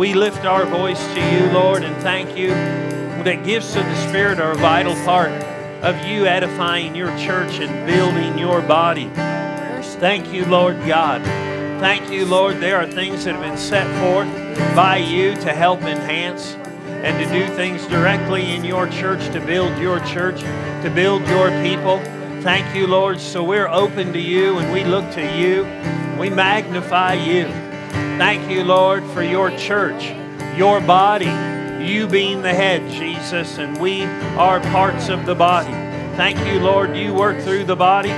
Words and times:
We 0.00 0.14
lift 0.14 0.46
our 0.46 0.64
voice 0.64 0.98
to 1.12 1.20
you, 1.20 1.52
Lord, 1.52 1.82
and 1.82 1.94
thank 2.02 2.34
you 2.34 2.48
that 2.48 3.44
gifts 3.44 3.76
of 3.76 3.84
the 3.84 4.08
Spirit 4.08 4.40
are 4.40 4.52
a 4.52 4.56
vital 4.56 4.94
part 5.04 5.30
of 5.82 5.94
you 6.06 6.24
edifying 6.24 6.96
your 6.96 7.10
church 7.18 7.60
and 7.60 7.86
building 7.86 8.38
your 8.38 8.62
body. 8.62 9.10
Thank 9.98 10.32
you, 10.32 10.46
Lord 10.46 10.78
God. 10.86 11.20
Thank 11.82 12.10
you, 12.10 12.24
Lord. 12.24 12.60
There 12.60 12.78
are 12.78 12.86
things 12.86 13.26
that 13.26 13.34
have 13.34 13.42
been 13.42 13.58
set 13.58 13.86
forth 14.00 14.74
by 14.74 14.96
you 14.96 15.34
to 15.34 15.52
help 15.52 15.82
enhance 15.82 16.54
and 16.86 17.22
to 17.22 17.38
do 17.38 17.54
things 17.54 17.86
directly 17.88 18.52
in 18.52 18.64
your 18.64 18.88
church, 18.88 19.30
to 19.34 19.40
build 19.40 19.76
your 19.76 20.00
church, 20.06 20.40
to 20.40 20.90
build 20.94 21.28
your 21.28 21.50
people. 21.62 21.98
Thank 22.40 22.74
you, 22.74 22.86
Lord. 22.86 23.20
So 23.20 23.44
we're 23.44 23.68
open 23.68 24.14
to 24.14 24.18
you 24.18 24.60
and 24.60 24.72
we 24.72 24.82
look 24.82 25.10
to 25.10 25.38
you. 25.38 25.64
We 26.18 26.30
magnify 26.30 27.12
you. 27.22 27.69
Thank 28.18 28.50
you, 28.50 28.64
Lord, 28.64 29.04
for 29.04 29.22
your 29.22 29.50
church, 29.56 30.12
your 30.56 30.80
body, 30.80 31.30
you 31.84 32.06
being 32.06 32.42
the 32.42 32.52
head, 32.52 32.90
Jesus, 32.90 33.58
and 33.58 33.78
we 33.78 34.04
are 34.36 34.60
parts 34.60 35.08
of 35.08 35.26
the 35.26 35.34
body. 35.34 35.72
Thank 36.16 36.38
you, 36.46 36.60
Lord, 36.60 36.96
you 36.96 37.14
work 37.14 37.40
through 37.42 37.64
the 37.64 37.76
body 37.76 38.10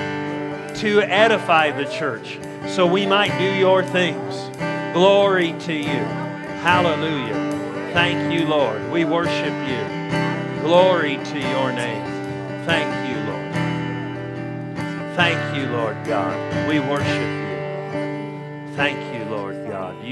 to 0.80 1.02
edify 1.02 1.70
the 1.70 1.84
church 1.84 2.38
so 2.66 2.86
we 2.86 3.06
might 3.06 3.36
do 3.38 3.54
your 3.54 3.82
things. 3.84 4.50
Glory 4.92 5.54
to 5.60 5.72
you. 5.72 6.04
Hallelujah. 6.62 7.34
Thank 7.92 8.32
you, 8.32 8.46
Lord. 8.46 8.90
We 8.90 9.04
worship 9.04 9.54
you. 9.68 10.62
Glory 10.62 11.16
to 11.16 11.38
your 11.38 11.72
name. 11.72 12.04
Thank 12.66 13.10
you, 13.10 13.16
Lord. 13.30 13.52
Thank 15.16 15.56
you, 15.56 15.66
Lord 15.66 15.96
God. 16.04 16.68
We 16.68 16.80
worship 16.80 17.06
you. 17.08 18.76
Thank 18.76 18.98
you. 19.14 19.21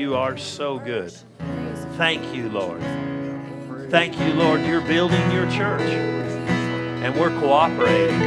You 0.01 0.17
are 0.17 0.39
so 0.39 0.79
good. 0.79 1.13
Thank 1.99 2.35
you, 2.35 2.49
Lord. 2.49 2.81
Thank 3.91 4.19
you, 4.19 4.33
Lord. 4.33 4.63
You're 4.63 4.81
building 4.81 5.31
your 5.31 5.45
church 5.51 5.83
and 5.83 7.15
we're 7.21 7.39
cooperating. 7.39 8.19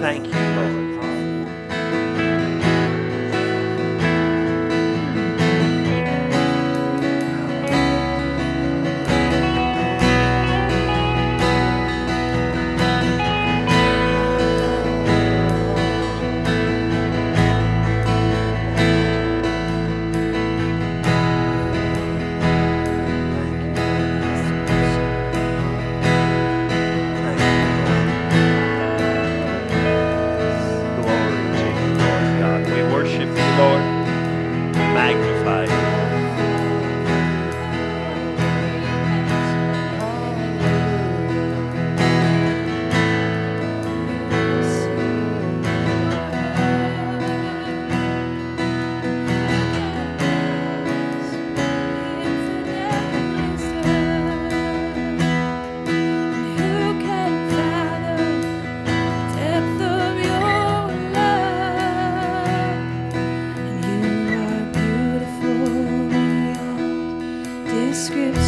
Thank 0.00 0.26
you, 0.26 0.32
Lord. 0.32 0.83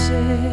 For 0.09 0.13
your 0.13 0.47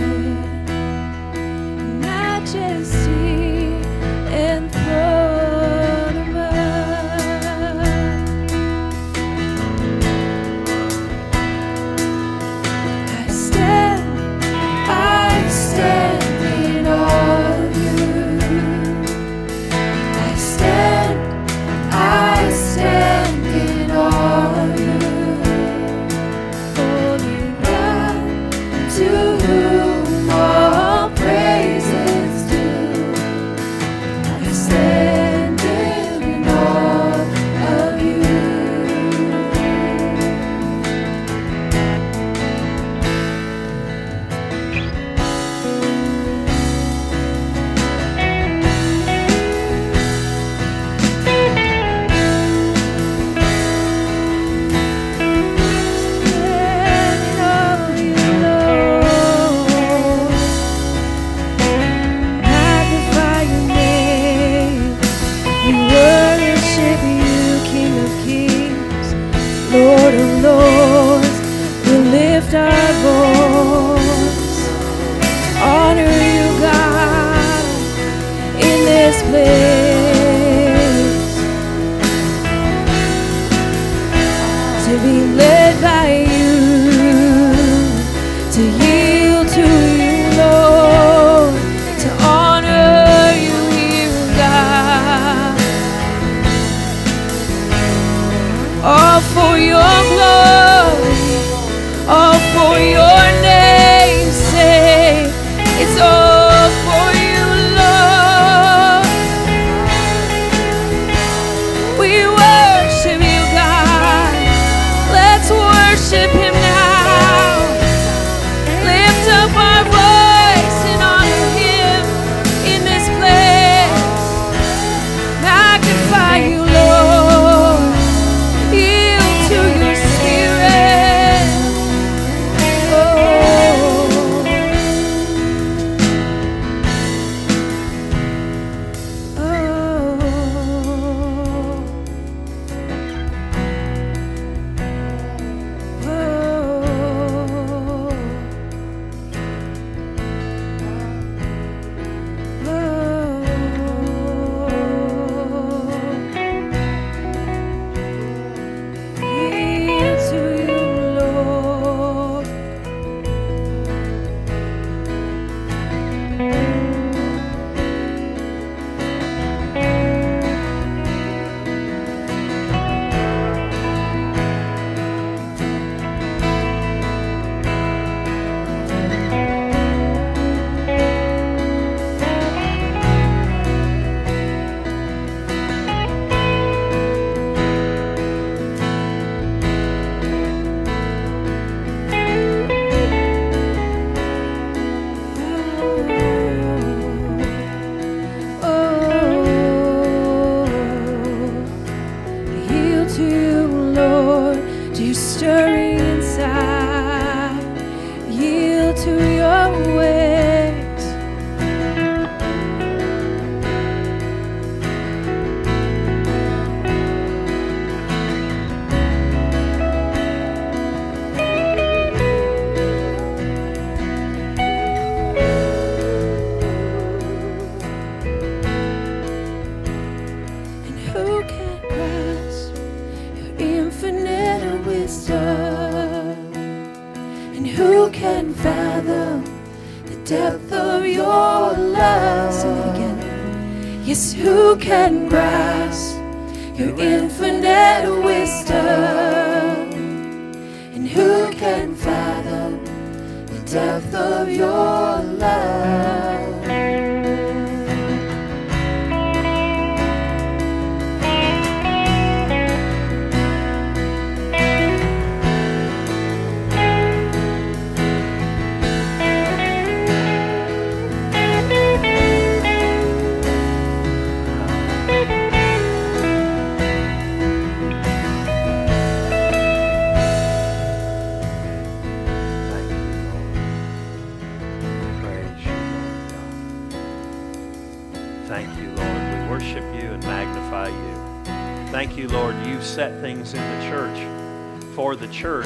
for 294.95 295.15
the 295.15 295.27
church 295.27 295.65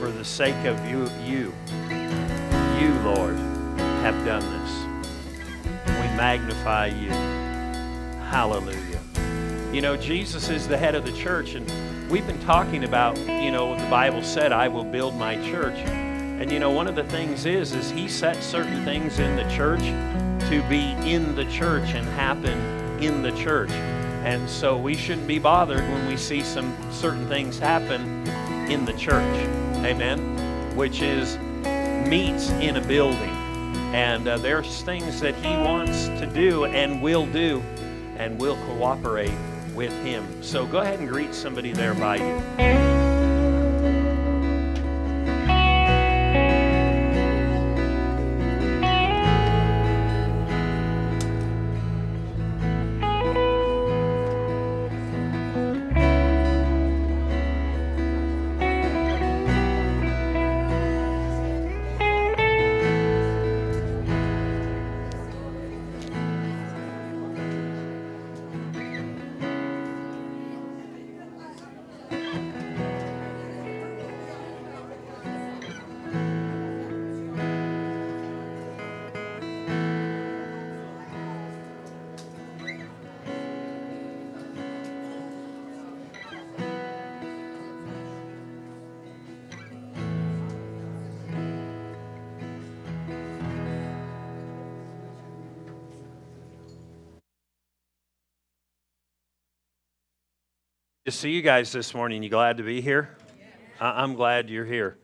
for 0.00 0.10
the 0.10 0.24
sake 0.24 0.64
of 0.64 0.84
you. 0.86 1.08
You, 1.24 1.52
you 2.80 2.92
Lord, 3.04 3.36
have 4.02 4.24
done 4.24 4.40
this. 4.40 5.86
We 5.86 6.16
magnify 6.16 6.86
you. 6.86 7.10
Hallelujah. 8.30 9.00
You 9.72 9.82
know, 9.82 9.96
Jesus 9.96 10.48
is 10.48 10.66
the 10.66 10.76
head 10.76 10.94
of 10.94 11.04
the 11.04 11.12
church, 11.12 11.54
and 11.54 12.10
we've 12.10 12.26
been 12.26 12.40
talking 12.40 12.84
about, 12.84 13.18
you 13.18 13.52
know, 13.52 13.78
the 13.78 13.90
Bible 13.90 14.22
said, 14.22 14.52
I 14.52 14.68
will 14.68 14.84
build 14.84 15.14
my 15.16 15.36
church. 15.50 15.76
And 15.76 16.50
you 16.50 16.58
know, 16.58 16.70
one 16.70 16.88
of 16.88 16.96
the 16.96 17.04
things 17.04 17.44
is, 17.44 17.74
is 17.74 17.90
he 17.90 18.08
set 18.08 18.42
certain 18.42 18.84
things 18.84 19.18
in 19.18 19.36
the 19.36 19.48
church 19.54 19.82
to 20.48 20.66
be 20.68 20.92
in 21.08 21.34
the 21.36 21.44
church 21.44 21.94
and 21.94 22.06
happen 22.08 22.58
in 23.02 23.20
the 23.22 23.32
church. 23.32 23.70
And 23.70 24.48
so 24.48 24.78
we 24.78 24.96
shouldn't 24.96 25.26
be 25.28 25.38
bothered 25.38 25.82
when 25.82 26.08
we 26.08 26.16
see 26.16 26.42
some 26.42 26.74
certain 26.90 27.28
things 27.28 27.58
happen 27.58 28.19
in 28.70 28.84
the 28.84 28.92
church. 28.92 29.36
Amen. 29.84 30.76
Which 30.76 31.02
is 31.02 31.36
meets 32.08 32.50
in 32.50 32.76
a 32.76 32.80
building. 32.80 33.36
And 33.92 34.28
uh, 34.28 34.38
there's 34.38 34.82
things 34.82 35.20
that 35.20 35.34
he 35.36 35.48
wants 35.48 36.06
to 36.06 36.26
do 36.26 36.64
and 36.66 37.02
will 37.02 37.26
do, 37.26 37.60
and 38.16 38.38
will 38.38 38.56
cooperate 38.66 39.34
with 39.74 39.92
him. 40.04 40.42
So 40.42 40.64
go 40.66 40.78
ahead 40.78 41.00
and 41.00 41.08
greet 41.08 41.34
somebody 41.34 41.72
there 41.72 41.94
by 41.94 42.16
you. 42.16 42.99
See 101.20 101.32
you 101.32 101.42
guys 101.42 101.70
this 101.70 101.92
morning. 101.92 102.22
You 102.22 102.30
glad 102.30 102.56
to 102.56 102.62
be 102.62 102.80
here? 102.80 103.14
I- 103.78 104.02
I'm 104.02 104.14
glad 104.14 104.48
you're 104.48 104.64
here. 104.64 104.96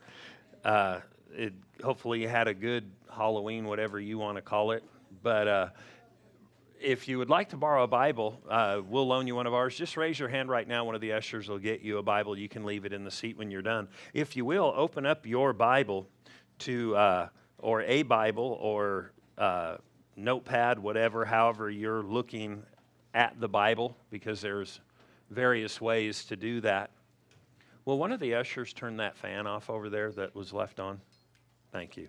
Uh, 0.65 1.01
it, 1.31 1.53
hopefully, 1.85 2.23
you 2.23 2.27
had 2.29 2.49
a 2.49 2.55
good 2.55 2.91
Halloween, 3.15 3.67
whatever 3.67 4.01
you 4.01 4.17
want 4.17 4.37
to 4.37 4.41
call 4.43 4.71
it. 4.71 4.83
But 5.23 5.47
uh, 5.47 5.69
if 6.81 7.07
you 7.07 7.19
would 7.19 7.29
like 7.29 7.51
to 7.51 7.59
borrow 7.59 7.83
a 7.85 7.87
Bible, 7.87 8.41
uh, 8.49 8.81
we'll 8.89 9.07
loan 9.07 9.27
you 9.27 9.35
one 9.35 9.47
of 9.47 9.53
ours. 9.53 9.77
Just 9.77 9.99
raise 9.99 10.19
your 10.19 10.31
hand 10.31 10.49
right 10.49 10.67
now. 10.67 10.87
One 10.87 10.95
of 10.95 11.03
the 11.03 11.13
ushers 11.13 11.51
will 11.51 11.59
get 11.59 11.83
you 11.83 11.99
a 11.99 12.03
Bible. 12.03 12.39
You 12.39 12.49
can 12.49 12.65
leave 12.65 12.87
it 12.87 12.95
in 12.95 13.05
the 13.05 13.11
seat 13.11 13.37
when 13.37 13.51
you're 13.51 13.61
done. 13.61 13.87
If 14.15 14.37
you 14.37 14.47
will, 14.47 14.73
open 14.75 15.05
up 15.05 15.27
your 15.27 15.53
Bible 15.53 16.09
to, 16.61 16.97
uh, 16.97 17.29
or 17.59 17.83
a 17.83 18.05
Bible, 18.05 18.57
or 18.59 19.13
uh, 19.37 19.77
notepad, 20.17 20.79
whatever, 20.79 21.27
however 21.27 21.69
you're 21.69 22.03
looking 22.03 22.63
at 23.13 23.39
the 23.39 23.49
Bible, 23.51 23.95
because 24.09 24.41
there's 24.41 24.81
various 25.31 25.81
ways 25.81 26.25
to 26.27 26.37
do 26.37 26.61
that. 26.63 26.91
Will 27.85 27.99
one 27.99 28.13
of 28.13 28.21
the 28.21 28.35
ushers 28.35 28.73
turn 28.73 28.97
that 28.97 29.17
fan 29.17 29.47
off 29.47 29.71
over 29.71 29.89
there 29.89 30.11
that 30.13 30.35
was 30.35 30.53
left 30.53 30.81
on? 30.81 31.01
Thank 31.73 31.97
you. 31.97 32.09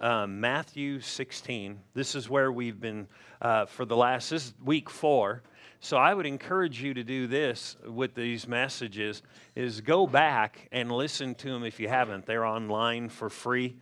Um, 0.00 0.40
Matthew 0.40 1.00
16. 1.00 1.78
This 1.94 2.14
is 2.14 2.28
where 2.28 2.50
we've 2.50 2.80
been 2.80 3.06
uh, 3.42 3.66
for 3.66 3.84
the 3.84 3.96
last, 3.96 4.30
this 4.30 4.46
is 4.46 4.54
week 4.64 4.88
four. 4.88 5.42
So 5.80 5.96
I 5.96 6.12
would 6.12 6.26
encourage 6.26 6.82
you 6.82 6.92
to 6.92 7.02
do 7.02 7.26
this 7.26 7.76
with 7.86 8.14
these 8.14 8.46
messages 8.46 9.22
is 9.54 9.80
go 9.80 10.06
back 10.06 10.68
and 10.72 10.92
listen 10.92 11.34
to 11.36 11.48
them 11.48 11.64
if 11.64 11.80
you 11.80 11.88
haven't. 11.88 12.26
They're 12.26 12.44
online 12.44 13.08
for 13.08 13.30
free. 13.30 13.76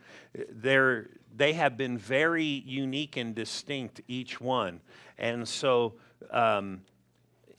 They're, 0.50 1.10
they 1.34 1.52
have 1.54 1.76
been 1.76 1.98
very 1.98 2.44
unique 2.44 3.16
and 3.16 3.34
distinct, 3.34 4.00
each 4.06 4.40
one. 4.40 4.80
And 5.18 5.46
so 5.46 5.94
um, 6.30 6.82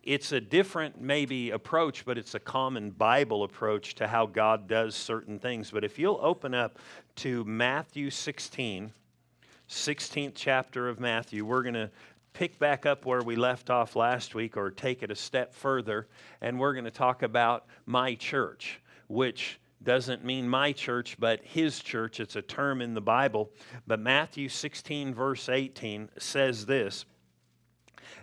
it's 0.04 0.32
a 0.32 0.42
different 0.42 1.02
maybe 1.02 1.52
approach, 1.52 2.06
but 2.06 2.18
it's 2.18 2.36
a 2.36 2.40
common 2.40 2.92
Bible 2.92 3.44
approach 3.44 3.96
to 3.96 4.08
how 4.08 4.26
God 4.26 4.68
does 4.68 4.96
certain 4.96 5.40
things. 5.40 5.72
But 5.72 5.84
if 5.84 6.00
you'll 6.00 6.20
open 6.22 6.54
up 6.54 6.80
to 7.18 7.44
Matthew 7.46 8.10
16, 8.10 8.92
16th 9.70 10.32
chapter 10.36 10.90
of 10.90 11.00
Matthew, 11.00 11.46
we're 11.46 11.64
going 11.64 11.74
to 11.74 11.92
pick 12.34 12.58
back 12.60 12.86
up 12.86 13.06
where 13.06 13.22
we 13.22 13.36
left 13.36 13.70
off 13.70 13.96
last 13.96 14.36
week 14.36 14.56
or 14.56 14.72
take 14.72 15.04
it 15.04 15.12
a 15.12 15.16
step 15.16 15.54
further, 15.54 16.08
and 16.42 16.60
we're 16.60 16.74
going 16.74 16.86
to 16.86 16.92
talk 16.92 17.24
about 17.24 17.66
my 17.86 18.16
church, 18.16 18.80
which 19.08 19.60
doesn't 19.84 20.26
mean 20.26 20.48
my 20.48 20.72
church, 20.72 21.18
but 21.20 21.44
his 21.44 21.80
church. 21.80 22.20
It's 22.20 22.36
a 22.36 22.42
term 22.42 22.82
in 22.82 22.94
the 22.94 23.02
Bible. 23.02 23.50
But 23.88 24.00
Matthew 24.00 24.50
16, 24.50 25.14
verse 25.14 25.50
18 25.50 26.10
says 26.18 26.66
this. 26.66 27.06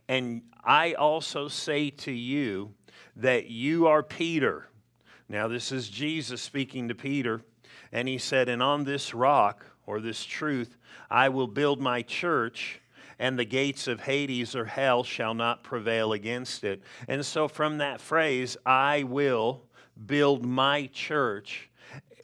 And 0.09 0.43
I 0.65 0.95
also 0.95 1.49
say 1.49 1.91
to 1.91 2.13
you 2.13 2.73
that 3.17 3.51
you 3.51 3.87
are 3.87 4.03
Peter. 4.03 4.69
Now, 5.29 5.49
this 5.49 5.73
is 5.73 5.89
Jesus 5.89 6.41
speaking 6.41 6.89
to 6.89 6.95
Peter. 6.95 7.43
And 7.93 8.07
he 8.09 8.19
said, 8.19 8.49
And 8.49 8.63
on 8.63 8.85
this 8.85 9.15
rock, 9.15 9.65
or 9.87 10.01
this 10.01 10.25
truth, 10.25 10.77
I 11.11 11.29
will 11.29 11.47
build 11.47 11.81
my 11.81 12.03
church, 12.03 12.81
and 13.19 13.39
the 13.39 13.45
gates 13.45 13.87
of 13.87 14.01
Hades 14.01 14.55
or 14.55 14.65
hell 14.65 15.05
shall 15.05 15.33
not 15.33 15.63
prevail 15.63 16.13
against 16.13 16.65
it. 16.65 16.83
And 17.09 17.25
so, 17.25 17.49
from 17.49 17.79
that 17.79 18.01
phrase, 18.01 18.57
I 18.67 19.05
will 19.05 19.63
build 20.07 20.45
my 20.45 20.91
church, 20.93 21.71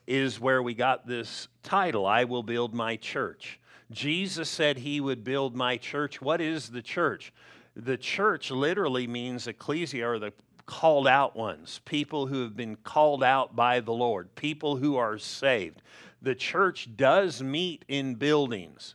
is 0.07 0.41
where 0.41 0.62
we 0.62 0.75
got 0.75 1.07
this 1.07 1.49
title 1.62 2.05
I 2.05 2.25
will 2.25 2.43
build 2.43 2.75
my 2.75 2.97
church. 2.97 3.61
Jesus 3.91 4.49
said 4.49 4.79
he 4.79 5.01
would 5.01 5.23
build 5.23 5.55
my 5.55 5.77
church. 5.77 6.21
What 6.21 6.41
is 6.41 6.71
the 6.71 6.83
church? 6.83 7.33
The 7.75 7.97
church 7.97 8.50
literally 8.50 9.07
means 9.07 9.47
ecclesia, 9.47 10.07
or 10.07 10.19
the 10.19 10.33
called 10.67 11.09
out 11.09 11.37
ones, 11.37 11.81
people 11.85 12.26
who 12.26 12.43
have 12.43 12.57
been 12.57 12.76
called 12.76 13.23
out 13.23 13.57
by 13.57 13.81
the 13.81 13.93
Lord, 13.93 14.35
people 14.35 14.76
who 14.76 14.97
are 14.97 15.19
saved. 15.19 15.83
The 16.21 16.35
church 16.35 16.88
does 16.97 17.43
meet 17.43 17.85
in 17.88 18.14
buildings. 18.14 18.95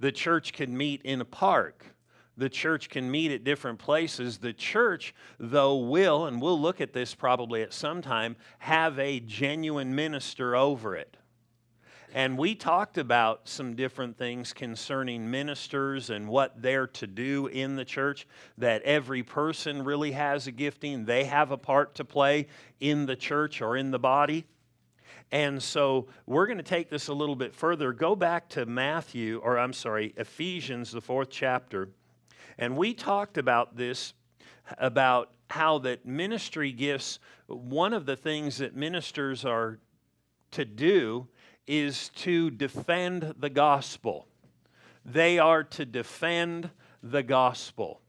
The 0.00 0.12
church 0.12 0.52
can 0.52 0.76
meet 0.76 1.02
in 1.02 1.20
a 1.20 1.24
park. 1.24 1.86
The 2.36 2.48
church 2.48 2.88
can 2.88 3.08
meet 3.08 3.30
at 3.30 3.44
different 3.44 3.78
places. 3.78 4.38
The 4.38 4.52
church, 4.52 5.14
though, 5.38 5.76
will, 5.76 6.26
and 6.26 6.42
we'll 6.42 6.60
look 6.60 6.80
at 6.80 6.92
this 6.92 7.14
probably 7.14 7.62
at 7.62 7.72
some 7.72 8.02
time, 8.02 8.36
have 8.58 8.98
a 8.98 9.20
genuine 9.20 9.94
minister 9.94 10.56
over 10.56 10.96
it. 10.96 11.16
And 12.14 12.38
we 12.38 12.54
talked 12.54 12.96
about 12.96 13.48
some 13.48 13.74
different 13.74 14.16
things 14.16 14.52
concerning 14.52 15.28
ministers 15.28 16.10
and 16.10 16.28
what 16.28 16.62
they're 16.62 16.86
to 16.86 17.08
do 17.08 17.48
in 17.48 17.74
the 17.74 17.84
church, 17.84 18.28
that 18.56 18.82
every 18.82 19.24
person 19.24 19.82
really 19.82 20.12
has 20.12 20.46
a 20.46 20.52
gifting. 20.52 21.06
They 21.06 21.24
have 21.24 21.50
a 21.50 21.56
part 21.56 21.96
to 21.96 22.04
play 22.04 22.46
in 22.78 23.06
the 23.06 23.16
church 23.16 23.60
or 23.60 23.76
in 23.76 23.90
the 23.90 23.98
body. 23.98 24.46
And 25.32 25.60
so 25.60 26.06
we're 26.24 26.46
going 26.46 26.58
to 26.58 26.62
take 26.62 26.88
this 26.88 27.08
a 27.08 27.12
little 27.12 27.34
bit 27.34 27.52
further. 27.52 27.92
Go 27.92 28.14
back 28.14 28.48
to 28.50 28.64
Matthew, 28.64 29.40
or 29.42 29.58
I'm 29.58 29.72
sorry, 29.72 30.14
Ephesians, 30.16 30.92
the 30.92 31.00
fourth 31.00 31.30
chapter. 31.30 31.88
And 32.58 32.76
we 32.76 32.94
talked 32.94 33.38
about 33.38 33.76
this 33.76 34.14
about 34.78 35.32
how 35.50 35.78
that 35.78 36.06
ministry 36.06 36.70
gifts, 36.70 37.18
one 37.48 37.92
of 37.92 38.06
the 38.06 38.14
things 38.14 38.58
that 38.58 38.76
ministers 38.76 39.44
are 39.44 39.80
to 40.52 40.64
do 40.64 41.26
is 41.66 42.10
to 42.10 42.50
defend 42.50 43.34
the 43.38 43.50
gospel. 43.50 44.26
They 45.04 45.38
are 45.38 45.64
to 45.64 45.84
defend 45.84 46.70
the 47.02 47.22
gospel. 47.22 48.00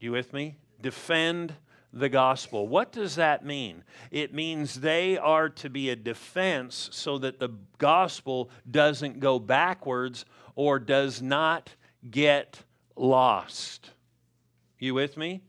You 0.00 0.12
with 0.12 0.32
me? 0.32 0.56
Defend 0.80 1.54
the 1.92 2.08
gospel. 2.08 2.66
What 2.66 2.90
does 2.90 3.16
that 3.16 3.44
mean? 3.44 3.84
It 4.10 4.34
means 4.34 4.80
they 4.80 5.18
are 5.18 5.48
to 5.50 5.70
be 5.70 5.90
a 5.90 5.96
defense 5.96 6.88
so 6.92 7.18
that 7.18 7.38
the 7.38 7.50
gospel 7.78 8.50
doesn't 8.68 9.20
go 9.20 9.38
backwards 9.38 10.24
or 10.54 10.78
does 10.78 11.22
not 11.22 11.70
get 12.10 12.64
lost. 12.96 13.90
You 14.78 14.94
with 14.94 15.16
me? 15.16 15.42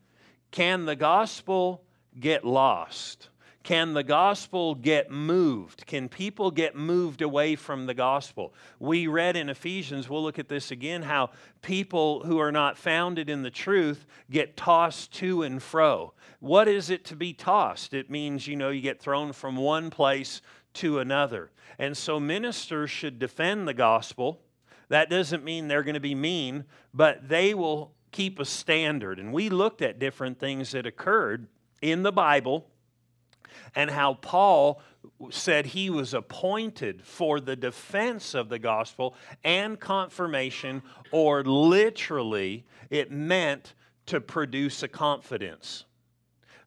Can 0.51 0.85
the 0.85 0.95
gospel 0.95 1.83
get 2.19 2.45
lost? 2.45 3.29
Can 3.63 3.93
the 3.93 4.03
gospel 4.03 4.75
get 4.75 5.09
moved? 5.09 5.87
Can 5.87 6.09
people 6.09 6.51
get 6.51 6.75
moved 6.75 7.21
away 7.21 7.55
from 7.55 7.85
the 7.85 7.93
gospel? 7.93 8.53
We 8.77 9.07
read 9.07 9.37
in 9.37 9.47
Ephesians, 9.47 10.09
we'll 10.09 10.21
look 10.21 10.37
at 10.37 10.49
this 10.49 10.69
again, 10.69 11.03
how 11.03 11.29
people 11.61 12.25
who 12.25 12.39
are 12.39 12.51
not 12.51 12.77
founded 12.77 13.29
in 13.29 13.41
the 13.41 13.49
truth 13.49 14.05
get 14.29 14.57
tossed 14.57 15.13
to 15.13 15.43
and 15.43 15.63
fro. 15.63 16.13
What 16.41 16.67
is 16.67 16.89
it 16.89 17.05
to 17.05 17.15
be 17.15 17.31
tossed? 17.31 17.93
It 17.93 18.09
means, 18.09 18.47
you 18.47 18.57
know, 18.57 18.69
you 18.69 18.81
get 18.81 18.99
thrown 18.99 19.31
from 19.31 19.55
one 19.55 19.89
place 19.89 20.41
to 20.73 20.99
another. 20.99 21.49
And 21.79 21.95
so 21.95 22.19
ministers 22.19 22.89
should 22.89 23.17
defend 23.17 23.65
the 23.65 23.73
gospel. 23.73 24.41
That 24.89 25.09
doesn't 25.09 25.45
mean 25.45 25.69
they're 25.69 25.83
going 25.83 25.93
to 25.93 26.01
be 26.01 26.15
mean, 26.15 26.65
but 26.93 27.29
they 27.29 27.53
will 27.53 27.93
keep 28.11 28.39
a 28.39 28.45
standard. 28.45 29.19
And 29.19 29.31
we 29.31 29.49
looked 29.49 29.81
at 29.81 29.99
different 29.99 30.37
things 30.37 30.71
that 30.71 30.85
occurred 30.85 31.47
in 31.81 32.03
the 32.03 32.11
Bible 32.11 32.67
and 33.75 33.89
how 33.89 34.15
Paul 34.15 34.81
said 35.29 35.67
he 35.67 35.89
was 35.89 36.13
appointed 36.13 37.03
for 37.03 37.39
the 37.39 37.55
defense 37.55 38.33
of 38.33 38.49
the 38.49 38.59
gospel 38.59 39.15
and 39.43 39.79
confirmation, 39.79 40.81
or 41.11 41.43
literally, 41.43 42.65
it 42.89 43.11
meant 43.11 43.73
to 44.05 44.19
produce 44.21 44.83
a 44.83 44.87
confidence. 44.87 45.85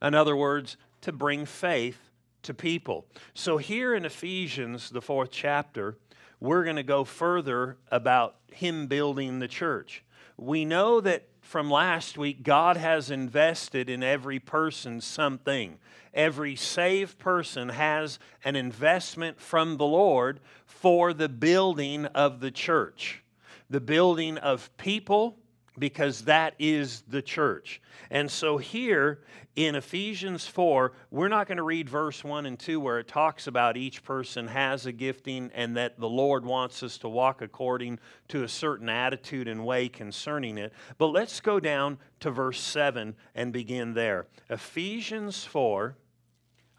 In 0.03 0.15
other 0.15 0.37
words, 0.37 0.77
to 1.03 1.13
bring 1.13 1.47
faith 1.47 2.11
to 2.43 2.55
people. 2.55 3.07
So, 3.35 3.57
here 3.57 3.95
in 3.95 4.05
Ephesians, 4.05 4.91
the 4.91 5.03
fourth 5.03 5.31
chapter, 5.31 5.97
we're 6.41 6.65
going 6.65 6.77
to 6.77 6.83
go 6.83 7.05
further 7.05 7.79
about 7.91 8.37
him 8.53 8.87
building 8.87 9.39
the 9.39 9.49
church. 9.49 10.05
We 10.37 10.65
know 10.65 11.01
that 11.01 11.29
from 11.47 11.71
last 11.71 12.19
week, 12.19 12.43
God 12.43 12.77
has 12.77 13.11
invested 13.11 13.89
in 13.89 14.03
every 14.03 14.39
person 14.39 15.01
something. 15.01 15.79
Every 16.13 16.57
saved 16.57 17.19
person 17.19 17.69
has 17.69 18.19
an 18.45 18.57
investment 18.57 19.41
from 19.41 19.77
the 19.77 19.87
Lord 19.87 20.41
for 20.65 21.13
the 21.13 21.29
building 21.29 22.07
of 22.07 22.41
the 22.41 22.51
church, 22.51 23.23
the 23.71 23.81
building 23.81 24.39
of 24.39 24.77
people, 24.77 25.39
because 25.79 26.23
that 26.23 26.55
is 26.59 27.03
the 27.09 27.23
church. 27.23 27.81
And 28.11 28.31
so 28.31 28.57
here 28.57 29.21
in 29.57 29.75
Ephesians 29.75 30.47
4, 30.47 30.93
we're 31.11 31.29
not 31.29 31.47
going 31.47 31.57
to 31.57 31.63
read 31.63 31.89
verse 31.89 32.23
1 32.23 32.47
and 32.47 32.59
2 32.59 32.79
where 32.79 32.99
it 32.99 33.09
talks 33.09 33.47
about 33.47 33.77
each 33.77 34.03
person 34.03 34.47
has 34.49 34.87
a 34.87 34.93
gifting 34.93 35.51
and 35.55 35.77
that 35.77 35.99
the 35.99 36.09
Lord 36.09 36.45
wants 36.45 36.83
us 36.83 36.99
to 36.99 37.09
walk 37.09 37.43
according 37.43 37.99
to 38.29 38.45
a 38.45 38.49
certain 38.49 38.89
attitude 38.89 39.49
and 39.49 39.65
way 39.65 39.89
concerning 39.89 40.59
it. 40.59 40.73
But 40.99 41.09
let's 41.09 41.41
go 41.41 41.59
down 41.59 41.99
to 42.21 42.31
verse 42.31 42.61
7 42.61 43.15
and 43.35 43.53
begin 43.53 43.95
there. 43.95 44.27
Ephesians 44.51 45.45
4, 45.45 45.97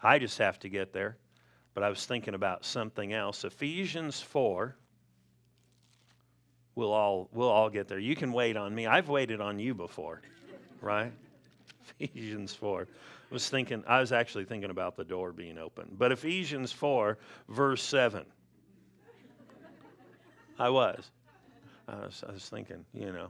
I 0.02 0.18
just 0.18 0.38
have 0.38 0.58
to 0.60 0.68
get 0.68 0.92
there, 0.92 1.16
but 1.74 1.82
I 1.82 1.88
was 1.88 2.06
thinking 2.06 2.34
about 2.34 2.64
something 2.64 3.12
else. 3.12 3.44
Ephesians 3.44 4.20
4 4.20 4.76
we'll 6.78 6.92
all 6.92 7.28
we'll 7.32 7.48
all 7.48 7.68
get 7.68 7.88
there. 7.88 7.98
You 7.98 8.14
can 8.14 8.32
wait 8.32 8.56
on 8.56 8.72
me. 8.72 8.86
I've 8.86 9.08
waited 9.08 9.40
on 9.40 9.58
you 9.58 9.74
before, 9.74 10.22
right? 10.80 11.12
Ephesians 11.98 12.54
4. 12.54 12.82
I 12.82 13.34
was 13.34 13.48
thinking 13.48 13.82
I 13.86 13.98
was 13.98 14.12
actually 14.12 14.44
thinking 14.44 14.70
about 14.70 14.96
the 14.96 15.04
door 15.04 15.32
being 15.32 15.58
open. 15.58 15.88
But 15.98 16.12
Ephesians 16.12 16.70
4 16.70 17.18
verse 17.48 17.82
7. 17.82 18.24
I 20.60 20.70
was. 20.70 21.10
I 21.88 21.96
was, 21.96 22.24
I 22.28 22.32
was 22.32 22.48
thinking, 22.48 22.84
you 22.94 23.12
know. 23.12 23.28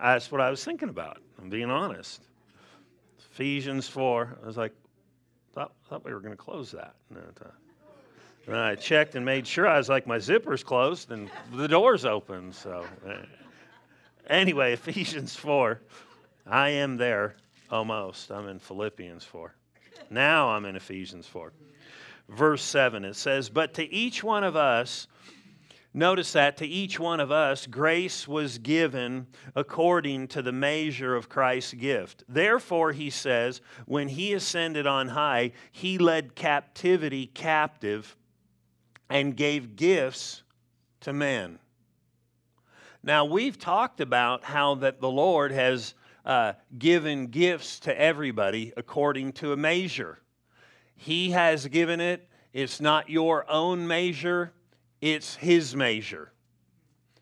That's 0.00 0.32
what 0.32 0.40
I 0.40 0.48
was 0.48 0.64
thinking 0.64 0.88
about. 0.88 1.18
I'm 1.38 1.50
being 1.50 1.70
honest. 1.70 2.22
Ephesians 3.32 3.88
4. 3.88 4.38
I 4.42 4.46
was 4.46 4.56
like, 4.56 4.72
thought, 5.54 5.72
thought 5.88 6.04
we 6.04 6.14
were 6.14 6.20
going 6.20 6.32
to 6.32 6.42
close 6.42 6.70
that. 6.72 6.94
And 8.46 8.56
I 8.56 8.74
checked 8.74 9.14
and 9.14 9.24
made 9.24 9.46
sure 9.46 9.66
I 9.66 9.78
was 9.78 9.88
like, 9.88 10.06
my 10.06 10.18
zipper's 10.18 10.64
closed 10.64 11.10
and 11.10 11.30
the 11.52 11.68
door's 11.68 12.04
open. 12.04 12.52
So, 12.52 12.84
uh, 13.06 13.16
anyway, 14.28 14.72
Ephesians 14.72 15.36
4. 15.36 15.80
I 16.46 16.70
am 16.70 16.96
there 16.96 17.36
almost. 17.70 18.30
I'm 18.30 18.48
in 18.48 18.58
Philippians 18.58 19.24
4. 19.24 19.54
Now 20.10 20.48
I'm 20.48 20.64
in 20.64 20.74
Ephesians 20.74 21.26
4. 21.26 21.52
Verse 22.28 22.62
7, 22.62 23.04
it 23.04 23.14
says, 23.14 23.48
But 23.48 23.74
to 23.74 23.92
each 23.92 24.22
one 24.24 24.44
of 24.44 24.56
us, 24.56 25.06
Notice 25.92 26.34
that 26.34 26.56
to 26.58 26.66
each 26.66 27.00
one 27.00 27.18
of 27.18 27.32
us, 27.32 27.66
grace 27.66 28.28
was 28.28 28.58
given 28.58 29.26
according 29.56 30.28
to 30.28 30.40
the 30.40 30.52
measure 30.52 31.16
of 31.16 31.28
Christ's 31.28 31.74
gift. 31.74 32.22
Therefore, 32.28 32.92
he 32.92 33.10
says, 33.10 33.60
when 33.86 34.06
he 34.06 34.32
ascended 34.32 34.86
on 34.86 35.08
high, 35.08 35.50
he 35.72 35.98
led 35.98 36.36
captivity 36.36 37.26
captive 37.26 38.16
and 39.10 39.36
gave 39.36 39.76
gifts 39.76 40.42
to 41.00 41.12
men. 41.12 41.58
Now, 43.02 43.24
we've 43.24 43.58
talked 43.58 44.00
about 44.00 44.44
how 44.44 44.76
that 44.76 45.00
the 45.00 45.10
Lord 45.10 45.52
has 45.52 45.94
uh, 46.24 46.52
given 46.78 47.26
gifts 47.26 47.80
to 47.80 48.00
everybody 48.00 48.72
according 48.76 49.32
to 49.32 49.52
a 49.52 49.56
measure. 49.56 50.18
He 50.94 51.30
has 51.30 51.66
given 51.66 52.00
it, 52.00 52.28
it's 52.52 52.80
not 52.80 53.08
your 53.08 53.50
own 53.50 53.86
measure, 53.86 54.52
it's 55.00 55.34
His 55.36 55.74
measure. 55.74 56.32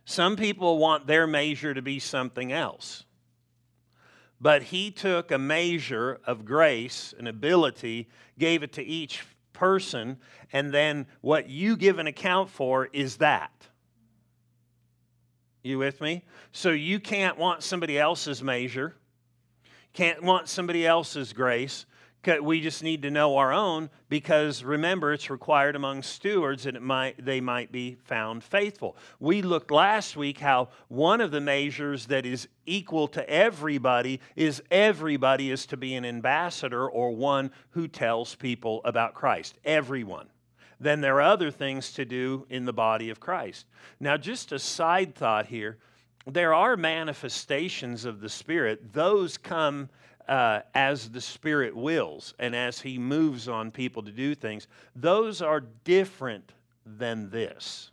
Some 0.05 0.37
people 0.37 0.79
want 0.79 1.07
their 1.07 1.27
measure 1.27 1.75
to 1.75 1.83
be 1.83 2.01
something 2.01 2.51
else. 2.53 3.05
But 4.41 4.65
He 4.65 4.91
took 4.91 5.31
a 5.31 5.39
measure 5.39 6.21
of 6.25 6.45
grace 6.45 7.15
and 7.17 7.29
ability, 7.29 8.09
gave 8.37 8.65
it 8.65 8.73
to 8.73 8.83
each 8.83 9.25
person, 9.59 10.17
and 10.53 10.73
then 10.73 11.07
what 11.21 11.49
you 11.49 11.77
give 11.77 11.99
an 11.99 12.07
account 12.07 12.49
for 12.49 12.89
is 12.93 13.17
that. 13.17 13.51
You 15.63 15.79
with 15.79 16.01
me? 16.01 16.25
So 16.53 16.71
you 16.71 17.01
can't 17.01 17.37
want 17.37 17.65
somebody 17.65 17.99
else's 17.99 18.43
measure, 18.43 18.95
can't 19.93 20.23
want 20.23 20.49
somebody 20.49 20.87
else's 20.87 21.33
grace. 21.33 21.87
We 22.27 22.61
just 22.61 22.83
need 22.83 23.03
to 23.03 23.11
know 23.11 23.37
our 23.37 23.53
own 23.53 23.91
because 24.09 24.63
remember, 24.65 25.13
it's 25.13 25.31
required 25.31 25.77
among 25.77 26.03
stewards 26.03 26.65
that 26.65 26.77
it 26.77 26.83
might, 26.83 27.25
they 27.25 27.41
might 27.41 27.73
be 27.73 27.97
found 28.05 28.45
faithful. 28.45 28.97
We 29.21 29.41
looked 29.41 29.71
last 29.71 30.17
week 30.17 30.39
how 30.39 30.69
one 30.89 31.21
of 31.21 31.31
the 31.31 31.41
measures 31.41 32.07
that 32.07 32.27
is 32.27 32.49
equal 32.67 33.09
to 33.09 33.29
everybody 33.31 34.21
is 34.37 34.63
everybody 34.71 35.51
is 35.51 35.65
to 35.67 35.77
be 35.77 35.95
an 35.95 36.05
ambassador 36.05 36.89
or 36.89 37.13
one 37.13 37.51
who 37.71 37.89
tells 37.89 38.35
people 38.35 38.83
about 38.85 39.15
Christ. 39.15 39.59
Everyone 39.65 40.29
then 40.81 41.01
there 41.01 41.17
are 41.17 41.23
other 41.23 41.51
things 41.51 41.93
to 41.93 42.05
do 42.05 42.47
in 42.51 42.65
the 42.65 42.73
body 42.73 43.11
of 43.11 43.19
Christ. 43.19 43.67
Now, 43.99 44.17
just 44.17 44.53
a 44.53 44.61
side 44.61 45.15
thought 45.15 45.47
here 45.47 45.79
there 46.27 46.53
are 46.53 46.77
manifestations 46.77 48.05
of 48.05 48.21
the 48.21 48.29
Spirit, 48.29 48.93
those 48.93 49.39
come 49.39 49.89
uh, 50.29 50.61
as 50.75 51.11
the 51.11 51.21
Spirit 51.21 51.75
wills 51.75 52.35
and 52.39 52.55
as 52.55 52.81
He 52.81 52.99
moves 52.99 53.49
on 53.49 53.71
people 53.71 54.03
to 54.03 54.13
do 54.13 54.35
things, 54.35 54.69
those 54.95 55.43
are 55.43 55.63
different 55.85 56.53
than 56.85 57.31
this. 57.31 57.91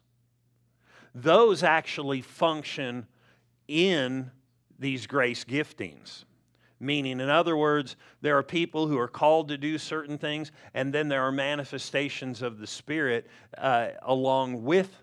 those 1.13 1.63
actually 1.63 2.22
function 2.22 3.08
in 3.68 4.30
these 4.77 5.08
grace 5.08 5.46
giftings. 5.46 6.25
Meaning, 6.80 7.22
in 7.22 7.30
other 7.30 7.56
words, 7.56 7.96
there 8.22 8.38
are 8.38 8.44
people 8.44 8.88
who 8.88 9.00
are 9.00 9.08
called 9.08 9.48
to 9.48 9.58
do 9.58 9.77
certain 9.77 10.18
things, 10.18 10.51
and 10.74 10.94
then 10.94 11.08
there 11.08 11.22
are 11.22 11.32
manifestations 11.32 12.42
of 12.42 12.60
the 12.60 12.68
Spirit 12.68 13.27
uh, 13.58 13.92
along 14.01 14.63
with 14.65 15.01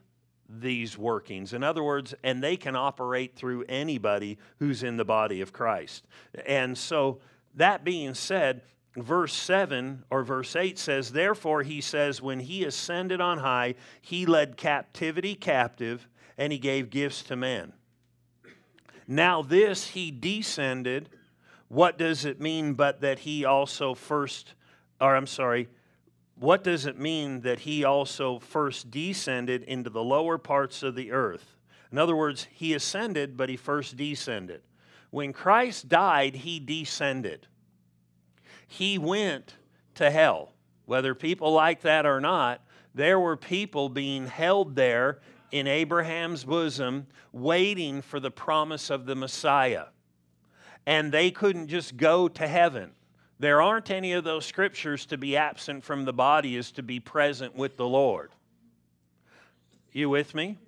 these 0.60 0.98
workings. 0.98 1.52
In 1.52 1.62
other 1.62 1.82
words, 1.82 2.14
and 2.22 2.42
they 2.42 2.56
can 2.56 2.76
operate 2.76 3.34
through 3.36 3.64
anybody 3.68 4.38
who's 4.58 4.82
in 4.82 4.96
the 4.96 5.04
body 5.04 5.40
of 5.40 5.52
Christ. 5.52 6.04
And 6.46 6.76
so, 6.76 7.20
that 7.54 7.84
being 7.84 8.14
said, 8.14 8.62
verse 8.96 9.32
7 9.32 10.04
or 10.10 10.22
verse 10.22 10.54
8 10.56 10.78
says, 10.78 11.12
Therefore, 11.12 11.62
he 11.62 11.80
says, 11.80 12.22
when 12.22 12.40
he 12.40 12.64
ascended 12.64 13.20
on 13.20 13.38
high, 13.38 13.74
he 14.00 14.26
led 14.26 14.56
captivity 14.56 15.34
captive 15.34 16.08
and 16.38 16.52
he 16.52 16.58
gave 16.58 16.90
gifts 16.90 17.22
to 17.24 17.36
men. 17.36 17.72
Now, 19.06 19.42
this 19.42 19.88
he 19.88 20.10
descended. 20.10 21.08
What 21.68 21.98
does 21.98 22.24
it 22.24 22.40
mean 22.40 22.74
but 22.74 23.00
that 23.00 23.20
he 23.20 23.44
also 23.44 23.94
first, 23.94 24.54
or 25.00 25.16
I'm 25.16 25.26
sorry, 25.26 25.68
what 26.42 26.64
does 26.64 26.86
it 26.86 26.98
mean 26.98 27.42
that 27.42 27.60
he 27.60 27.84
also 27.84 28.40
first 28.40 28.90
descended 28.90 29.62
into 29.62 29.88
the 29.88 30.02
lower 30.02 30.38
parts 30.38 30.82
of 30.82 30.96
the 30.96 31.12
earth? 31.12 31.56
In 31.92 31.98
other 31.98 32.16
words, 32.16 32.48
he 32.50 32.74
ascended, 32.74 33.36
but 33.36 33.48
he 33.48 33.56
first 33.56 33.96
descended. 33.96 34.62
When 35.10 35.32
Christ 35.32 35.88
died, 35.88 36.34
he 36.34 36.58
descended. 36.58 37.46
He 38.66 38.98
went 38.98 39.54
to 39.94 40.10
hell. 40.10 40.52
Whether 40.84 41.14
people 41.14 41.52
like 41.52 41.82
that 41.82 42.06
or 42.06 42.20
not, 42.20 42.60
there 42.92 43.20
were 43.20 43.36
people 43.36 43.88
being 43.88 44.26
held 44.26 44.74
there 44.74 45.20
in 45.52 45.68
Abraham's 45.68 46.42
bosom, 46.42 47.06
waiting 47.30 48.02
for 48.02 48.18
the 48.18 48.32
promise 48.32 48.90
of 48.90 49.06
the 49.06 49.14
Messiah. 49.14 49.86
And 50.86 51.12
they 51.12 51.30
couldn't 51.30 51.68
just 51.68 51.96
go 51.96 52.26
to 52.26 52.48
heaven. 52.48 52.92
There 53.42 53.60
aren't 53.60 53.90
any 53.90 54.12
of 54.12 54.22
those 54.22 54.46
scriptures 54.46 55.04
to 55.06 55.18
be 55.18 55.36
absent 55.36 55.82
from 55.82 56.04
the 56.04 56.12
body 56.12 56.54
is 56.54 56.70
to 56.72 56.82
be 56.84 57.00
present 57.00 57.56
with 57.56 57.76
the 57.76 57.88
Lord. 57.88 58.30
You 59.90 60.08
with 60.10 60.32
me? 60.32 60.58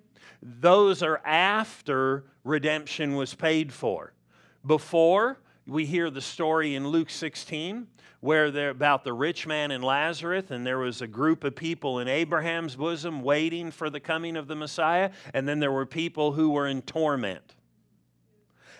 Those 0.41 1.01
are 1.01 1.21
after 1.23 2.25
redemption 2.43 3.15
was 3.15 3.33
paid 3.33 3.71
for. 3.71 4.11
Before, 4.65 5.37
we 5.65 5.85
hear 5.85 6.09
the 6.09 6.19
story 6.19 6.75
in 6.75 6.89
Luke 6.89 7.09
16 7.09 7.87
where 8.19 8.51
they're 8.51 8.71
about 8.71 9.05
the 9.05 9.13
rich 9.13 9.47
man 9.47 9.71
and 9.71 9.81
Lazarus, 9.81 10.51
and 10.51 10.67
there 10.67 10.79
was 10.79 11.01
a 11.01 11.07
group 11.07 11.45
of 11.45 11.55
people 11.55 11.99
in 11.99 12.09
Abraham's 12.09 12.75
bosom 12.75 13.21
waiting 13.21 13.71
for 13.71 13.89
the 13.89 14.01
coming 14.01 14.35
of 14.35 14.49
the 14.49 14.55
Messiah, 14.55 15.11
and 15.33 15.47
then 15.47 15.61
there 15.61 15.71
were 15.71 15.85
people 15.85 16.33
who 16.33 16.49
were 16.49 16.67
in 16.67 16.81
torment. 16.81 17.55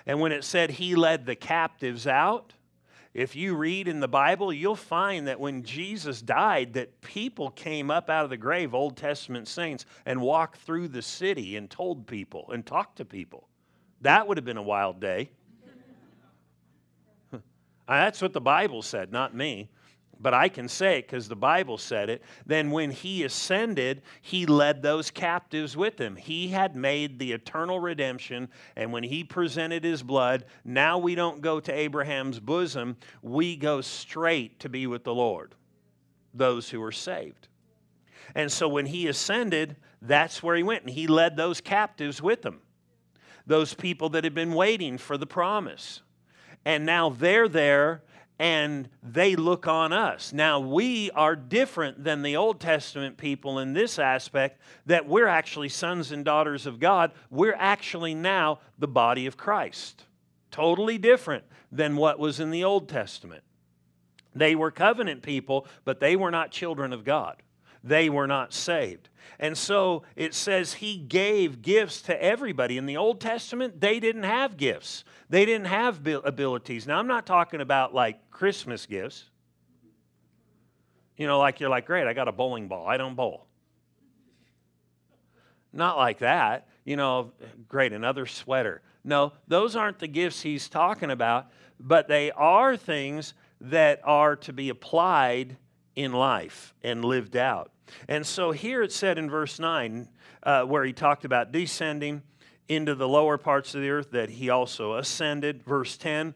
And 0.06 0.20
when 0.20 0.34
it 0.34 0.44
said 0.44 0.72
he 0.72 0.96
led 0.96 1.26
the 1.26 1.36
captives 1.36 2.06
out, 2.06 2.55
if 3.16 3.34
you 3.34 3.56
read 3.56 3.88
in 3.88 4.02
the 4.02 4.10
Bible, 4.10 4.52
you'll 4.52 4.76
find 4.76 5.28
that 5.28 5.40
when 5.40 5.64
Jesus 5.64 6.22
died, 6.22 6.74
that 6.74 7.00
people 7.00 7.50
came 7.50 7.90
up 7.90 8.10
out 8.10 8.26
of 8.26 8.30
the 8.30 8.36
grave, 8.36 8.76
Old 8.76 8.98
Testament 8.98 9.48
saints, 9.48 9.86
and 10.06 10.20
walked 10.20 10.58
through 10.58 10.90
the 10.90 11.02
city 11.02 11.56
and 11.56 11.70
told 11.70 12.08
people 12.08 12.52
and 12.52 12.66
talked 12.66 12.98
to 12.98 13.06
people. 13.06 13.48
That 14.02 14.28
would 14.28 14.36
have 14.36 14.44
been 14.44 14.58
a 14.58 14.62
wild 14.62 15.00
day. 15.00 15.30
That's 17.88 18.22
what 18.22 18.34
the 18.34 18.42
Bible 18.42 18.82
said, 18.82 19.14
not 19.14 19.34
me. 19.34 19.70
But 20.20 20.34
I 20.34 20.50
can 20.50 20.68
say 20.68 21.00
it 21.00 21.08
because 21.08 21.28
the 21.28 21.36
Bible 21.36 21.78
said 21.78 22.10
it. 22.10 22.24
Then, 22.46 22.72
when 22.72 22.92
he 22.92 23.24
ascended, 23.24 24.02
he 24.22 24.46
led 24.46 24.82
those 24.82 25.12
captives 25.12 25.76
with 25.76 26.00
him. 26.00 26.16
He 26.16 26.48
had 26.48 26.76
made 26.76 27.20
the 27.20 27.34
eternal 27.34 27.80
redemption, 27.80 28.50
and 28.76 28.92
when 28.92 29.04
he 29.04 29.24
presented 29.24 29.84
his 29.84 30.02
blood, 30.02 30.46
now 30.64 30.98
we 30.98 31.16
don't 31.16 31.42
go 31.42 31.60
to 31.60 31.74
Abraham's 31.74 32.40
bosom, 32.40 32.98
we 33.22 33.56
go 33.56 33.82
straight 33.82 34.60
to 34.62 34.70
be 34.70 34.88
with 34.88 35.04
the 35.04 35.14
Lord, 35.14 35.56
those 36.34 36.70
who 36.70 36.82
are 36.82 36.92
saved. 36.92 37.48
And 38.34 38.52
so, 38.52 38.68
when 38.68 38.86
he 38.86 39.08
ascended, 39.08 39.76
that's 40.02 40.42
where 40.42 40.56
he 40.56 40.64
went, 40.64 40.84
and 40.84 40.92
he 40.92 41.08
led 41.08 41.36
those 41.36 41.62
captives 41.62 42.22
with 42.22 42.46
him, 42.46 42.62
those 43.46 43.74
people 43.74 44.10
that 44.10 44.24
had 44.24 44.34
been 44.34 44.54
waiting 44.54 44.98
for 44.98 45.18
the 45.18 45.28
promise 45.28 46.02
and 46.66 46.86
now 46.86 47.10
they're 47.10 47.48
there 47.48 48.02
and 48.38 48.90
they 49.02 49.36
look 49.36 49.68
on 49.68 49.94
us. 49.94 50.34
Now, 50.34 50.60
we 50.60 51.10
are 51.12 51.36
different 51.36 52.04
than 52.04 52.22
the 52.22 52.36
Old 52.36 52.60
Testament 52.60 53.18
people 53.18 53.60
in 53.60 53.74
this 53.74 53.98
aspect 53.98 54.60
that 54.86 55.08
we're 55.08 55.28
actually 55.28 55.70
sons 55.70 56.12
and 56.12 56.26
daughters 56.26 56.66
of 56.66 56.80
God. 56.80 57.12
We're 57.30 57.56
actually 57.58 58.14
now 58.14 58.60
the 58.78 58.88
body 58.88 59.26
of 59.26 59.38
Christ. 59.38 60.04
Totally 60.52 60.98
different 60.98 61.46
than 61.72 61.96
what 61.96 62.20
was 62.20 62.40
in 62.40 62.52
the 62.52 62.64
Old 62.64 62.90
Testament. 62.90 63.44
They 64.34 64.54
were 64.54 64.72
covenant 64.72 65.22
people, 65.22 65.66
but 65.86 66.02
they 66.02 66.18
were 66.18 66.32
not 66.32 66.52
children 66.52 66.92
of 66.92 67.06
God. 67.06 67.42
They 67.86 68.10
were 68.10 68.26
not 68.26 68.52
saved. 68.52 69.10
And 69.40 69.56
so 69.56 70.04
it 70.16 70.34
says 70.34 70.74
he 70.74 70.98
gave 70.98 71.62
gifts 71.62 72.02
to 72.04 72.24
everybody. 72.24 72.78
In 72.78 72.88
the 72.88 72.98
Old 72.98 73.22
Testament, 73.22 73.80
they 73.80 74.00
didn't 74.00 74.24
have 74.24 74.58
gifts, 74.58 75.06
they 75.30 75.46
didn't 75.46 75.68
have 75.68 76.06
abilities. 76.08 76.88
Now, 76.88 76.98
I'm 76.98 77.08
not 77.08 77.26
talking 77.26 77.62
about 77.62 77.94
like 77.94 78.32
Christmas 78.32 78.86
gifts. 78.88 79.30
You 81.16 81.28
know, 81.28 81.40
like 81.40 81.60
you're 81.60 81.70
like, 81.70 81.86
great, 81.86 82.08
I 82.08 82.14
got 82.14 82.28
a 82.28 82.32
bowling 82.32 82.68
ball. 82.68 82.88
I 82.88 82.98
don't 82.98 83.16
bowl. 83.16 83.46
Not 85.72 85.98
like 85.98 86.20
that. 86.20 86.68
You 86.84 86.96
know, 86.98 87.32
great, 87.70 87.94
another 87.94 88.26
sweater. 88.26 88.82
No, 89.04 89.34
those 89.48 89.76
aren't 89.76 90.00
the 90.00 90.08
gifts 90.08 90.42
he's 90.42 90.68
talking 90.68 91.12
about, 91.12 91.52
but 91.80 92.08
they 92.08 92.32
are 92.32 92.76
things 92.76 93.34
that 93.62 94.02
are 94.04 94.36
to 94.38 94.54
be 94.54 94.70
applied 94.70 95.58
in 95.96 96.12
life 96.12 96.74
and 96.84 97.04
lived 97.04 97.36
out. 97.36 97.72
And 98.08 98.26
so 98.26 98.52
here 98.52 98.82
it 98.82 98.92
said 98.92 99.18
in 99.18 99.30
verse 99.30 99.60
9, 99.60 100.08
uh, 100.44 100.64
where 100.64 100.84
he 100.84 100.94
talked 100.94 101.26
about 101.26 101.52
descending 101.52 102.22
into 102.68 102.96
the 102.96 103.08
lower 103.08 103.38
parts 103.38 103.76
of 103.76 103.82
the 103.82 103.90
earth, 103.90 104.12
that 104.12 104.30
he 104.30 104.50
also 104.50 104.96
ascended. 104.96 105.64
Verse 105.64 105.98
10, 105.98 106.34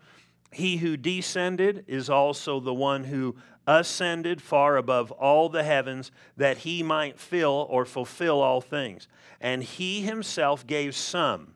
he 0.51 0.77
who 0.77 0.95
descended 0.95 1.85
is 1.87 2.09
also 2.09 2.59
the 2.59 2.73
one 2.73 3.05
who 3.05 3.35
ascended 3.65 4.41
far 4.41 4.77
above 4.77 5.11
all 5.11 5.49
the 5.49 5.63
heavens, 5.63 6.11
that 6.37 6.59
he 6.59 6.81
might 6.81 7.19
fill 7.19 7.67
or 7.69 7.85
fulfill 7.85 8.41
all 8.41 8.61
things. 8.61 9.07
And 9.41 9.63
he 9.63 10.01
himself 10.01 10.65
gave 10.65 10.95
some. 10.95 11.55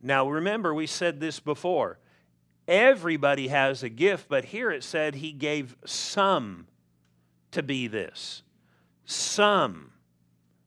Now 0.00 0.28
remember, 0.28 0.74
we 0.74 0.86
said 0.86 1.20
this 1.20 1.40
before. 1.40 1.98
Everybody 2.66 3.48
has 3.48 3.82
a 3.82 3.88
gift, 3.88 4.28
but 4.28 4.46
here 4.46 4.70
it 4.70 4.84
said 4.84 5.16
he 5.16 5.32
gave 5.32 5.76
some 5.84 6.66
to 7.52 7.62
be 7.62 7.86
this. 7.86 8.42
Some, 9.04 9.92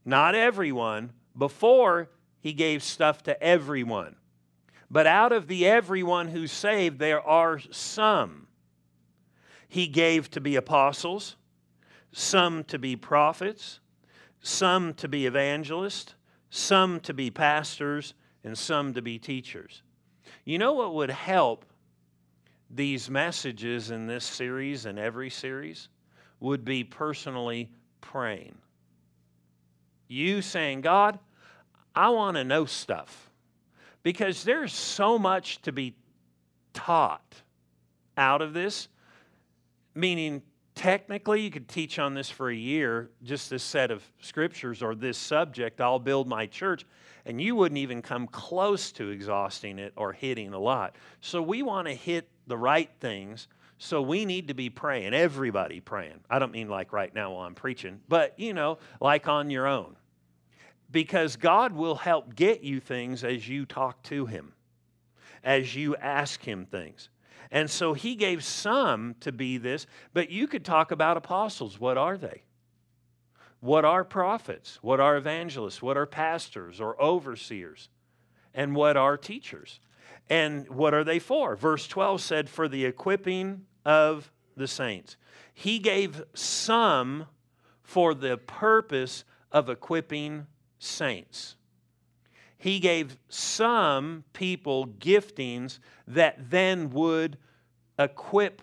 not 0.03 0.35
everyone. 0.35 1.11
Before, 1.37 2.09
he 2.39 2.53
gave 2.53 2.83
stuff 2.83 3.23
to 3.23 3.41
everyone. 3.41 4.15
But 4.89 5.07
out 5.07 5.31
of 5.31 5.47
the 5.47 5.65
everyone 5.67 6.27
who's 6.27 6.51
saved, 6.51 6.99
there 6.99 7.21
are 7.21 7.59
some. 7.71 8.47
He 9.67 9.87
gave 9.87 10.29
to 10.31 10.39
be 10.39 10.55
apostles, 10.55 11.35
some 12.11 12.63
to 12.65 12.79
be 12.79 12.95
prophets, 12.95 13.79
some 14.41 14.93
to 14.93 15.07
be 15.07 15.25
evangelists, 15.25 16.15
some 16.49 16.99
to 17.01 17.13
be 17.13 17.31
pastors, 17.31 18.13
and 18.43 18.57
some 18.57 18.93
to 18.93 19.01
be 19.01 19.17
teachers. 19.17 19.81
You 20.45 20.59
know 20.59 20.73
what 20.73 20.93
would 20.93 21.09
help 21.09 21.65
these 22.69 23.09
messages 23.09 23.89
in 23.89 24.05
this 24.05 24.23
series 24.23 24.85
and 24.85 24.99
every 24.99 25.29
series? 25.29 25.89
Would 26.39 26.65
be 26.65 26.83
personally 26.83 27.69
praying. 28.01 28.55
You 30.07 30.41
saying, 30.41 30.81
God, 30.81 31.19
I 31.95 32.09
want 32.09 32.37
to 32.37 32.43
know 32.43 32.65
stuff. 32.65 33.29
Because 34.03 34.43
there's 34.43 34.73
so 34.73 35.17
much 35.17 35.61
to 35.63 35.71
be 35.71 35.95
taught 36.73 37.41
out 38.17 38.41
of 38.41 38.53
this. 38.53 38.87
Meaning, 39.95 40.43
technically, 40.75 41.41
you 41.41 41.49
could 41.49 41.67
teach 41.67 41.97
on 41.97 42.13
this 42.13 42.29
for 42.29 42.49
a 42.49 42.55
year, 42.55 43.09
just 43.23 43.49
this 43.49 43.63
set 43.63 43.89
of 43.89 44.03
scriptures 44.21 44.83
or 44.83 44.93
this 44.93 45.17
subject, 45.17 45.81
I'll 45.81 45.99
build 45.99 46.27
my 46.27 46.45
church, 46.45 46.85
and 47.25 47.41
you 47.41 47.55
wouldn't 47.55 47.79
even 47.79 48.01
come 48.01 48.27
close 48.27 48.91
to 48.93 49.09
exhausting 49.09 49.79
it 49.79 49.93
or 49.95 50.13
hitting 50.13 50.53
a 50.53 50.59
lot. 50.59 50.97
So, 51.21 51.41
we 51.41 51.63
want 51.63 51.87
to 51.87 51.93
hit 51.93 52.29
the 52.45 52.57
right 52.57 52.91
things 52.99 53.47
so 53.77 54.01
we 54.01 54.25
need 54.25 54.47
to 54.47 54.53
be 54.53 54.69
praying, 54.69 55.13
everybody 55.13 55.79
praying. 55.79 56.21
I 56.29 56.39
don't 56.39 56.51
mean 56.51 56.69
like 56.69 56.93
right 56.93 57.13
now 57.13 57.33
while 57.33 57.45
I'm 57.45 57.55
preaching, 57.55 58.01
but 58.07 58.39
you 58.39 58.53
know, 58.53 58.77
like 59.01 59.27
on 59.27 59.49
your 59.49 59.67
own. 59.67 59.95
Because 60.91 61.35
God 61.35 61.73
will 61.73 61.95
help 61.95 62.35
get 62.35 62.61
you 62.61 62.79
things 62.79 63.23
as 63.23 63.49
you 63.49 63.65
talk 63.65 64.01
to 64.03 64.25
Him, 64.25 64.53
as 65.43 65.75
you 65.75 65.95
ask 65.97 66.41
Him 66.41 66.65
things. 66.65 67.09
And 67.51 67.69
so 67.69 67.93
He 67.93 68.15
gave 68.15 68.43
some 68.43 69.15
to 69.19 69.31
be 69.31 69.57
this, 69.57 69.87
but 70.13 70.29
you 70.29 70.47
could 70.47 70.63
talk 70.63 70.91
about 70.91 71.17
apostles. 71.17 71.79
What 71.79 71.97
are 71.97 72.17
they? 72.17 72.43
What 73.59 73.83
are 73.83 74.03
prophets? 74.03 74.77
What 74.81 74.99
are 74.99 75.17
evangelists? 75.17 75.81
What 75.81 75.97
are 75.97 76.05
pastors 76.05 76.79
or 76.79 77.01
overseers? 77.01 77.89
And 78.53 78.75
what 78.75 78.95
are 78.95 79.17
teachers? 79.17 79.79
And 80.29 80.67
what 80.69 80.93
are 80.93 81.03
they 81.03 81.19
for? 81.19 81.55
Verse 81.55 81.87
12 81.87 82.21
said, 82.21 82.49
For 82.49 82.67
the 82.67 82.85
equipping 82.85 83.65
of 83.85 84.31
the 84.57 84.67
saints. 84.67 85.17
He 85.53 85.79
gave 85.79 86.23
some 86.33 87.27
for 87.83 88.13
the 88.13 88.37
purpose 88.37 89.23
of 89.51 89.69
equipping 89.69 90.47
saints. 90.79 91.55
He 92.57 92.79
gave 92.79 93.17
some 93.29 94.23
people 94.33 94.87
giftings 94.87 95.79
that 96.07 96.49
then 96.49 96.89
would 96.89 97.37
equip 97.99 98.61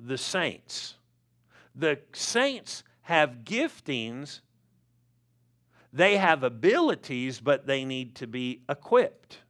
the 0.00 0.16
saints. 0.16 0.94
The 1.74 1.98
saints 2.12 2.82
have 3.02 3.44
giftings, 3.44 4.40
they 5.92 6.16
have 6.16 6.42
abilities, 6.42 7.40
but 7.40 7.66
they 7.66 7.84
need 7.84 8.14
to 8.16 8.26
be 8.26 8.62
equipped. 8.68 9.41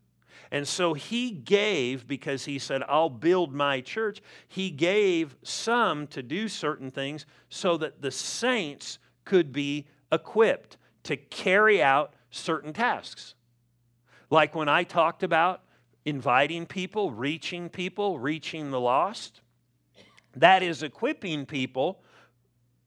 And 0.53 0.69
so 0.69 0.93
he 0.93 1.31
gave, 1.31 2.07
because 2.07 2.45
he 2.45 2.59
said, 2.59 2.83
I'll 2.87 3.09
build 3.09 3.55
my 3.55 3.81
church, 3.81 4.21
he 4.49 4.71
gave 4.71 5.35
some 5.43 6.07
to 6.09 6.23
do 6.23 6.47
certain 6.47 6.91
things 6.91 7.25
so 7.49 7.79
that 7.79 8.03
the 8.03 8.11
saints 8.11 8.99
could 9.25 9.51
be 9.51 9.87
equipped 10.13 10.77
to 11.05 11.17
carry 11.17 11.83
out 11.83 12.13
certain 12.31 12.75
tasks. 12.75 13.35
Like 14.29 14.55
when 14.55 14.69
I 14.69 14.85
talked 14.85 15.23
about 15.23 15.63
inviting 16.05 16.67
people, 16.67 17.11
reaching 17.11 17.71
people, 17.71 18.19
reaching 18.19 18.71
the 18.71 18.81
lost, 18.81 19.41
that 20.37 20.63
is 20.63 20.83
equipping 20.83 21.47
people 21.47 22.03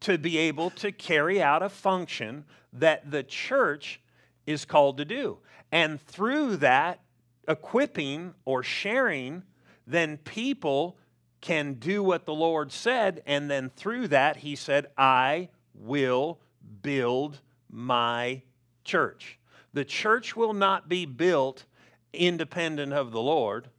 to 0.01 0.19
be 0.19 0.37
able 0.37 0.69
to 0.69 0.91
carry 0.91 1.41
out 1.41 1.63
a 1.63 1.69
function 1.69 2.45
that 2.73 3.09
the 3.09 3.23
church 3.23 4.01
is 4.45 4.65
called 4.65 4.97
to 4.97 5.05
do. 5.05 5.39
And 5.71 5.99
through 5.99 6.57
that, 6.57 6.99
equipping 7.47 8.33
or 8.45 8.63
sharing, 8.63 9.43
then 9.87 10.17
people 10.17 10.97
can 11.41 11.73
do 11.75 12.01
what 12.01 12.25
the 12.25 12.33
Lord 12.33 12.71
said. 12.71 13.21
And 13.25 13.49
then 13.49 13.69
through 13.69 14.07
that, 14.09 14.37
He 14.37 14.55
said, 14.55 14.87
I 14.97 15.49
will 15.73 16.39
build 16.81 17.39
my 17.69 18.41
church. 18.83 19.39
The 19.73 19.85
church 19.85 20.35
will 20.35 20.53
not 20.53 20.87
be 20.89 21.05
built 21.05 21.65
independent 22.13 22.93
of 22.93 23.11
the 23.11 23.21
Lord. 23.21 23.69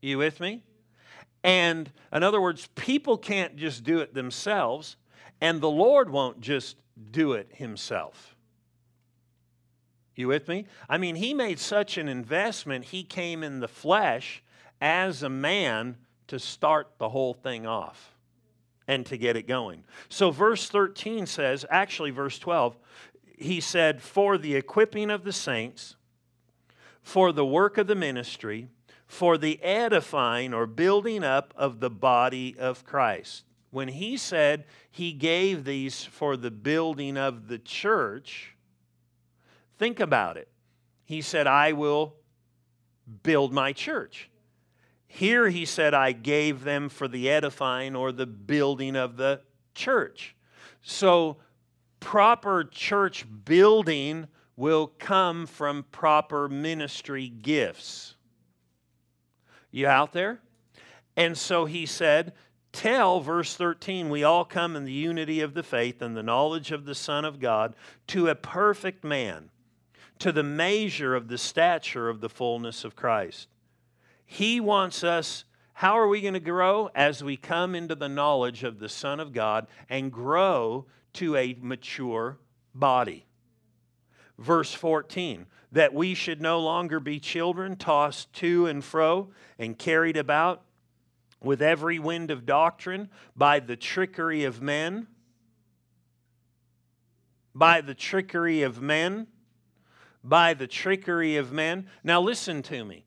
You 0.00 0.18
with 0.18 0.40
me? 0.40 0.62
And 1.44 1.90
in 2.12 2.22
other 2.22 2.40
words, 2.40 2.68
people 2.74 3.18
can't 3.18 3.56
just 3.56 3.82
do 3.82 3.98
it 3.98 4.14
themselves, 4.14 4.96
and 5.40 5.60
the 5.60 5.70
Lord 5.70 6.08
won't 6.08 6.40
just 6.40 6.76
do 7.10 7.32
it 7.32 7.48
himself. 7.54 8.31
You 10.14 10.28
with 10.28 10.48
me? 10.48 10.66
I 10.88 10.98
mean, 10.98 11.16
he 11.16 11.32
made 11.32 11.58
such 11.58 11.96
an 11.96 12.08
investment, 12.08 12.86
he 12.86 13.02
came 13.02 13.42
in 13.42 13.60
the 13.60 13.68
flesh 13.68 14.42
as 14.80 15.22
a 15.22 15.28
man 15.28 15.96
to 16.26 16.38
start 16.38 16.88
the 16.98 17.08
whole 17.08 17.34
thing 17.34 17.66
off 17.66 18.14
and 18.88 19.06
to 19.06 19.16
get 19.16 19.36
it 19.36 19.46
going. 19.46 19.84
So, 20.08 20.30
verse 20.30 20.68
13 20.68 21.26
says, 21.26 21.64
actually, 21.70 22.10
verse 22.10 22.38
12, 22.38 22.76
he 23.38 23.60
said, 23.60 24.02
For 24.02 24.36
the 24.36 24.54
equipping 24.56 25.10
of 25.10 25.24
the 25.24 25.32
saints, 25.32 25.96
for 27.02 27.32
the 27.32 27.46
work 27.46 27.78
of 27.78 27.86
the 27.86 27.94
ministry, 27.94 28.68
for 29.06 29.36
the 29.36 29.62
edifying 29.62 30.54
or 30.54 30.66
building 30.66 31.22
up 31.22 31.52
of 31.56 31.80
the 31.80 31.90
body 31.90 32.56
of 32.58 32.84
Christ. 32.84 33.44
When 33.70 33.88
he 33.88 34.16
said 34.16 34.64
he 34.90 35.12
gave 35.12 35.64
these 35.64 36.04
for 36.04 36.36
the 36.36 36.50
building 36.50 37.16
of 37.16 37.48
the 37.48 37.58
church, 37.58 38.51
Think 39.82 39.98
about 39.98 40.36
it. 40.36 40.46
He 41.06 41.22
said, 41.22 41.48
I 41.48 41.72
will 41.72 42.14
build 43.24 43.52
my 43.52 43.72
church. 43.72 44.30
Here 45.08 45.48
he 45.48 45.64
said, 45.64 45.92
I 45.92 46.12
gave 46.12 46.62
them 46.62 46.88
for 46.88 47.08
the 47.08 47.28
edifying 47.28 47.96
or 47.96 48.12
the 48.12 48.24
building 48.24 48.94
of 48.94 49.16
the 49.16 49.40
church. 49.74 50.36
So, 50.82 51.38
proper 51.98 52.62
church 52.62 53.26
building 53.44 54.28
will 54.54 54.86
come 54.86 55.46
from 55.46 55.84
proper 55.90 56.48
ministry 56.48 57.28
gifts. 57.28 58.14
You 59.72 59.88
out 59.88 60.12
there? 60.12 60.38
And 61.16 61.36
so 61.36 61.64
he 61.64 61.86
said, 61.86 62.34
Tell, 62.70 63.18
verse 63.18 63.56
13, 63.56 64.10
we 64.10 64.22
all 64.22 64.44
come 64.44 64.76
in 64.76 64.84
the 64.84 64.92
unity 64.92 65.40
of 65.40 65.54
the 65.54 65.64
faith 65.64 66.00
and 66.00 66.16
the 66.16 66.22
knowledge 66.22 66.70
of 66.70 66.84
the 66.84 66.94
Son 66.94 67.24
of 67.24 67.40
God 67.40 67.74
to 68.06 68.28
a 68.28 68.36
perfect 68.36 69.02
man 69.02 69.48
to 70.22 70.30
the 70.30 70.44
measure 70.44 71.16
of 71.16 71.26
the 71.26 71.36
stature 71.36 72.08
of 72.08 72.20
the 72.20 72.28
fullness 72.28 72.84
of 72.84 72.94
Christ. 72.94 73.48
He 74.24 74.60
wants 74.60 75.02
us, 75.02 75.44
how 75.72 75.98
are 75.98 76.06
we 76.06 76.20
going 76.20 76.34
to 76.34 76.38
grow? 76.38 76.90
As 76.94 77.24
we 77.24 77.36
come 77.36 77.74
into 77.74 77.96
the 77.96 78.08
knowledge 78.08 78.62
of 78.62 78.78
the 78.78 78.88
Son 78.88 79.18
of 79.18 79.32
God 79.32 79.66
and 79.88 80.12
grow 80.12 80.86
to 81.14 81.34
a 81.34 81.56
mature 81.60 82.38
body. 82.72 83.26
Verse 84.38 84.72
14, 84.72 85.46
that 85.72 85.92
we 85.92 86.14
should 86.14 86.40
no 86.40 86.60
longer 86.60 87.00
be 87.00 87.18
children 87.18 87.74
tossed 87.74 88.32
to 88.34 88.66
and 88.66 88.84
fro 88.84 89.28
and 89.58 89.76
carried 89.76 90.16
about 90.16 90.62
with 91.42 91.60
every 91.60 91.98
wind 91.98 92.30
of 92.30 92.46
doctrine 92.46 93.08
by 93.34 93.58
the 93.58 93.74
trickery 93.74 94.44
of 94.44 94.62
men. 94.62 95.08
By 97.56 97.80
the 97.80 97.94
trickery 97.94 98.62
of 98.62 98.80
men 98.80 99.26
by 100.24 100.54
the 100.54 100.66
trickery 100.66 101.36
of 101.36 101.52
men. 101.52 101.86
Now, 102.04 102.20
listen 102.20 102.62
to 102.64 102.84
me. 102.84 103.04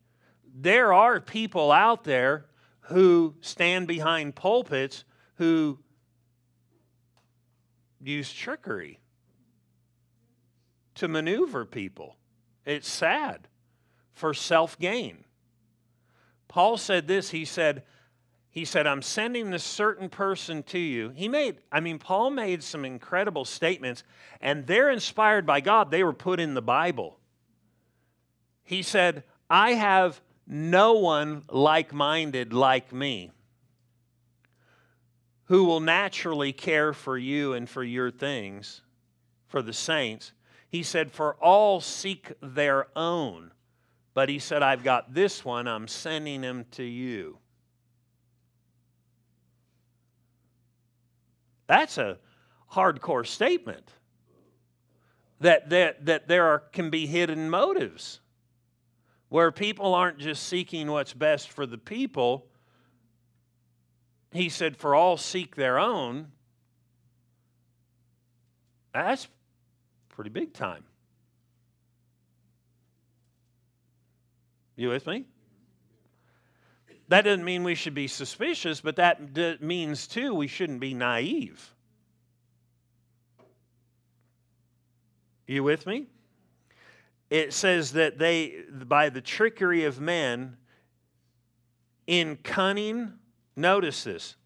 There 0.54 0.92
are 0.92 1.20
people 1.20 1.72
out 1.72 2.04
there 2.04 2.46
who 2.80 3.34
stand 3.40 3.88
behind 3.88 4.34
pulpits 4.34 5.04
who 5.36 5.78
use 8.00 8.32
trickery 8.32 9.00
to 10.94 11.08
maneuver 11.08 11.64
people. 11.64 12.16
It's 12.64 12.88
sad 12.88 13.48
for 14.12 14.32
self 14.32 14.78
gain. 14.78 15.24
Paul 16.48 16.76
said 16.76 17.06
this, 17.06 17.30
he 17.30 17.44
said, 17.44 17.82
he 18.56 18.64
said, 18.64 18.86
I'm 18.86 19.02
sending 19.02 19.50
this 19.50 19.62
certain 19.62 20.08
person 20.08 20.62
to 20.62 20.78
you. 20.78 21.10
He 21.10 21.28
made, 21.28 21.58
I 21.70 21.80
mean, 21.80 21.98
Paul 21.98 22.30
made 22.30 22.62
some 22.62 22.86
incredible 22.86 23.44
statements, 23.44 24.02
and 24.40 24.66
they're 24.66 24.88
inspired 24.88 25.44
by 25.44 25.60
God. 25.60 25.90
They 25.90 26.02
were 26.02 26.14
put 26.14 26.40
in 26.40 26.54
the 26.54 26.62
Bible. 26.62 27.18
He 28.64 28.80
said, 28.80 29.24
I 29.50 29.72
have 29.72 30.22
no 30.46 30.94
one 30.94 31.44
like 31.50 31.92
minded 31.92 32.54
like 32.54 32.94
me 32.94 33.30
who 35.44 35.64
will 35.64 35.80
naturally 35.80 36.54
care 36.54 36.94
for 36.94 37.18
you 37.18 37.52
and 37.52 37.68
for 37.68 37.84
your 37.84 38.10
things, 38.10 38.80
for 39.48 39.60
the 39.60 39.74
saints. 39.74 40.32
He 40.70 40.82
said, 40.82 41.12
For 41.12 41.34
all 41.42 41.82
seek 41.82 42.32
their 42.40 42.86
own. 42.96 43.50
But 44.14 44.30
he 44.30 44.38
said, 44.38 44.62
I've 44.62 44.82
got 44.82 45.12
this 45.12 45.44
one, 45.44 45.68
I'm 45.68 45.86
sending 45.86 46.42
him 46.42 46.64
to 46.70 46.82
you. 46.82 47.36
That's 51.66 51.98
a 51.98 52.18
hardcore 52.72 53.26
statement. 53.26 53.90
That, 55.40 55.68
that, 55.70 56.06
that 56.06 56.28
there 56.28 56.46
are, 56.46 56.60
can 56.60 56.88
be 56.88 57.06
hidden 57.06 57.50
motives 57.50 58.20
where 59.28 59.52
people 59.52 59.94
aren't 59.94 60.18
just 60.18 60.44
seeking 60.44 60.90
what's 60.90 61.12
best 61.12 61.50
for 61.50 61.66
the 61.66 61.76
people. 61.76 62.46
He 64.32 64.48
said, 64.48 64.76
For 64.76 64.94
all 64.94 65.16
seek 65.16 65.56
their 65.56 65.78
own. 65.78 66.28
That's 68.94 69.28
pretty 70.08 70.30
big 70.30 70.54
time. 70.54 70.84
You 74.76 74.88
with 74.88 75.06
me? 75.06 75.26
That 77.08 77.22
doesn't 77.22 77.44
mean 77.44 77.62
we 77.62 77.74
should 77.74 77.94
be 77.94 78.08
suspicious, 78.08 78.80
but 78.80 78.96
that 78.96 79.32
d- 79.32 79.58
means 79.60 80.06
too 80.06 80.34
we 80.34 80.48
shouldn't 80.48 80.80
be 80.80 80.92
naive. 80.92 81.72
You 85.46 85.62
with 85.62 85.86
me? 85.86 86.06
It 87.30 87.52
says 87.52 87.92
that 87.92 88.18
they, 88.18 88.62
by 88.70 89.08
the 89.08 89.20
trickery 89.20 89.84
of 89.84 90.00
men, 90.00 90.56
in 92.06 92.36
cunning, 92.36 93.12
notice 93.54 94.04
this. 94.04 94.36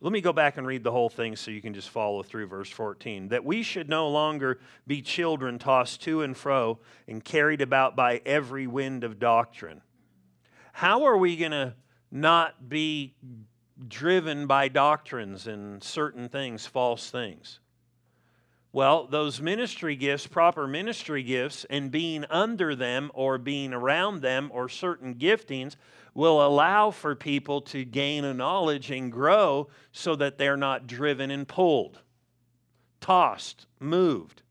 Let 0.00 0.12
me 0.12 0.20
go 0.20 0.32
back 0.32 0.56
and 0.56 0.66
read 0.66 0.84
the 0.84 0.92
whole 0.92 1.08
thing 1.08 1.34
so 1.34 1.50
you 1.50 1.60
can 1.60 1.74
just 1.74 1.88
follow 1.88 2.22
through 2.22 2.46
verse 2.46 2.70
14. 2.70 3.28
That 3.28 3.44
we 3.44 3.64
should 3.64 3.88
no 3.88 4.08
longer 4.08 4.60
be 4.86 5.02
children 5.02 5.58
tossed 5.58 6.02
to 6.02 6.22
and 6.22 6.36
fro 6.36 6.78
and 7.08 7.24
carried 7.24 7.60
about 7.60 7.96
by 7.96 8.20
every 8.24 8.68
wind 8.68 9.02
of 9.02 9.18
doctrine. 9.18 9.82
How 10.72 11.04
are 11.04 11.16
we 11.16 11.36
going 11.36 11.50
to 11.50 11.74
not 12.10 12.68
be 12.68 13.14
driven 13.86 14.46
by 14.46 14.68
doctrines 14.68 15.46
and 15.46 15.82
certain 15.82 16.28
things, 16.28 16.66
false 16.66 17.10
things. 17.10 17.60
Well, 18.72 19.06
those 19.06 19.40
ministry 19.40 19.96
gifts, 19.96 20.26
proper 20.26 20.66
ministry 20.66 21.22
gifts, 21.22 21.64
and 21.70 21.90
being 21.90 22.24
under 22.28 22.74
them 22.74 23.10
or 23.14 23.38
being 23.38 23.72
around 23.72 24.20
them 24.20 24.50
or 24.52 24.68
certain 24.68 25.14
giftings 25.14 25.76
will 26.14 26.44
allow 26.44 26.90
for 26.90 27.14
people 27.14 27.60
to 27.62 27.84
gain 27.84 28.24
a 28.24 28.34
knowledge 28.34 28.90
and 28.90 29.10
grow 29.10 29.68
so 29.92 30.16
that 30.16 30.36
they're 30.36 30.56
not 30.56 30.86
driven 30.86 31.30
and 31.30 31.48
pulled, 31.48 32.00
tossed, 33.00 33.66
moved. 33.80 34.42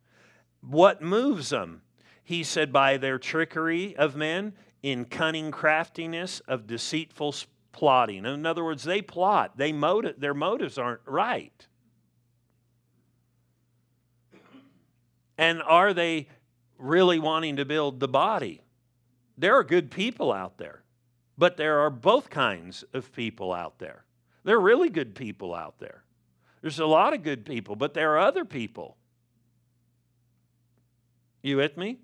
What 0.62 1.02
moves 1.02 1.50
them? 1.50 1.82
He 2.24 2.44
said, 2.44 2.74
by 2.74 2.98
their 2.98 3.20
trickery 3.20 3.96
of 3.96 4.16
men, 4.16 4.54
in 4.84 5.06
cunning 5.06 5.52
craftiness 5.52 6.40
of 6.42 6.68
deceitful 6.68 7.36
plotting. 7.72 8.26
In 8.26 8.46
other 8.46 8.64
words, 8.64 8.84
they 8.84 9.02
plot. 9.02 9.58
They 9.58 9.72
motive, 9.72 10.20
their 10.20 10.34
motives 10.34 10.78
aren't 10.78 11.02
right. 11.06 11.68
And 15.38 15.62
are 15.62 15.94
they 15.94 16.28
really 16.78 17.20
wanting 17.20 17.58
to 17.58 17.66
build 17.66 18.00
the 18.00 18.08
body? 18.08 18.64
There 19.38 19.56
are 19.56 19.64
good 19.64 19.92
people 19.92 20.32
out 20.32 20.58
there, 20.58 20.84
but 21.38 21.58
there 21.58 21.80
are 21.80 21.92
both 21.92 22.30
kinds 22.30 22.84
of 22.94 23.12
people 23.12 23.54
out 23.54 23.78
there. 23.78 24.04
There 24.44 24.56
are 24.58 24.62
really 24.62 24.90
good 24.90 25.14
people 25.14 25.54
out 25.54 25.78
there. 25.80 26.04
There's 26.62 26.80
a 26.80 26.86
lot 26.86 27.14
of 27.14 27.22
good 27.22 27.46
people, 27.46 27.76
but 27.76 27.94
there 27.94 28.14
are 28.14 28.20
other 28.20 28.46
people. 28.46 28.98
You 31.44 31.58
with 31.58 31.78
me? 31.78 32.00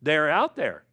They're 0.00 0.28
out 0.28 0.56
there. 0.56 0.84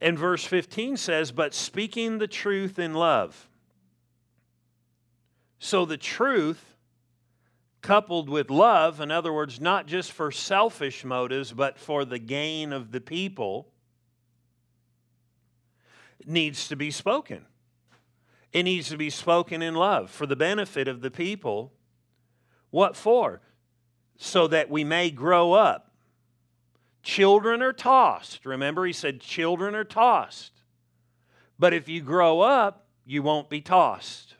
And 0.00 0.18
verse 0.18 0.44
15 0.44 0.96
says, 0.96 1.32
But 1.32 1.54
speaking 1.54 2.18
the 2.18 2.28
truth 2.28 2.78
in 2.78 2.94
love. 2.94 3.48
So 5.58 5.84
the 5.84 5.96
truth 5.96 6.76
coupled 7.82 8.28
with 8.28 8.50
love, 8.50 9.00
in 9.00 9.10
other 9.10 9.32
words, 9.32 9.60
not 9.60 9.86
just 9.86 10.12
for 10.12 10.30
selfish 10.30 11.04
motives, 11.04 11.52
but 11.52 11.78
for 11.78 12.04
the 12.04 12.18
gain 12.18 12.72
of 12.72 12.92
the 12.92 13.00
people, 13.00 13.68
needs 16.26 16.68
to 16.68 16.76
be 16.76 16.90
spoken. 16.90 17.44
It 18.52 18.62
needs 18.62 18.88
to 18.90 18.96
be 18.96 19.10
spoken 19.10 19.62
in 19.62 19.74
love 19.74 20.10
for 20.10 20.26
the 20.26 20.36
benefit 20.36 20.88
of 20.88 21.00
the 21.00 21.10
people. 21.10 21.72
What 22.70 22.96
for? 22.96 23.40
So 24.16 24.46
that 24.48 24.70
we 24.70 24.84
may 24.84 25.10
grow 25.10 25.52
up. 25.52 25.87
Children 27.08 27.62
are 27.62 27.72
tossed. 27.72 28.44
Remember, 28.44 28.84
he 28.84 28.92
said, 28.92 29.18
children 29.18 29.74
are 29.74 29.82
tossed. 29.82 30.52
But 31.58 31.72
if 31.72 31.88
you 31.88 32.02
grow 32.02 32.42
up, 32.42 32.84
you 33.06 33.22
won't 33.22 33.48
be 33.48 33.62
tossed. 33.62 34.34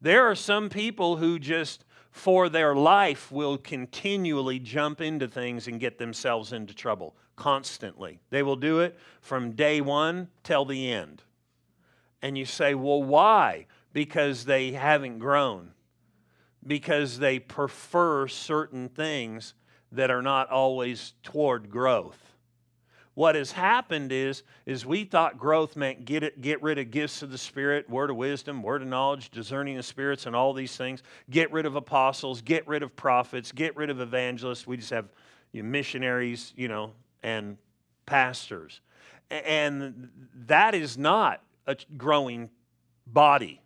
There 0.00 0.24
are 0.24 0.34
some 0.34 0.70
people 0.70 1.18
who 1.18 1.38
just, 1.38 1.84
for 2.10 2.48
their 2.48 2.74
life, 2.74 3.30
will 3.30 3.58
continually 3.58 4.58
jump 4.58 5.02
into 5.02 5.28
things 5.28 5.68
and 5.68 5.78
get 5.78 5.98
themselves 5.98 6.50
into 6.50 6.72
trouble 6.72 7.14
constantly. 7.36 8.18
They 8.30 8.42
will 8.42 8.56
do 8.56 8.80
it 8.80 8.98
from 9.20 9.52
day 9.52 9.82
one 9.82 10.28
till 10.42 10.64
the 10.64 10.90
end. 10.90 11.24
And 12.22 12.38
you 12.38 12.46
say, 12.46 12.74
well, 12.74 13.02
why? 13.02 13.66
Because 13.92 14.46
they 14.46 14.72
haven't 14.72 15.18
grown, 15.18 15.72
because 16.66 17.18
they 17.18 17.38
prefer 17.38 18.28
certain 18.28 18.88
things 18.88 19.52
that 19.92 20.10
are 20.10 20.22
not 20.22 20.50
always 20.50 21.14
toward 21.22 21.70
growth. 21.70 22.18
What 23.14 23.34
has 23.34 23.52
happened 23.52 24.12
is, 24.12 24.42
is 24.66 24.84
we 24.84 25.04
thought 25.04 25.38
growth 25.38 25.74
meant 25.74 26.04
get, 26.04 26.22
it, 26.22 26.42
get 26.42 26.62
rid 26.62 26.78
of 26.78 26.90
gifts 26.90 27.22
of 27.22 27.30
the 27.30 27.38
Spirit, 27.38 27.88
word 27.88 28.10
of 28.10 28.16
wisdom, 28.16 28.62
word 28.62 28.82
of 28.82 28.88
knowledge, 28.88 29.30
discerning 29.30 29.78
of 29.78 29.86
spirits, 29.86 30.26
and 30.26 30.36
all 30.36 30.52
these 30.52 30.76
things. 30.76 31.02
Get 31.30 31.50
rid 31.50 31.64
of 31.64 31.76
apostles, 31.76 32.42
get 32.42 32.68
rid 32.68 32.82
of 32.82 32.94
prophets, 32.94 33.52
get 33.52 33.74
rid 33.74 33.88
of 33.88 34.00
evangelists. 34.00 34.66
We 34.66 34.76
just 34.76 34.90
have 34.90 35.06
you 35.52 35.62
know, 35.62 35.68
missionaries, 35.70 36.52
you 36.56 36.68
know, 36.68 36.92
and 37.22 37.56
pastors. 38.04 38.82
And 39.30 40.10
that 40.46 40.74
is 40.74 40.98
not 40.98 41.42
a 41.66 41.76
growing 41.96 42.50
body. 43.06 43.62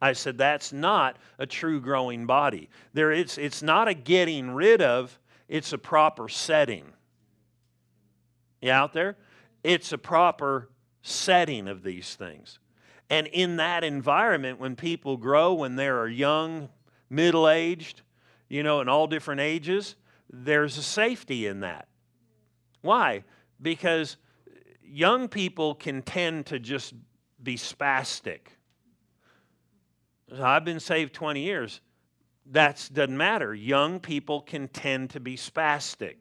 I 0.00 0.12
said 0.12 0.38
that's 0.38 0.72
not 0.72 1.16
a 1.38 1.46
true 1.46 1.80
growing 1.80 2.26
body. 2.26 2.70
There 2.92 3.12
it's 3.12 3.38
it's 3.38 3.62
not 3.62 3.88
a 3.88 3.94
getting 3.94 4.50
rid 4.50 4.80
of, 4.80 5.18
it's 5.48 5.72
a 5.72 5.78
proper 5.78 6.28
setting. 6.28 6.84
You 8.60 8.70
out 8.70 8.92
there? 8.92 9.16
It's 9.64 9.92
a 9.92 9.98
proper 9.98 10.68
setting 11.02 11.68
of 11.68 11.82
these 11.82 12.14
things. 12.14 12.58
And 13.10 13.26
in 13.28 13.56
that 13.56 13.84
environment, 13.84 14.60
when 14.60 14.76
people 14.76 15.16
grow, 15.16 15.54
when 15.54 15.76
they 15.76 15.88
are 15.88 16.08
young, 16.08 16.68
middle 17.08 17.48
aged, 17.48 18.02
you 18.48 18.62
know, 18.62 18.80
in 18.80 18.88
all 18.88 19.06
different 19.06 19.40
ages, 19.40 19.96
there's 20.30 20.76
a 20.76 20.82
safety 20.82 21.46
in 21.46 21.60
that. 21.60 21.88
Why? 22.82 23.24
Because 23.60 24.16
young 24.82 25.28
people 25.28 25.74
can 25.74 26.02
tend 26.02 26.46
to 26.46 26.58
just 26.58 26.94
be 27.42 27.56
spastic. 27.56 28.40
I've 30.40 30.64
been 30.64 30.80
saved 30.80 31.14
20 31.14 31.40
years. 31.40 31.80
That 32.46 32.88
doesn't 32.92 33.16
matter. 33.16 33.54
Young 33.54 34.00
people 34.00 34.40
can 34.40 34.68
tend 34.68 35.10
to 35.10 35.20
be 35.20 35.36
spastic. 35.36 36.16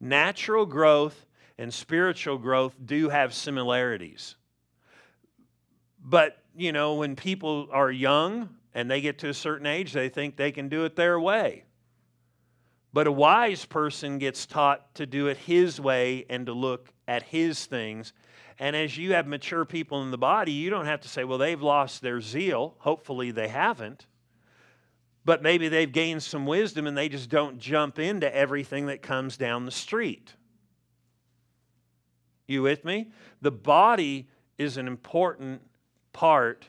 Natural 0.00 0.66
growth 0.66 1.26
and 1.58 1.72
spiritual 1.72 2.38
growth 2.38 2.74
do 2.84 3.08
have 3.08 3.34
similarities. 3.34 4.36
But, 6.04 6.38
you 6.56 6.72
know, 6.72 6.94
when 6.94 7.16
people 7.16 7.68
are 7.72 7.90
young 7.90 8.48
and 8.74 8.90
they 8.90 9.00
get 9.00 9.18
to 9.18 9.28
a 9.28 9.34
certain 9.34 9.66
age, 9.66 9.92
they 9.92 10.08
think 10.08 10.36
they 10.36 10.52
can 10.52 10.68
do 10.68 10.84
it 10.84 10.96
their 10.96 11.20
way. 11.20 11.64
But 12.92 13.06
a 13.06 13.12
wise 13.12 13.64
person 13.64 14.18
gets 14.18 14.44
taught 14.44 14.94
to 14.96 15.06
do 15.06 15.28
it 15.28 15.36
his 15.38 15.80
way 15.80 16.26
and 16.28 16.46
to 16.46 16.52
look 16.52 16.92
at 17.08 17.22
his 17.22 17.64
things. 17.64 18.12
And 18.58 18.76
as 18.76 18.96
you 18.96 19.14
have 19.14 19.26
mature 19.26 19.64
people 19.64 20.02
in 20.02 20.10
the 20.10 20.18
body, 20.18 20.52
you 20.52 20.70
don't 20.70 20.86
have 20.86 21.00
to 21.00 21.08
say, 21.08 21.24
well, 21.24 21.38
they've 21.38 21.60
lost 21.60 22.02
their 22.02 22.20
zeal. 22.20 22.74
Hopefully 22.78 23.30
they 23.30 23.48
haven't. 23.48 24.06
But 25.24 25.42
maybe 25.42 25.68
they've 25.68 25.90
gained 25.90 26.22
some 26.22 26.46
wisdom 26.46 26.86
and 26.86 26.96
they 26.96 27.08
just 27.08 27.30
don't 27.30 27.58
jump 27.58 27.98
into 27.98 28.34
everything 28.34 28.86
that 28.86 29.02
comes 29.02 29.36
down 29.36 29.64
the 29.64 29.70
street. 29.70 30.34
You 32.46 32.62
with 32.62 32.84
me? 32.84 33.10
The 33.40 33.52
body 33.52 34.28
is 34.58 34.76
an 34.76 34.86
important 34.86 35.62
part, 36.12 36.68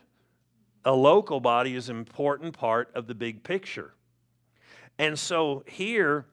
a 0.85 0.93
local 0.93 1.39
body 1.39 1.75
is 1.75 1.89
an 1.89 1.97
important 1.97 2.57
part 2.57 2.91
of 2.95 3.07
the 3.07 3.15
big 3.15 3.43
picture. 3.43 3.93
And 4.99 5.17
so 5.17 5.63
here, 5.67 6.25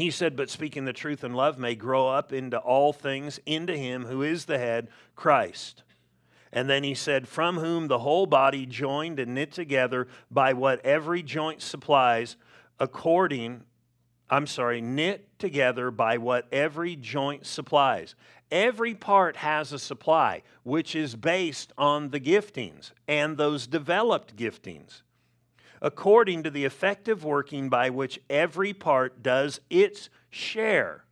he 0.00 0.10
said, 0.10 0.36
But 0.36 0.50
speaking 0.50 0.84
the 0.84 0.92
truth 0.92 1.24
in 1.24 1.34
love 1.34 1.58
may 1.58 1.74
grow 1.74 2.08
up 2.08 2.32
into 2.32 2.58
all 2.58 2.92
things, 2.92 3.40
into 3.46 3.76
him 3.76 4.04
who 4.04 4.22
is 4.22 4.44
the 4.44 4.58
head, 4.58 4.88
Christ. 5.16 5.82
And 6.52 6.68
then 6.68 6.82
he 6.82 6.94
said, 6.94 7.28
From 7.28 7.58
whom 7.58 7.88
the 7.88 7.98
whole 8.00 8.26
body 8.26 8.66
joined 8.66 9.18
and 9.20 9.34
knit 9.34 9.52
together 9.52 10.08
by 10.30 10.52
what 10.52 10.84
every 10.84 11.22
joint 11.22 11.62
supplies, 11.62 12.36
according, 12.78 13.62
I'm 14.28 14.46
sorry, 14.46 14.80
knit 14.80 15.28
together 15.38 15.90
by 15.90 16.18
what 16.18 16.46
every 16.52 16.96
joint 16.96 17.46
supplies. 17.46 18.14
Every 18.50 18.94
part 18.94 19.36
has 19.36 19.72
a 19.72 19.78
supply, 19.78 20.42
which 20.64 20.96
is 20.96 21.14
based 21.14 21.72
on 21.78 22.10
the 22.10 22.20
giftings 22.20 22.90
and 23.06 23.36
those 23.36 23.68
developed 23.68 24.34
giftings, 24.34 25.02
according 25.82 26.42
to 26.42 26.50
the 26.50 26.64
effective 26.64 27.24
working 27.24 27.68
by 27.68 27.90
which 27.90 28.20
every 28.28 28.72
part 28.72 29.22
does 29.22 29.60
its 29.70 30.10
share. 30.28 31.04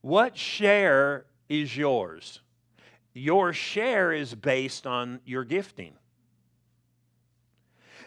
What 0.00 0.36
share 0.36 1.24
is 1.48 1.76
yours? 1.76 2.40
Your 3.14 3.52
share 3.52 4.12
is 4.12 4.34
based 4.34 4.86
on 4.86 5.20
your 5.24 5.44
gifting. 5.44 5.94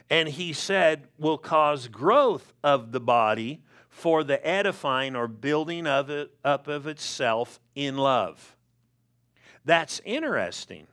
And 0.10 0.30
he 0.30 0.54
said, 0.54 1.08
will 1.18 1.38
cause 1.38 1.88
growth 1.88 2.54
of 2.64 2.92
the 2.92 3.00
body 3.00 3.62
for 3.90 4.24
the 4.24 4.46
edifying 4.46 5.16
or 5.16 5.28
building 5.28 5.88
of 5.88 6.10
it 6.10 6.32
up 6.46 6.68
of 6.68 6.88
itself 6.88 7.60
in 7.74 7.98
love. 7.98 8.56
That's 9.66 10.00
interesting 10.06 10.88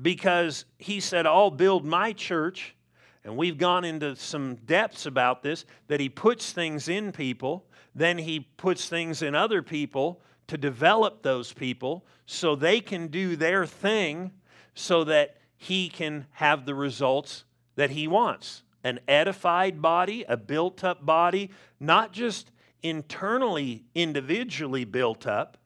because 0.00 0.64
he 0.78 1.00
said, 1.00 1.26
I'll 1.26 1.50
build 1.50 1.84
my 1.84 2.12
church. 2.12 2.76
And 3.24 3.36
we've 3.36 3.56
gone 3.56 3.84
into 3.84 4.14
some 4.16 4.56
depths 4.56 5.06
about 5.06 5.42
this 5.42 5.64
that 5.88 6.00
he 6.00 6.08
puts 6.08 6.52
things 6.52 6.88
in 6.88 7.10
people, 7.12 7.66
then 7.94 8.18
he 8.18 8.40
puts 8.40 8.88
things 8.88 9.22
in 9.22 9.34
other 9.34 9.62
people 9.62 10.20
to 10.48 10.58
develop 10.58 11.22
those 11.22 11.52
people 11.52 12.04
so 12.26 12.54
they 12.54 12.80
can 12.80 13.06
do 13.06 13.34
their 13.36 13.64
thing 13.64 14.30
so 14.74 15.04
that 15.04 15.36
he 15.56 15.88
can 15.88 16.26
have 16.32 16.66
the 16.66 16.74
results 16.74 17.44
that 17.76 17.90
he 17.90 18.06
wants 18.06 18.62
an 18.84 19.00
edified 19.08 19.80
body, 19.80 20.26
a 20.28 20.36
built 20.36 20.84
up 20.84 21.06
body, 21.06 21.50
not 21.80 22.12
just 22.12 22.50
internally, 22.82 23.82
individually 23.94 24.84
built 24.84 25.26
up, 25.26 25.56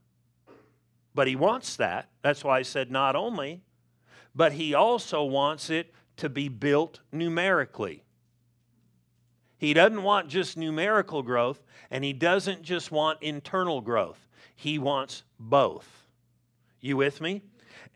but 1.16 1.26
he 1.26 1.34
wants 1.34 1.74
that. 1.74 2.08
That's 2.22 2.44
why 2.44 2.60
I 2.60 2.62
said 2.62 2.92
not 2.92 3.16
only, 3.16 3.60
but 4.36 4.52
he 4.52 4.72
also 4.72 5.24
wants 5.24 5.68
it 5.68 5.92
to 6.18 6.28
be 6.28 6.48
built 6.48 7.00
numerically. 7.12 8.04
He 9.56 9.74
doesn't 9.74 10.02
want 10.02 10.28
just 10.28 10.56
numerical 10.56 11.22
growth, 11.22 11.64
and 11.90 12.04
he 12.04 12.12
doesn't 12.12 12.62
just 12.62 12.92
want 12.92 13.22
internal 13.22 13.80
growth. 13.80 14.28
He 14.54 14.78
wants 14.78 15.24
both. 15.38 16.06
You 16.80 16.96
with 16.96 17.20
me? 17.20 17.42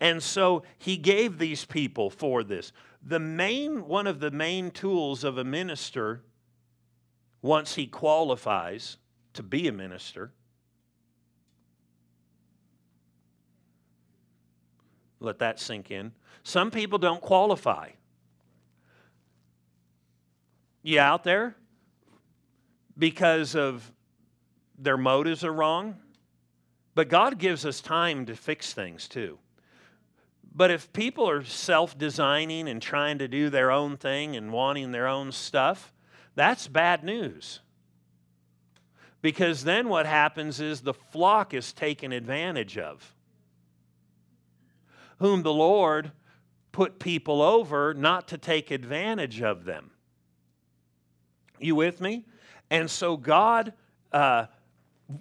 And 0.00 0.22
so 0.22 0.64
he 0.78 0.96
gave 0.96 1.38
these 1.38 1.64
people 1.64 2.10
for 2.10 2.42
this. 2.42 2.72
The 3.04 3.20
main 3.20 3.86
one 3.86 4.06
of 4.06 4.20
the 4.20 4.30
main 4.30 4.70
tools 4.70 5.22
of 5.22 5.38
a 5.38 5.44
minister 5.44 6.22
once 7.40 7.74
he 7.74 7.86
qualifies 7.86 8.96
to 9.34 9.42
be 9.42 9.68
a 9.68 9.72
minister 9.72 10.32
let 15.22 15.38
that 15.38 15.60
sink 15.60 15.90
in. 15.90 16.12
Some 16.42 16.70
people 16.70 16.98
don't 16.98 17.20
qualify. 17.20 17.90
You 20.82 21.00
out 21.00 21.24
there? 21.24 21.56
Because 22.98 23.54
of 23.54 23.90
their 24.78 24.96
motives 24.96 25.44
are 25.44 25.52
wrong. 25.52 25.96
But 26.94 27.08
God 27.08 27.38
gives 27.38 27.64
us 27.64 27.80
time 27.80 28.26
to 28.26 28.36
fix 28.36 28.72
things 28.72 29.08
too. 29.08 29.38
But 30.54 30.70
if 30.70 30.92
people 30.92 31.28
are 31.28 31.44
self 31.44 31.96
designing 31.96 32.68
and 32.68 32.82
trying 32.82 33.18
to 33.18 33.28
do 33.28 33.48
their 33.48 33.70
own 33.70 33.96
thing 33.96 34.36
and 34.36 34.52
wanting 34.52 34.92
their 34.92 35.06
own 35.06 35.32
stuff, 35.32 35.94
that's 36.34 36.68
bad 36.68 37.02
news. 37.02 37.60
Because 39.22 39.64
then 39.64 39.88
what 39.88 40.04
happens 40.04 40.60
is 40.60 40.80
the 40.80 40.92
flock 40.92 41.54
is 41.54 41.72
taken 41.72 42.12
advantage 42.12 42.76
of, 42.76 43.14
whom 45.20 45.42
the 45.42 45.52
Lord 45.52 46.10
put 46.72 46.98
people 46.98 47.40
over 47.40 47.94
not 47.94 48.28
to 48.28 48.38
take 48.38 48.70
advantage 48.70 49.40
of 49.40 49.64
them. 49.64 49.91
You 51.64 51.74
with 51.74 52.00
me? 52.00 52.24
And 52.70 52.90
so 52.90 53.16
God 53.16 53.72
uh, 54.12 54.46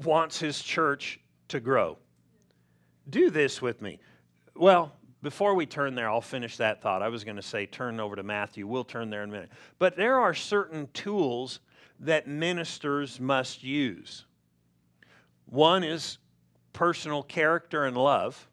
wants 0.04 0.39
His 0.39 0.62
church 0.62 1.19
to 1.49 1.60
grow. 1.60 1.97
Do 3.10 3.30
this 3.30 3.62
with 3.62 3.82
me. 3.82 3.99
Well, 4.56 4.91
before 5.21 5.54
we 5.54 5.65
turn 5.65 5.95
there, 5.95 6.10
I'll 6.10 6.21
finish 6.21 6.58
that 6.58 6.82
thought. 6.82 7.01
I 7.01 7.10
was 7.10 7.23
going 7.23 7.36
to 7.36 7.41
say 7.41 7.65
turn 7.65 7.99
over 7.99 8.15
to 8.15 8.23
Matthew. 8.23 8.65
We'll 8.65 8.84
turn 8.84 9.10
there 9.10 9.23
in 9.23 9.30
a 9.30 9.34
minute. 9.34 9.51
But 9.77 9.95
there 9.95 10.19
are 10.19 10.34
certain 10.34 10.88
tools 10.93 11.60
that 11.99 12.27
ministers 12.27 13.19
must 13.19 13.63
use. 13.63 14.25
One 15.45 15.84
is 15.84 16.17
personal 16.73 17.21
character 17.21 17.86
and 17.86 17.95
love. 17.95 18.47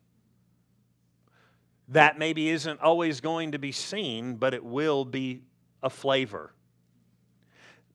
That 1.89 2.19
maybe 2.19 2.51
isn't 2.51 2.81
always 2.81 3.21
going 3.21 3.53
to 3.53 3.59
be 3.59 3.73
seen, 3.73 4.35
but 4.35 4.53
it 4.53 4.63
will 4.63 5.07
be 5.07 5.43
a 5.83 5.89
flavor. 5.89 6.53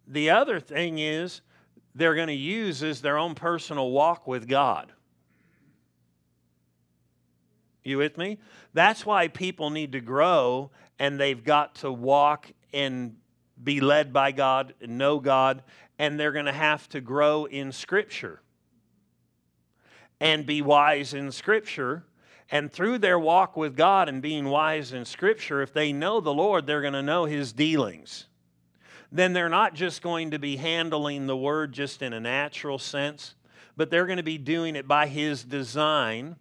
The 0.08 0.30
other 0.30 0.60
thing 0.60 1.00
is 1.00 1.42
they're 1.96 2.16
going 2.16 2.28
to 2.28 2.34
use 2.34 2.84
is 2.84 3.02
their 3.02 3.18
own 3.18 3.36
personal 3.36 3.92
walk 3.92 4.28
with 4.28 4.48
God. 4.48 4.92
You 7.84 7.98
with 7.98 8.18
me? 8.18 8.39
That's 8.74 9.06
why 9.06 9.28
people 9.28 9.70
need 9.70 9.92
to 9.92 10.00
grow 10.00 10.72
and 11.00 11.20
they've 11.20 11.44
got 11.44 11.76
to 11.76 11.92
walk 11.92 12.52
and 12.74 13.16
be 13.62 13.80
led 13.82 14.13
by 14.13 14.32
God 14.32 14.74
and 14.82 14.98
know 14.98 15.20
God, 15.20 15.63
and 16.00 16.20
they're 16.20 16.32
going 16.32 16.46
to 16.46 16.52
have 16.52 16.88
to 16.89 17.02
grow 17.02 17.46
in 17.46 17.72
Scripture 17.72 18.42
and 20.20 20.46
be 20.46 20.62
wise 20.62 21.13
in 21.13 21.32
Scripture. 21.32 22.06
And 22.50 22.72
through 22.72 23.00
their 23.00 23.20
walk 23.20 23.56
with 23.58 23.76
God 23.76 24.10
and 24.10 24.22
being 24.22 24.46
wise 24.46 24.94
in 24.94 25.06
Scripture, 25.06 25.62
if 25.62 25.74
they 25.74 25.92
know 25.92 26.20
the 26.20 26.34
Lord, 26.34 26.66
they're 26.66 26.82
going 26.82 26.94
to 26.94 27.02
know 27.02 27.26
His 27.26 27.54
dealings. 27.54 28.28
Then 29.13 29.32
they're 29.32 29.47
not 29.47 29.76
just 29.76 30.02
going 30.02 30.32
to 30.32 30.39
be 30.39 30.58
handling 30.58 31.28
the 31.28 31.38
Word 31.38 31.71
just 31.71 32.02
in 32.02 32.12
a 32.12 32.19
natural 32.19 32.78
sense, 32.78 33.36
but 33.78 33.89
they're 33.89 34.08
going 34.08 34.17
to 34.17 34.23
be 34.23 34.38
doing 34.38 34.76
it 34.76 34.89
by 34.89 35.08
His 35.08 35.45
design 35.45 36.36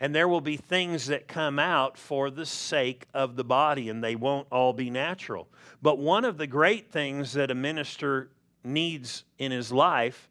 and 0.00 0.14
there 0.14 0.28
will 0.28 0.40
be 0.40 0.56
things 0.56 1.06
that 1.06 1.26
come 1.26 1.58
out 1.58 1.96
for 1.96 2.30
the 2.30 2.44
sake 2.44 3.06
of 3.14 3.36
the 3.36 3.44
body, 3.44 3.88
and 3.88 4.04
they 4.04 4.14
won't 4.14 4.46
all 4.50 4.72
be 4.72 4.90
natural. 4.90 5.48
But 5.80 5.98
one 5.98 6.24
of 6.24 6.36
the 6.36 6.46
great 6.46 6.90
things 6.90 7.32
that 7.32 7.50
a 7.50 7.54
minister 7.54 8.30
needs 8.62 9.24
in 9.38 9.52
his 9.52 9.72
life, 9.72 10.28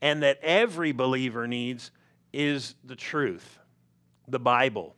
and 0.00 0.22
that 0.22 0.38
every 0.40 0.92
believer 0.92 1.48
needs, 1.48 1.90
is 2.32 2.76
the 2.84 2.94
truth, 2.94 3.58
the 4.28 4.38
Bible. 4.38 4.94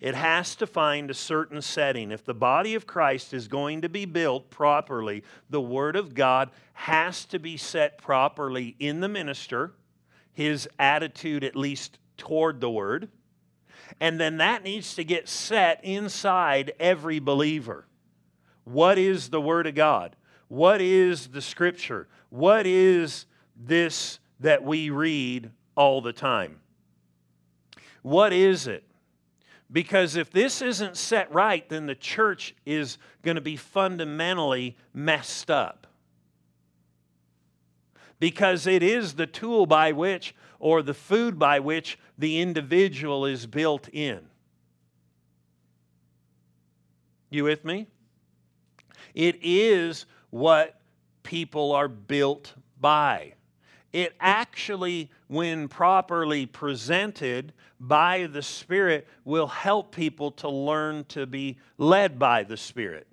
It 0.00 0.14
has 0.14 0.54
to 0.56 0.66
find 0.66 1.10
a 1.10 1.14
certain 1.14 1.62
setting. 1.62 2.10
If 2.10 2.24
the 2.24 2.34
body 2.34 2.74
of 2.74 2.86
Christ 2.86 3.32
is 3.32 3.48
going 3.48 3.80
to 3.82 3.88
be 3.88 4.04
built 4.04 4.50
properly, 4.50 5.24
the 5.48 5.60
Word 5.60 5.96
of 5.96 6.14
God 6.14 6.50
has 6.74 7.24
to 7.26 7.38
be 7.38 7.56
set 7.56 7.98
properly 7.98 8.76
in 8.78 9.00
the 9.00 9.08
minister, 9.08 9.72
his 10.32 10.68
attitude 10.78 11.44
at 11.44 11.56
least 11.56 11.98
toward 12.18 12.60
the 12.60 12.70
Word 12.70 13.08
and 14.00 14.20
then 14.20 14.38
that 14.38 14.62
needs 14.62 14.94
to 14.94 15.04
get 15.04 15.28
set 15.28 15.84
inside 15.84 16.72
every 16.78 17.18
believer. 17.18 17.86
What 18.64 18.98
is 18.98 19.30
the 19.30 19.40
Word 19.40 19.66
of 19.66 19.74
God? 19.74 20.16
What 20.48 20.80
is 20.80 21.28
the 21.28 21.42
Scripture? 21.42 22.08
What 22.30 22.66
is 22.66 23.26
this 23.56 24.18
that 24.40 24.62
we 24.62 24.90
read 24.90 25.50
all 25.76 26.00
the 26.00 26.12
time? 26.12 26.60
What 28.02 28.32
is 28.32 28.66
it? 28.66 28.84
Because 29.70 30.14
if 30.14 30.30
this 30.30 30.62
isn't 30.62 30.96
set 30.96 31.32
right, 31.32 31.68
then 31.68 31.86
the 31.86 31.94
church 31.94 32.54
is 32.64 32.98
going 33.22 33.34
to 33.34 33.40
be 33.40 33.56
fundamentally 33.56 34.76
messed 34.94 35.50
up. 35.50 35.86
Because 38.18 38.66
it 38.66 38.82
is 38.82 39.14
the 39.14 39.26
tool 39.26 39.66
by 39.66 39.92
which 39.92 40.34
or 40.58 40.82
the 40.82 40.94
food 40.94 41.38
by 41.38 41.60
which 41.60 41.98
the 42.16 42.40
individual 42.40 43.26
is 43.26 43.46
built 43.46 43.88
in. 43.88 44.20
You 47.28 47.44
with 47.44 47.64
me? 47.64 47.88
It 49.14 49.38
is 49.42 50.06
what 50.30 50.80
people 51.22 51.72
are 51.72 51.88
built 51.88 52.54
by. 52.80 53.34
It 53.96 54.14
actually, 54.20 55.10
when 55.26 55.68
properly 55.68 56.44
presented 56.44 57.54
by 57.80 58.26
the 58.26 58.42
Spirit, 58.42 59.08
will 59.24 59.46
help 59.46 59.96
people 59.96 60.32
to 60.32 60.50
learn 60.50 61.06
to 61.06 61.24
be 61.24 61.56
led 61.78 62.18
by 62.18 62.42
the 62.42 62.58
Spirit. 62.58 63.06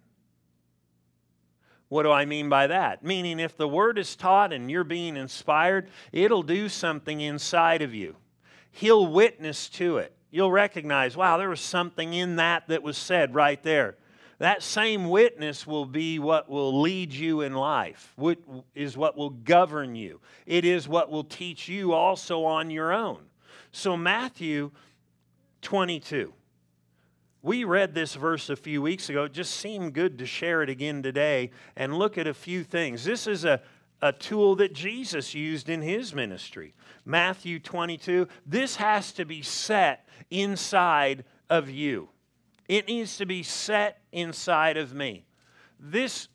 What 1.87 2.03
do 2.03 2.11
I 2.11 2.25
mean 2.25 2.49
by 2.49 2.67
that? 2.67 3.01
Meaning, 3.01 3.39
if 3.39 3.55
the 3.55 3.65
word 3.65 3.97
is 3.97 4.17
taught 4.17 4.51
and 4.51 4.69
you're 4.69 4.83
being 4.83 5.15
inspired, 5.15 5.87
it'll 6.11 6.43
do 6.43 6.67
something 6.67 7.21
inside 7.21 7.81
of 7.81 7.95
you. 7.95 8.17
He'll 8.69 9.07
witness 9.07 9.69
to 9.69 9.99
it. 9.99 10.13
You'll 10.31 10.51
recognize, 10.51 11.15
wow, 11.15 11.37
there 11.37 11.47
was 11.47 11.61
something 11.61 12.13
in 12.13 12.35
that 12.35 12.67
that 12.67 12.83
was 12.83 12.97
said 12.97 13.33
right 13.33 13.63
there. 13.63 13.95
That 14.43 14.61
same 14.61 15.09
witness 15.09 15.65
will 15.65 15.85
be 15.85 16.19
what 16.19 16.49
will 16.49 16.81
lead 16.81 17.13
you 17.13 17.39
in 17.39 17.53
life, 17.53 18.11
what 18.17 18.39
is 18.75 18.97
what 18.97 19.15
will 19.15 19.29
govern 19.29 19.95
you. 19.95 20.19
It 20.45 20.65
is 20.65 20.85
what 20.85 21.09
will 21.09 21.23
teach 21.23 21.69
you 21.69 21.93
also 21.93 22.43
on 22.43 22.69
your 22.69 22.91
own. 22.91 23.19
So, 23.71 23.95
Matthew 23.95 24.71
22. 25.61 26.33
We 27.41 27.63
read 27.63 27.93
this 27.93 28.15
verse 28.15 28.49
a 28.49 28.57
few 28.57 28.81
weeks 28.81 29.07
ago. 29.07 29.23
It 29.23 29.31
just 29.31 29.53
seemed 29.55 29.93
good 29.93 30.17
to 30.17 30.25
share 30.25 30.61
it 30.61 30.69
again 30.69 31.01
today 31.01 31.51
and 31.77 31.97
look 31.97 32.17
at 32.17 32.27
a 32.27 32.33
few 32.33 32.65
things. 32.65 33.05
This 33.05 33.27
is 33.27 33.45
a, 33.45 33.61
a 34.01 34.11
tool 34.11 34.57
that 34.57 34.73
Jesus 34.73 35.33
used 35.33 35.69
in 35.69 35.81
his 35.81 36.13
ministry. 36.13 36.73
Matthew 37.05 37.61
22. 37.61 38.27
This 38.45 38.75
has 38.75 39.13
to 39.13 39.23
be 39.23 39.41
set 39.41 40.05
inside 40.29 41.23
of 41.49 41.69
you, 41.69 42.09
it 42.67 42.89
needs 42.89 43.15
to 43.15 43.25
be 43.25 43.41
set 43.41 44.02
inside 44.13 44.77
of 44.77 44.93
me. 44.93 45.25
This 45.79 46.27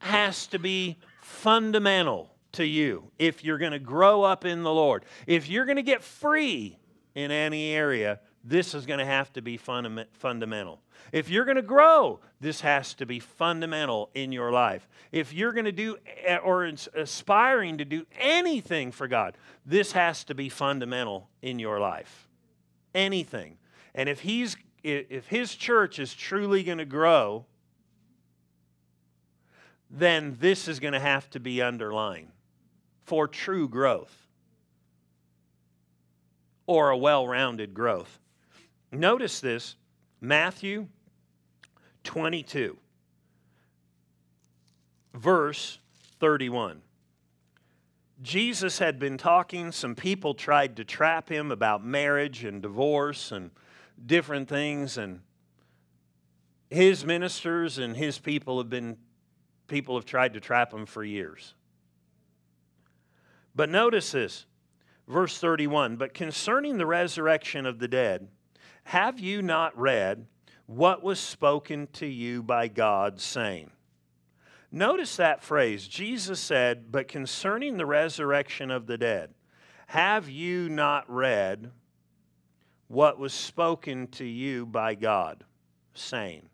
has 0.00 0.46
to 0.48 0.58
be 0.58 0.98
fundamental 1.20 2.34
to 2.52 2.64
you 2.66 3.10
if 3.18 3.44
you're 3.44 3.58
going 3.58 3.72
to 3.72 3.78
grow 3.78 4.22
up 4.22 4.44
in 4.44 4.62
the 4.62 4.72
Lord. 4.72 5.04
If 5.26 5.48
you're 5.48 5.64
going 5.64 5.76
to 5.76 5.82
get 5.82 6.02
free 6.02 6.78
in 7.14 7.30
any 7.30 7.72
area, 7.72 8.20
this 8.44 8.74
is 8.74 8.86
going 8.86 8.98
to 8.98 9.04
have 9.04 9.32
to 9.34 9.42
be 9.42 9.56
fundamental. 9.56 10.80
If 11.12 11.28
you're 11.28 11.44
going 11.44 11.56
to 11.56 11.62
grow, 11.62 12.20
this 12.40 12.60
has 12.60 12.94
to 12.94 13.06
be 13.06 13.18
fundamental 13.18 14.10
in 14.14 14.32
your 14.32 14.52
life. 14.52 14.88
If 15.12 15.32
you're 15.32 15.52
going 15.52 15.64
to 15.64 15.72
do 15.72 15.96
eh, 16.24 16.36
or 16.36 16.64
aspiring 16.94 17.78
to 17.78 17.84
do 17.84 18.06
anything 18.18 18.92
for 18.92 19.08
God, 19.08 19.36
this 19.64 19.92
has 19.92 20.24
to 20.24 20.34
be 20.34 20.48
fundamental 20.48 21.28
in 21.42 21.58
your 21.58 21.80
life. 21.80 22.28
Anything. 22.94 23.58
And 23.94 24.08
if 24.08 24.20
he's 24.20 24.56
if 24.86 25.26
his 25.26 25.54
church 25.54 25.98
is 25.98 26.14
truly 26.14 26.62
going 26.62 26.78
to 26.78 26.84
grow, 26.84 27.44
then 29.90 30.36
this 30.40 30.68
is 30.68 30.80
going 30.80 30.92
to 30.92 31.00
have 31.00 31.28
to 31.30 31.40
be 31.40 31.60
underlined 31.60 32.28
for 33.04 33.26
true 33.26 33.68
growth 33.68 34.26
or 36.66 36.90
a 36.90 36.96
well 36.96 37.26
rounded 37.26 37.74
growth. 37.74 38.18
Notice 38.92 39.40
this 39.40 39.76
Matthew 40.20 40.86
22. 42.04 42.78
verse 45.14 45.78
31. 46.20 46.82
Jesus 48.22 48.78
had 48.78 48.98
been 48.98 49.18
talking. 49.18 49.72
Some 49.72 49.94
people 49.94 50.34
tried 50.34 50.76
to 50.76 50.84
trap 50.84 51.28
him 51.28 51.50
about 51.50 51.84
marriage 51.84 52.44
and 52.44 52.62
divorce 52.62 53.32
and 53.32 53.50
different 54.04 54.48
things. 54.48 54.98
And 54.98 55.20
his 56.70 57.04
ministers 57.04 57.78
and 57.78 57.96
his 57.96 58.18
people 58.18 58.58
have 58.58 58.68
been, 58.68 58.96
people 59.66 59.96
have 59.96 60.04
tried 60.04 60.34
to 60.34 60.40
trap 60.40 60.72
him 60.72 60.86
for 60.86 61.04
years. 61.04 61.54
But 63.54 63.70
notice 63.70 64.12
this, 64.12 64.46
verse 65.08 65.38
31 65.38 65.96
But 65.96 66.14
concerning 66.14 66.78
the 66.78 66.86
resurrection 66.86 67.64
of 67.64 67.78
the 67.78 67.88
dead, 67.88 68.28
have 68.84 69.18
you 69.18 69.42
not 69.42 69.76
read 69.78 70.26
what 70.66 71.02
was 71.02 71.18
spoken 71.20 71.88
to 71.94 72.06
you 72.06 72.42
by 72.42 72.68
God, 72.68 73.20
saying, 73.20 73.70
Notice 74.72 75.16
that 75.16 75.42
phrase. 75.42 75.86
Jesus 75.86 76.40
said, 76.40 76.90
But 76.90 77.08
concerning 77.08 77.76
the 77.76 77.86
resurrection 77.86 78.70
of 78.70 78.86
the 78.86 78.98
dead, 78.98 79.32
have 79.86 80.28
you 80.28 80.68
not 80.68 81.08
read 81.08 81.70
what 82.88 83.18
was 83.18 83.32
spoken 83.32 84.06
to 84.08 84.24
you 84.24 84.66
by 84.66 84.94
God, 84.94 85.44
saying? 85.94 86.48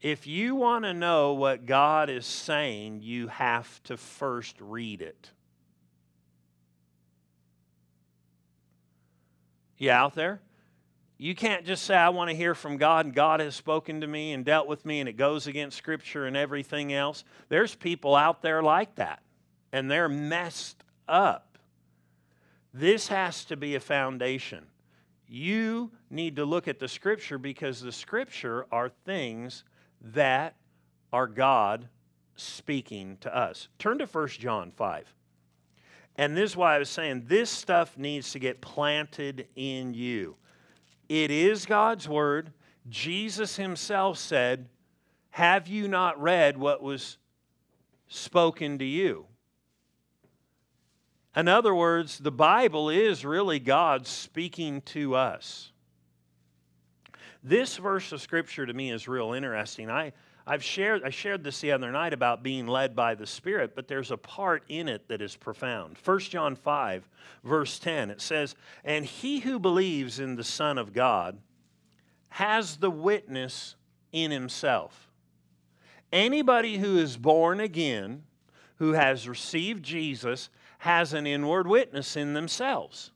If 0.00 0.26
you 0.26 0.56
want 0.56 0.84
to 0.84 0.92
know 0.92 1.34
what 1.34 1.64
God 1.64 2.10
is 2.10 2.26
saying, 2.26 3.02
you 3.02 3.28
have 3.28 3.82
to 3.84 3.96
first 3.96 4.56
read 4.60 5.00
it. 5.00 5.30
You 9.78 9.90
out 9.90 10.14
there? 10.14 10.40
You 11.18 11.36
can't 11.36 11.64
just 11.64 11.84
say, 11.84 11.94
I 11.94 12.08
want 12.08 12.30
to 12.30 12.36
hear 12.36 12.54
from 12.54 12.78
God, 12.78 13.06
and 13.06 13.14
God 13.14 13.38
has 13.38 13.54
spoken 13.54 14.00
to 14.00 14.08
me 14.08 14.32
and 14.32 14.44
dealt 14.44 14.66
with 14.66 14.84
me, 14.84 14.98
and 14.98 15.08
it 15.08 15.16
goes 15.16 15.46
against 15.46 15.78
Scripture 15.78 16.26
and 16.26 16.36
everything 16.36 16.92
else. 16.92 17.22
There's 17.48 17.76
people 17.76 18.16
out 18.16 18.42
there 18.42 18.60
like 18.60 18.96
that, 18.96 19.22
and 19.72 19.88
they're 19.88 20.08
messed 20.08 20.82
up. 21.06 21.51
This 22.74 23.08
has 23.08 23.44
to 23.46 23.56
be 23.56 23.74
a 23.74 23.80
foundation. 23.80 24.66
You 25.26 25.90
need 26.10 26.36
to 26.36 26.44
look 26.44 26.68
at 26.68 26.78
the 26.78 26.88
Scripture 26.88 27.38
because 27.38 27.80
the 27.80 27.92
Scripture 27.92 28.66
are 28.70 28.90
things 29.04 29.64
that 30.00 30.56
are 31.12 31.26
God 31.26 31.88
speaking 32.36 33.18
to 33.20 33.34
us. 33.34 33.68
Turn 33.78 33.98
to 33.98 34.06
1 34.06 34.28
John 34.28 34.72
5. 34.72 35.14
And 36.16 36.36
this 36.36 36.50
is 36.50 36.56
why 36.56 36.76
I 36.76 36.78
was 36.78 36.90
saying 36.90 37.24
this 37.26 37.50
stuff 37.50 37.96
needs 37.96 38.32
to 38.32 38.38
get 38.38 38.60
planted 38.60 39.48
in 39.56 39.94
you. 39.94 40.36
It 41.08 41.30
is 41.30 41.66
God's 41.66 42.08
word. 42.08 42.52
Jesus 42.88 43.56
himself 43.56 44.18
said, 44.18 44.68
Have 45.30 45.68
you 45.68 45.88
not 45.88 46.20
read 46.20 46.58
what 46.58 46.82
was 46.82 47.18
spoken 48.08 48.78
to 48.78 48.84
you? 48.84 49.26
In 51.34 51.48
other 51.48 51.74
words, 51.74 52.18
the 52.18 52.32
Bible 52.32 52.90
is 52.90 53.24
really 53.24 53.58
God 53.58 54.06
speaking 54.06 54.82
to 54.82 55.14
us. 55.14 55.72
This 57.42 57.76
verse 57.76 58.12
of 58.12 58.20
Scripture 58.20 58.66
to 58.66 58.72
me 58.72 58.90
is 58.90 59.08
real 59.08 59.32
interesting. 59.32 59.90
I, 59.90 60.12
I've 60.46 60.62
shared, 60.62 61.02
I 61.04 61.10
shared 61.10 61.42
this 61.42 61.60
the 61.60 61.72
other 61.72 61.90
night 61.90 62.12
about 62.12 62.42
being 62.42 62.66
led 62.66 62.94
by 62.94 63.14
the 63.14 63.26
Spirit, 63.26 63.74
but 63.74 63.88
there's 63.88 64.10
a 64.10 64.16
part 64.16 64.64
in 64.68 64.88
it 64.88 65.08
that 65.08 65.22
is 65.22 65.34
profound. 65.34 65.96
1 66.04 66.18
John 66.20 66.54
5, 66.54 67.08
verse 67.44 67.78
10, 67.78 68.10
it 68.10 68.20
says, 68.20 68.54
And 68.84 69.04
he 69.04 69.40
who 69.40 69.58
believes 69.58 70.18
in 70.18 70.36
the 70.36 70.44
Son 70.44 70.78
of 70.78 70.92
God 70.92 71.38
has 72.28 72.76
the 72.76 72.90
witness 72.90 73.76
in 74.12 74.30
himself. 74.30 75.10
Anybody 76.12 76.78
who 76.78 76.98
is 76.98 77.16
born 77.16 77.58
again, 77.58 78.24
who 78.76 78.92
has 78.92 79.28
received 79.28 79.82
Jesus, 79.82 80.50
has 80.82 81.12
an 81.12 81.28
inward 81.28 81.64
witness 81.64 82.16
in 82.16 82.34
themselves. 82.34 83.12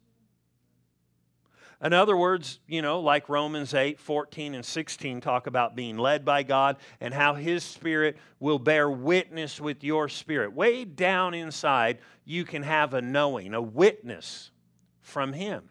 In 1.83 1.93
other 1.93 2.17
words, 2.17 2.61
you 2.69 2.81
know, 2.81 3.01
like 3.01 3.29
Romans 3.29 3.75
8, 3.75 3.99
14, 3.99 4.55
and 4.55 4.65
16 4.65 5.21
talk 5.21 5.49
about 5.49 5.75
being 5.75 5.99
led 5.99 6.25
by 6.25 6.45
God 6.45 6.77
and 7.01 7.13
how 7.13 7.35
His 7.35 7.65
Spirit 7.65 8.19
will 8.39 8.61
bear 8.61 8.89
witness 8.89 9.61
with 9.61 9.83
your 9.83 10.09
spirit. 10.09 10.53
Way 10.53 10.85
down 10.85 11.35
inside, 11.35 11.99
you 12.25 12.45
can 12.45 12.63
have 12.63 12.95
a 12.95 13.03
knowing, 13.03 13.53
a 13.53 13.61
witness 13.61 14.53
from 15.01 15.33
Him. 15.33 15.69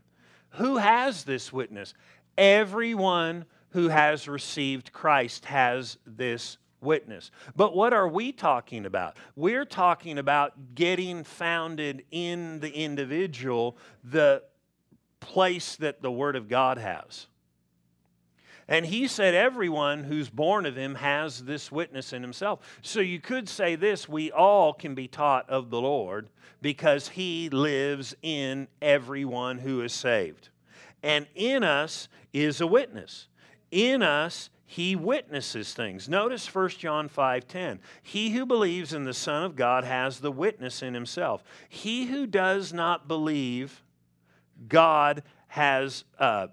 Who 0.49 0.75
has 0.75 1.23
this 1.23 1.53
witness? 1.53 1.93
Everyone 2.37 3.45
who 3.69 3.87
has 3.87 4.27
received 4.27 4.91
Christ 4.91 5.45
has 5.45 5.97
this 6.05 6.57
witness. 6.85 7.31
But 7.55 7.75
what 7.75 7.93
are 7.93 8.07
we 8.07 8.31
talking 8.31 8.85
about? 8.85 9.17
We're 9.35 9.65
talking 9.65 10.17
about 10.17 10.75
getting 10.75 11.23
founded 11.23 12.05
in 12.11 12.59
the 12.59 12.71
individual, 12.71 13.77
the 14.03 14.43
place 15.19 15.75
that 15.77 16.01
the 16.01 16.11
Word 16.11 16.35
of 16.35 16.47
God 16.47 16.77
has. 16.77 17.27
And 18.67 18.85
he 18.85 19.07
said, 19.07 19.35
Everyone 19.35 20.03
who's 20.03 20.29
born 20.29 20.65
of 20.65 20.75
him 20.75 20.95
has 20.95 21.43
this 21.43 21.71
witness 21.71 22.13
in 22.13 22.21
himself. 22.21 22.79
So 22.81 22.99
you 22.99 23.19
could 23.19 23.47
say 23.47 23.75
this 23.75 24.09
we 24.09 24.31
all 24.31 24.73
can 24.73 24.95
be 24.95 25.07
taught 25.07 25.49
of 25.49 25.69
the 25.69 25.81
Lord 25.81 26.29
because 26.61 27.09
he 27.09 27.49
lives 27.49 28.15
in 28.23 28.67
everyone 28.81 29.59
who 29.59 29.81
is 29.81 29.93
saved. 29.93 30.49
And 31.03 31.27
in 31.35 31.63
us 31.63 32.07
is 32.33 32.59
a 32.59 32.67
witness. 32.67 33.27
In 33.69 34.01
us, 34.01 34.49
he 34.65 34.95
witnesses 34.95 35.73
things. 35.73 36.09
Notice 36.09 36.47
1 36.47 36.79
John 36.79 37.07
5:10. 37.07 37.79
He 38.01 38.31
who 38.31 38.45
believes 38.45 38.93
in 38.93 39.03
the 39.03 39.13
Son 39.13 39.43
of 39.43 39.55
God 39.55 39.83
has 39.83 40.19
the 40.19 40.31
witness 40.31 40.81
in 40.81 40.93
himself. 40.95 41.43
He 41.69 42.05
who 42.05 42.25
does 42.25 42.73
not 42.73 43.07
believe 43.07 43.83
God 44.67 45.23
has, 45.47 46.03
uh, 46.17 46.47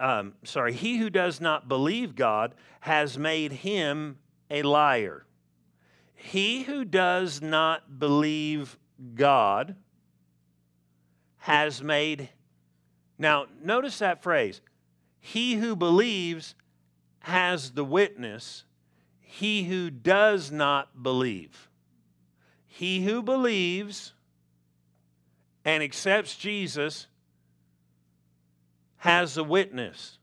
um, 0.00 0.34
sorry, 0.44 0.72
he 0.72 0.96
who 0.96 1.10
does 1.10 1.40
not 1.40 1.68
believe 1.68 2.14
God 2.14 2.54
has 2.80 3.18
made 3.18 3.52
him 3.52 4.18
a 4.50 4.62
liar. 4.62 5.26
He 6.14 6.62
who 6.62 6.84
does 6.84 7.42
not 7.42 7.98
believe 7.98 8.78
God 9.14 9.76
has 11.38 11.82
made, 11.82 12.30
now 13.18 13.46
notice 13.62 13.98
that 13.98 14.22
phrase. 14.22 14.62
He 15.26 15.56
who 15.56 15.74
believes 15.74 16.54
has 17.18 17.72
the 17.72 17.84
witness. 17.84 18.62
He 19.18 19.64
who 19.64 19.90
does 19.90 20.52
not 20.52 21.02
believe. 21.02 21.68
He 22.64 23.02
who 23.02 23.24
believes 23.24 24.12
and 25.64 25.82
accepts 25.82 26.36
Jesus 26.36 27.08
has 28.98 29.36
a 29.36 29.42
witness. 29.42 30.18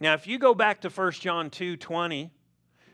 Now, 0.00 0.14
if 0.14 0.26
you 0.26 0.38
go 0.38 0.54
back 0.54 0.80
to 0.80 0.88
1 0.88 1.12
John 1.12 1.50
2 1.50 1.76
20 1.76 2.30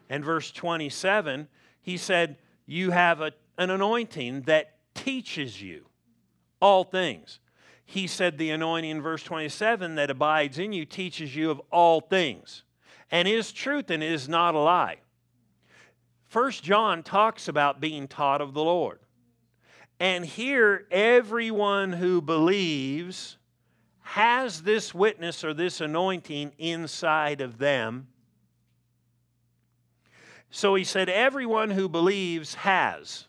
and 0.09 0.25
verse 0.25 0.51
27, 0.51 1.47
he 1.81 1.97
said, 1.97 2.39
You 2.67 2.91
have 2.91 3.21
a, 3.21 3.31
an 3.57 3.71
anointing 3.71 4.43
that 4.43 4.79
teaches 4.97 5.63
you 5.63 5.87
all 6.61 6.83
things. 6.83 7.39
He 7.91 8.07
said, 8.07 8.39
The 8.39 8.51
anointing 8.51 8.89
in 8.89 9.03
verse 9.03 9.25
27 9.25 9.97
that 9.97 10.11
abides 10.11 10.61
in 10.61 10.73
you 10.73 10.85
teaches 10.85 11.35
you 11.35 11.51
of 11.51 11.61
all 11.73 12.01
things 12.01 12.63
and 13.11 13.27
is 13.27 13.51
truth 13.51 13.91
and 13.91 14.01
is 14.01 14.29
not 14.29 14.55
a 14.55 14.61
lie. 14.61 14.99
First 16.29 16.63
John 16.63 17.03
talks 17.03 17.49
about 17.49 17.81
being 17.81 18.07
taught 18.07 18.41
of 18.41 18.55
the 18.55 18.63
Lord. 18.63 19.01
And 19.99 20.25
here, 20.25 20.87
everyone 20.93 21.93
who 21.93 22.21
believes 22.21 23.39
has 24.03 24.63
this 24.63 24.95
witness 24.95 25.43
or 25.43 25.53
this 25.53 25.81
anointing 25.81 26.53
inside 26.59 27.41
of 27.41 27.59
them. 27.59 28.07
So 30.49 30.77
he 30.77 30.85
said, 30.85 31.09
everyone 31.09 31.71
who 31.71 31.89
believes 31.89 32.55
has. 32.55 33.27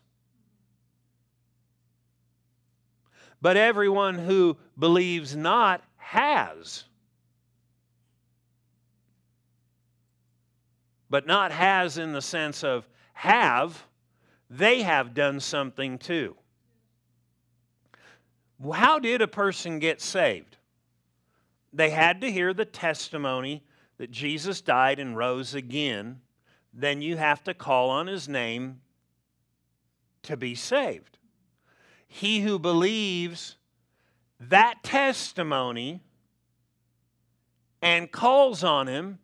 But 3.42 3.58
everyone 3.58 4.16
who 4.16 4.58
believes 4.78 5.36
not 5.36 5.84
has. 5.98 6.84
But 11.10 11.26
not 11.26 11.52
has 11.52 11.98
in 11.98 12.14
the 12.14 12.22
sense 12.22 12.64
of 12.64 12.88
have, 13.14 13.84
they 14.50 14.84
have 14.84 15.14
done 15.14 15.40
something 15.40 15.98
too. 15.98 16.36
How 18.74 19.00
did 19.00 19.22
a 19.22 19.28
person 19.28 19.80
get 19.80 20.02
saved? 20.02 20.58
They 21.74 21.90
had 21.90 22.22
to 22.22 22.32
hear 22.32 22.54
the 22.54 22.66
testimony 22.66 23.64
that 23.98 24.12
Jesus 24.12 24.62
died 24.62 25.00
and 25.00 25.18
rose 25.18 25.56
again. 25.56 26.22
Then 26.74 27.02
you 27.02 27.18
have 27.18 27.44
to 27.46 27.54
call 27.54 27.90
on 27.90 28.08
his 28.08 28.30
name 28.30 28.82
to 30.24 30.38
be 30.38 30.54
saved. 30.54 31.18
He 32.14 32.42
who 32.42 32.60
believes 32.60 33.56
that 34.38 34.84
testimony 34.84 36.02
and 37.82 38.12
calls 38.12 38.66
on 38.66 38.88
him 38.88 39.20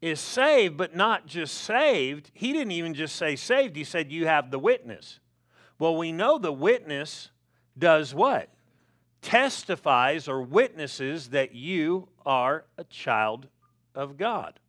is 0.00 0.20
saved, 0.20 0.76
but 0.76 0.94
not 0.94 1.26
just 1.26 1.52
saved. 1.58 2.30
He 2.32 2.52
didn't 2.52 2.70
even 2.70 2.94
just 2.94 3.16
say 3.16 3.34
saved, 3.34 3.74
he 3.74 3.82
said, 3.82 4.12
You 4.12 4.28
have 4.28 4.52
the 4.52 4.58
witness. 4.58 5.18
Well, 5.80 5.96
we 5.96 6.12
know 6.12 6.38
the 6.38 6.52
witness 6.52 7.30
does 7.76 8.14
what? 8.14 8.50
Testifies 9.20 10.28
or 10.28 10.42
witnesses 10.42 11.30
that 11.30 11.56
you 11.56 12.08
are 12.24 12.66
a 12.78 12.84
child 12.84 13.48
of 13.96 14.16
God. 14.16 14.60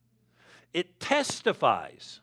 It 0.74 1.00
testifies. 1.00 2.21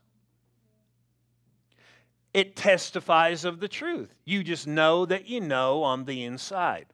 It 2.39 2.55
testifies 2.55 3.45
of 3.45 3.59
the 3.59 3.67
truth. 3.67 4.15
You 4.25 4.45
just 4.45 4.69
know 4.69 5.05
that 5.07 5.27
you 5.27 5.41
know 5.41 5.83
on 5.83 6.05
the 6.05 6.23
inside. 6.23 6.87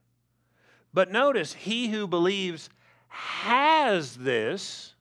But 0.94 1.12
notice, 1.12 1.52
he 1.52 1.88
who 1.88 2.06
believes 2.06 2.70
has 3.08 4.16
this 4.16 4.94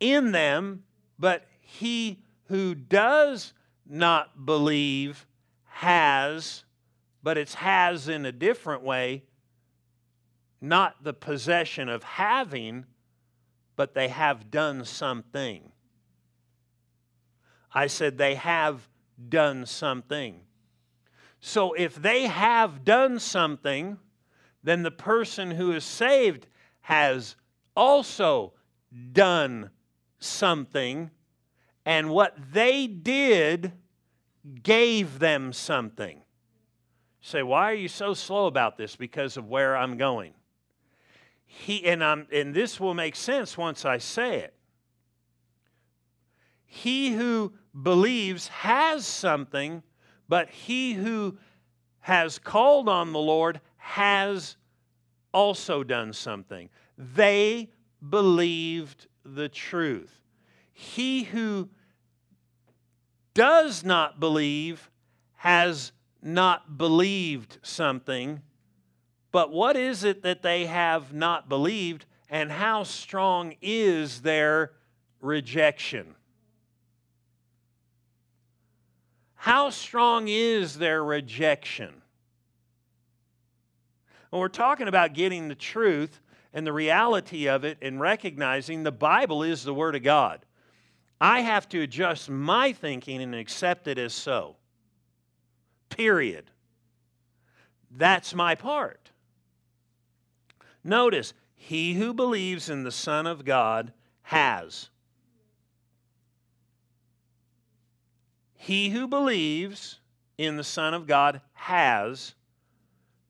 in 0.00 0.32
them, 0.32 0.84
but 1.18 1.46
he 1.62 2.20
who 2.48 2.74
does 2.74 3.54
not 3.86 4.44
believe 4.44 5.26
has, 5.64 6.64
but 7.22 7.38
it's 7.38 7.54
has 7.54 8.06
in 8.06 8.26
a 8.26 8.32
different 8.32 8.82
way, 8.82 9.22
not 10.60 11.02
the 11.02 11.14
possession 11.14 11.88
of 11.88 12.02
having, 12.02 12.84
but 13.76 13.94
they 13.94 14.08
have 14.08 14.50
done 14.50 14.84
something. 14.84 15.72
I 17.74 17.88
said 17.88 18.16
they 18.16 18.36
have 18.36 18.88
done 19.28 19.66
something. 19.66 20.40
So 21.40 21.72
if 21.74 21.96
they 21.96 22.22
have 22.28 22.84
done 22.84 23.18
something, 23.18 23.98
then 24.62 24.82
the 24.82 24.90
person 24.90 25.50
who 25.50 25.72
is 25.72 25.84
saved 25.84 26.46
has 26.82 27.36
also 27.76 28.54
done 29.12 29.70
something, 30.18 31.10
and 31.84 32.08
what 32.10 32.34
they 32.52 32.86
did 32.86 33.72
gave 34.62 35.18
them 35.18 35.52
something. 35.52 36.18
You 36.18 36.22
say, 37.20 37.42
why 37.42 37.70
are 37.70 37.74
you 37.74 37.88
so 37.88 38.14
slow 38.14 38.46
about 38.46 38.76
this? 38.76 38.96
Because 38.96 39.36
of 39.36 39.48
where 39.48 39.76
I'm 39.76 39.96
going. 39.96 40.34
He 41.46 41.84
and 41.84 42.02
I'm 42.02 42.26
and 42.32 42.54
this 42.54 42.80
will 42.80 42.94
make 42.94 43.16
sense 43.16 43.56
once 43.56 43.84
I 43.84 43.98
say 43.98 44.38
it. 44.38 44.54
He 46.64 47.12
who 47.12 47.52
believes 47.82 48.48
has 48.48 49.06
something, 49.06 49.82
but 50.28 50.48
he 50.48 50.92
who 50.94 51.36
has 52.00 52.38
called 52.38 52.88
on 52.88 53.12
the 53.12 53.18
Lord 53.18 53.60
has 53.76 54.56
also 55.32 55.82
done 55.82 56.12
something. 56.12 56.68
They 56.96 57.70
believed 58.08 59.06
the 59.24 59.48
truth. 59.48 60.20
He 60.72 61.24
who 61.24 61.68
does 63.32 63.82
not 63.84 64.20
believe 64.20 64.90
has 65.36 65.92
not 66.22 66.78
believed 66.78 67.58
something. 67.62 68.40
But 69.32 69.52
what 69.52 69.76
is 69.76 70.04
it 70.04 70.22
that 70.22 70.42
they 70.42 70.66
have 70.66 71.12
not 71.12 71.48
believed, 71.48 72.06
and 72.30 72.52
how 72.52 72.84
strong 72.84 73.54
is 73.60 74.22
their 74.22 74.72
rejection? 75.20 76.14
How 79.44 79.68
strong 79.68 80.28
is 80.28 80.78
their 80.78 81.04
rejection? 81.04 82.00
When 84.30 84.40
we're 84.40 84.48
talking 84.48 84.88
about 84.88 85.12
getting 85.12 85.48
the 85.48 85.54
truth 85.54 86.18
and 86.54 86.66
the 86.66 86.72
reality 86.72 87.46
of 87.46 87.62
it 87.62 87.76
and 87.82 88.00
recognizing 88.00 88.82
the 88.82 88.90
Bible 88.90 89.42
is 89.42 89.62
the 89.62 89.74
Word 89.74 89.96
of 89.96 90.02
God, 90.02 90.46
I 91.20 91.40
have 91.40 91.68
to 91.68 91.82
adjust 91.82 92.30
my 92.30 92.72
thinking 92.72 93.20
and 93.20 93.34
accept 93.34 93.86
it 93.86 93.98
as 93.98 94.14
so. 94.14 94.56
Period. 95.90 96.50
That's 97.90 98.34
my 98.34 98.54
part. 98.54 99.10
Notice, 100.82 101.34
he 101.54 101.92
who 101.92 102.14
believes 102.14 102.70
in 102.70 102.82
the 102.82 102.90
Son 102.90 103.26
of 103.26 103.44
God 103.44 103.92
has. 104.22 104.88
He 108.64 108.88
who 108.88 109.06
believes 109.06 110.00
in 110.38 110.56
the 110.56 110.64
Son 110.64 110.94
of 110.94 111.06
God 111.06 111.42
has 111.52 112.34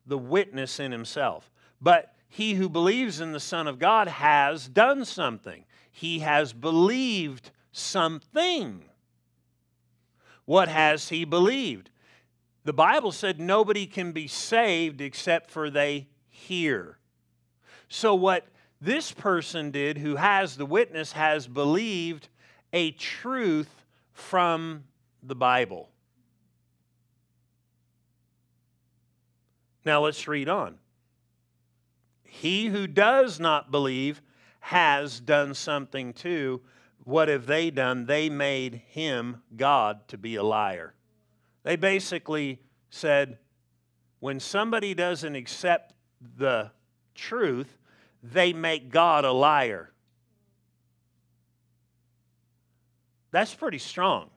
the 0.06 0.16
witness 0.16 0.78
in 0.78 0.92
himself. 0.92 1.50
But 1.80 2.14
he 2.28 2.54
who 2.54 2.68
believes 2.68 3.20
in 3.20 3.32
the 3.32 3.40
Son 3.40 3.66
of 3.66 3.80
God 3.80 4.06
has 4.06 4.68
done 4.68 5.04
something. 5.04 5.64
He 5.90 6.20
has 6.20 6.52
believed 6.52 7.50
something. 7.72 8.84
What 10.44 10.68
has 10.68 11.08
he 11.08 11.24
believed? 11.24 11.90
The 12.62 12.72
Bible 12.72 13.10
said 13.10 13.40
nobody 13.40 13.86
can 13.86 14.12
be 14.12 14.28
saved 14.28 15.00
except 15.00 15.50
for 15.50 15.68
they 15.68 16.06
hear. 16.30 16.98
So, 17.88 18.14
what 18.14 18.46
this 18.80 19.10
person 19.10 19.72
did, 19.72 19.98
who 19.98 20.14
has 20.14 20.56
the 20.56 20.64
witness, 20.64 21.10
has 21.10 21.48
believed 21.48 22.28
a 22.72 22.92
truth 22.92 23.84
from 24.12 24.84
the 25.26 25.34
Bible. 25.34 25.88
Now 29.84 30.04
let's 30.04 30.26
read 30.26 30.48
on. 30.48 30.76
He 32.22 32.66
who 32.66 32.86
does 32.86 33.38
not 33.38 33.70
believe 33.70 34.22
has 34.60 35.20
done 35.20 35.54
something 35.54 36.12
too. 36.12 36.62
What 37.04 37.28
have 37.28 37.46
they 37.46 37.70
done? 37.70 38.06
They 38.06 38.30
made 38.30 38.82
him, 38.88 39.42
God, 39.56 40.08
to 40.08 40.18
be 40.18 40.36
a 40.36 40.42
liar. 40.42 40.94
They 41.62 41.76
basically 41.76 42.60
said 42.90 43.38
when 44.20 44.40
somebody 44.40 44.94
doesn't 44.94 45.36
accept 45.36 45.92
the 46.38 46.70
truth, 47.14 47.76
they 48.22 48.52
make 48.54 48.90
God 48.90 49.24
a 49.24 49.32
liar. 49.32 49.90
That's 53.32 53.54
pretty 53.54 53.78
strong. 53.78 54.30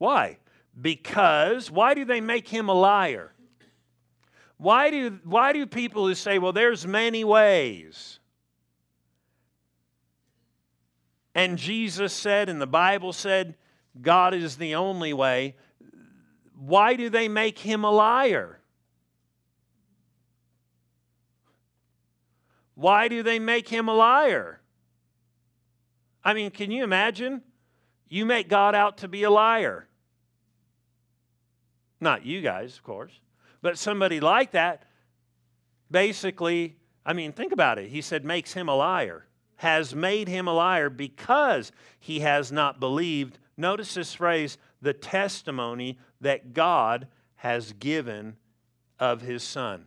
Why? 0.00 0.38
Because, 0.80 1.70
why 1.70 1.92
do 1.92 2.06
they 2.06 2.22
make 2.22 2.48
him 2.48 2.70
a 2.70 2.72
liar? 2.72 3.34
Why 4.56 4.90
do, 4.90 5.20
why 5.24 5.52
do 5.52 5.66
people 5.66 6.06
who 6.06 6.14
say, 6.14 6.38
well, 6.38 6.54
there's 6.54 6.86
many 6.86 7.22
ways? 7.22 8.18
And 11.34 11.58
Jesus 11.58 12.14
said, 12.14 12.48
and 12.48 12.58
the 12.58 12.66
Bible 12.66 13.12
said, 13.12 13.56
God 14.00 14.32
is 14.32 14.56
the 14.56 14.74
only 14.74 15.12
way. 15.12 15.56
Why 16.58 16.96
do 16.96 17.10
they 17.10 17.28
make 17.28 17.58
him 17.58 17.84
a 17.84 17.90
liar? 17.90 18.58
Why 22.74 23.08
do 23.08 23.22
they 23.22 23.38
make 23.38 23.68
him 23.68 23.86
a 23.86 23.94
liar? 23.94 24.62
I 26.24 26.32
mean, 26.32 26.50
can 26.50 26.70
you 26.70 26.84
imagine? 26.84 27.42
You 28.08 28.24
make 28.24 28.48
God 28.48 28.74
out 28.74 28.96
to 28.98 29.08
be 29.08 29.24
a 29.24 29.30
liar. 29.30 29.86
Not 32.00 32.24
you 32.24 32.40
guys, 32.40 32.76
of 32.76 32.82
course, 32.82 33.20
but 33.62 33.78
somebody 33.78 34.20
like 34.20 34.52
that 34.52 34.84
basically, 35.90 36.76
I 37.04 37.12
mean, 37.12 37.32
think 37.32 37.52
about 37.52 37.78
it. 37.78 37.90
He 37.90 38.00
said, 38.00 38.24
makes 38.24 38.52
him 38.52 38.68
a 38.68 38.74
liar, 38.74 39.26
has 39.56 39.94
made 39.94 40.28
him 40.28 40.48
a 40.48 40.54
liar 40.54 40.88
because 40.88 41.72
he 41.98 42.20
has 42.20 42.50
not 42.50 42.80
believed. 42.80 43.38
Notice 43.56 43.94
this 43.94 44.14
phrase 44.14 44.56
the 44.80 44.94
testimony 44.94 45.98
that 46.20 46.54
God 46.54 47.08
has 47.36 47.72
given 47.74 48.36
of 48.98 49.22
his 49.22 49.42
son. 49.42 49.86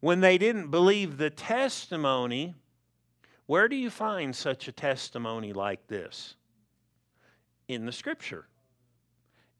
When 0.00 0.20
they 0.20 0.36
didn't 0.36 0.70
believe 0.70 1.16
the 1.16 1.30
testimony, 1.30 2.54
where 3.46 3.68
do 3.68 3.76
you 3.76 3.88
find 3.90 4.34
such 4.34 4.66
a 4.66 4.72
testimony 4.72 5.52
like 5.52 5.86
this? 5.86 6.34
In 7.68 7.86
the 7.86 7.92
scripture 7.92 8.46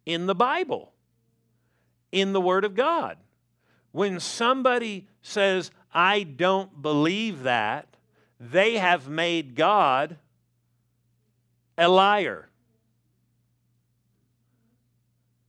in 0.07 0.27
the 0.27 0.35
Bible, 0.35 0.93
in 2.11 2.33
the 2.33 2.41
Word 2.41 2.65
of 2.65 2.75
God. 2.75 3.17
When 3.93 4.21
somebody 4.21 5.09
says, 5.23 5.71
I 5.93 6.23
don't 6.23 6.81
believe 6.81 7.43
that, 7.43 7.89
they 8.41 8.77
have 8.79 9.09
made 9.09 9.55
God 9.55 10.17
a 11.79 11.89
liar. 11.89 12.49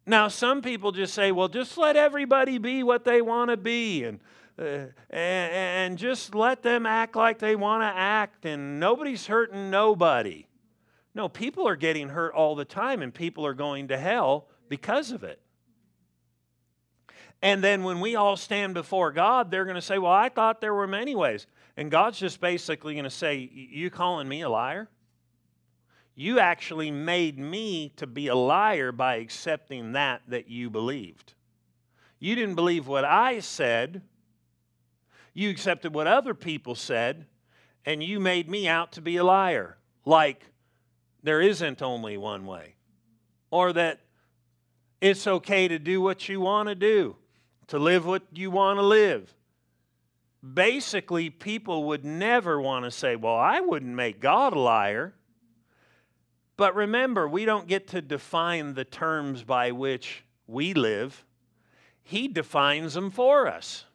Now, 0.06 0.28
some 0.28 0.62
people 0.62 0.92
just 0.92 1.14
say, 1.14 1.32
well, 1.32 1.48
just 1.48 1.78
let 1.78 1.96
everybody 1.96 2.58
be 2.58 2.84
what 2.84 3.06
they 3.06 3.22
want 3.22 3.52
to 3.52 3.58
be 3.58 4.04
and, 4.04 4.20
uh, 4.60 4.64
and, 4.64 4.92
and 5.10 5.98
just 5.98 6.36
let 6.36 6.62
them 6.62 6.86
act 6.86 7.16
like 7.16 7.40
they 7.40 7.56
want 7.56 7.84
to 7.84 7.88
act, 7.88 8.46
and 8.46 8.80
nobody's 8.80 9.28
hurting 9.28 9.70
nobody. 9.70 10.46
No, 11.16 11.30
people 11.30 11.68
are 11.68 11.76
getting 11.76 12.10
hurt 12.10 12.34
all 12.34 12.56
the 12.56 12.66
time, 12.66 13.02
and 13.02 13.14
people 13.14 13.46
are 13.46 13.54
going 13.54 13.90
to 13.90 13.98
hell 13.98 14.48
because 14.68 15.12
of 15.12 15.24
it. 15.24 15.40
And 17.42 17.62
then 17.62 17.84
when 17.84 18.00
we 18.00 18.16
all 18.16 18.38
stand 18.38 18.74
before 18.74 19.12
God, 19.12 19.52
they're 19.52 19.66
going 19.66 19.76
to 19.76 19.82
say, 19.82 19.98
Well, 19.98 20.12
I 20.12 20.30
thought 20.30 20.62
there 20.62 20.74
were 20.74 20.88
many 20.88 21.14
ways. 21.14 21.46
And 21.76 21.92
God's 21.92 22.18
just 22.18 22.40
basically 22.40 22.94
going 22.94 23.04
to 23.04 23.10
say, 23.10 23.50
You 23.52 23.90
calling 23.90 24.28
me 24.28 24.42
a 24.42 24.50
liar? 24.50 24.90
You 26.16 26.40
actually 26.40 26.90
made 26.90 27.38
me 27.38 27.90
to 27.98 28.08
be 28.08 28.28
a 28.28 28.36
liar 28.36 28.92
by 28.92 29.16
accepting 29.16 29.92
that 29.92 30.22
that 30.30 30.48
you 30.48 30.70
believed. 30.70 31.34
You 32.20 32.36
didn't 32.36 32.56
believe 32.56 32.88
what 32.88 33.04
I 33.04 33.42
said. 33.42 34.04
You 35.34 35.50
accepted 35.50 35.94
what 35.94 36.08
other 36.08 36.34
people 36.34 36.76
said, 36.76 37.26
and 37.86 38.02
you 38.02 38.20
made 38.20 38.50
me 38.50 38.68
out 38.68 38.94
to 38.94 39.02
be 39.02 39.18
a 39.18 39.24
liar. 39.24 39.78
Like 40.06 40.46
there 41.24 41.42
isn't 41.42 41.82
only 41.82 42.18
one 42.18 42.46
way, 42.46 42.76
or 43.50 43.74
that 43.74 44.02
it's 45.02 45.26
okay 45.26 45.68
to 45.68 45.80
do 45.80 46.02
what 46.02 46.30
you 46.30 46.42
want 46.42 46.70
to 46.70 46.76
do, 46.76 47.16
to 47.68 47.80
live 47.80 48.06
what 48.06 48.24
you 48.34 48.52
want 48.52 48.78
to 48.78 48.84
live. 48.84 49.34
Basically, 50.42 51.30
people 51.30 51.86
would 51.86 52.04
never 52.04 52.62
want 52.62 52.86
to 52.86 52.92
say, 52.92 53.16
Well, 53.16 53.36
I 53.36 53.62
wouldn't 53.62 53.96
make 53.96 54.20
God 54.20 54.54
a 54.54 54.60
liar. 54.60 55.14
But 56.56 56.76
remember, 56.76 57.28
we 57.28 57.46
don't 57.46 57.68
get 57.68 57.88
to 57.90 58.02
define 58.02 58.74
the 58.74 58.86
terms 58.86 59.44
by 59.44 59.72
which 59.72 60.24
we 60.46 60.74
live, 60.74 61.26
He 62.04 62.28
defines 62.28 62.94
them 62.94 63.10
for 63.10 63.48
us. 63.48 63.86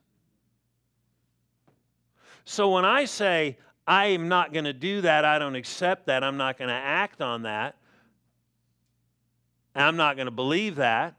So 2.45 2.71
when 2.71 2.87
I 2.87 3.05
say, 3.05 3.59
I 3.89 4.09
am 4.09 4.29
not 4.29 4.53
going 4.53 4.67
to 4.67 4.75
do 4.75 5.01
that, 5.01 5.25
I 5.25 5.39
don't 5.39 5.57
accept 5.57 6.07
that, 6.07 6.23
I'm 6.23 6.37
not 6.37 6.59
going 6.59 6.69
to 6.69 6.75
act 6.75 7.23
on 7.23 7.43
that, 7.43 7.75
I'm 9.75 9.97
not 9.97 10.17
going 10.17 10.27
to 10.27 10.31
believe 10.31 10.77
that, 10.77 11.17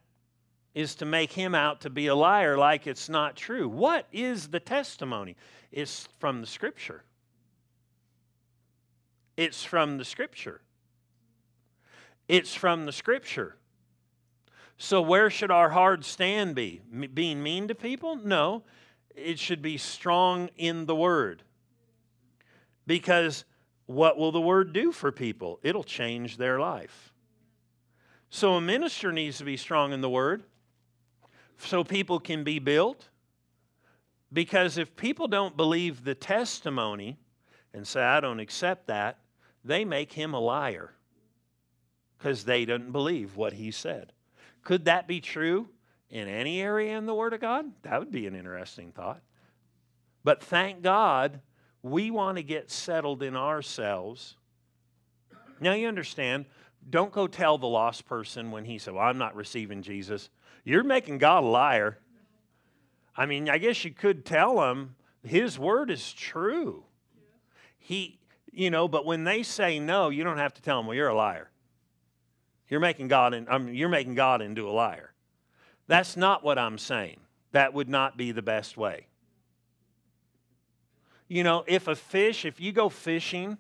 is 0.76 0.94
to 0.96 1.06
make 1.06 1.32
him 1.34 1.56
out 1.56 1.82
to 1.82 1.90
be 1.90 2.06
a 2.06 2.14
liar 2.14 2.56
like 2.60 2.86
it's 2.86 3.10
not 3.10 3.36
true. 3.36 3.68
What 3.68 4.06
is 4.12 4.50
the 4.50 4.60
testimony? 4.60 5.36
It's 5.72 6.08
from 6.20 6.42
the 6.42 6.48
scripture. 6.48 7.04
It's 9.36 9.64
from 9.64 9.98
the 9.98 10.06
scripture. 10.06 10.62
It's 12.28 12.54
from 12.54 12.86
the 12.86 12.92
scripture. 12.92 13.58
So, 14.78 15.02
where 15.02 15.32
should 15.32 15.50
our 15.50 15.70
hard 15.70 16.06
stand 16.06 16.54
be? 16.54 16.82
Being 17.14 17.42
mean 17.42 17.68
to 17.68 17.76
people? 17.76 18.16
No. 18.16 18.64
It 19.16 19.40
should 19.40 19.64
be 19.64 19.78
strong 19.78 20.50
in 20.56 20.86
the 20.86 20.96
word. 20.96 21.44
Because 22.90 23.46
what 23.86 24.18
will 24.18 24.32
the 24.32 24.42
word 24.42 24.74
do 24.74 24.92
for 24.92 25.12
people? 25.12 25.60
It'll 25.62 25.84
change 25.84 26.38
their 26.38 26.60
life. 26.60 27.14
So, 28.32 28.56
a 28.56 28.62
minister 28.62 29.12
needs 29.12 29.38
to 29.38 29.44
be 29.44 29.58
strong 29.58 29.94
in 29.94 30.02
the 30.02 30.10
word 30.10 30.42
so 31.60 31.84
people 31.84 32.20
can 32.20 32.44
be 32.44 32.58
built. 32.58 33.10
Because 34.34 34.80
if 34.80 34.96
people 34.96 35.28
don't 35.28 35.56
believe 35.56 36.04
the 36.04 36.16
testimony 36.16 37.20
and 37.76 37.88
say, 37.88 38.02
I 38.02 38.22
don't 38.22 38.40
accept 38.40 38.88
that, 38.88 39.20
they 39.64 39.86
make 39.86 40.14
him 40.14 40.34
a 40.34 40.40
liar 40.40 40.92
because 42.18 42.44
they 42.44 42.66
didn't 42.66 42.92
believe 42.92 43.38
what 43.38 43.54
he 43.54 43.70
said. 43.70 44.14
Could 44.64 44.86
that 44.86 45.08
be 45.08 45.22
true 45.22 45.70
in 46.10 46.28
any 46.28 46.60
area 46.60 46.98
in 46.98 47.06
the 47.06 47.14
Word 47.14 47.34
of 47.34 47.40
God? 47.40 47.66
That 47.84 48.00
would 48.00 48.12
be 48.12 48.26
an 48.26 48.34
interesting 48.34 48.92
thought. 48.92 49.22
But 50.24 50.42
thank 50.42 50.82
God 50.82 51.42
we 51.82 52.12
want 52.12 52.38
to 52.38 52.44
get 52.44 52.70
settled 52.70 53.24
in 53.24 53.36
ourselves. 53.36 54.36
Now 55.60 55.74
you 55.74 55.88
understand, 55.88 56.46
don't 56.90 57.12
go 57.12 57.28
tell 57.28 57.58
the 57.58 57.68
lost 57.68 58.06
person 58.06 58.52
when 58.52 58.66
he 58.66 58.78
said, 58.78 58.94
Well, 58.94 59.04
I'm 59.04 59.18
not 59.18 59.36
receiving 59.36 59.82
Jesus. 59.82 60.30
You're 60.64 60.84
making 60.84 61.18
God 61.18 61.44
a 61.44 61.48
liar. 61.48 62.00
I 63.16 63.26
mean, 63.26 63.50
I 63.50 63.58
guess 63.58 63.84
you 63.84 63.92
could 63.92 64.26
tell 64.26 64.70
him 64.70 64.96
his 65.24 65.60
word 65.60 65.90
is 65.90 66.14
true. 66.14 66.84
He, 67.78 68.20
you 68.52 68.70
know, 68.70 68.88
but 68.88 69.06
when 69.06 69.24
they 69.24 69.44
say 69.44 69.80
no, 69.80 70.10
you 70.10 70.24
don't 70.24 70.38
have 70.38 70.54
to 70.54 70.62
tell 70.62 70.78
them, 70.78 70.88
well, 70.88 70.96
you're 70.96 71.10
a 71.10 71.16
liar. 71.16 71.50
You're 72.70 72.80
making 72.80 73.08
God, 73.08 73.34
in, 73.34 73.48
I 73.50 73.58
mean, 73.58 73.76
you're 73.76 73.90
making 73.90 74.16
God 74.16 74.42
into 74.42 74.70
a 74.70 74.72
liar. 74.72 75.14
That's 75.88 76.16
not 76.16 76.44
what 76.44 76.60
I'm 76.60 76.78
saying. 76.78 77.20
That 77.52 77.74
would 77.74 77.90
not 77.90 78.16
be 78.16 78.32
the 78.32 78.44
best 78.44 78.78
way. 78.78 79.08
You 81.30 81.44
know, 81.44 81.64
if 81.68 81.88
a 81.88 81.96
fish, 81.96 82.44
if 82.44 82.60
you 82.60 82.72
go 82.72 82.90
fishing 82.90 83.60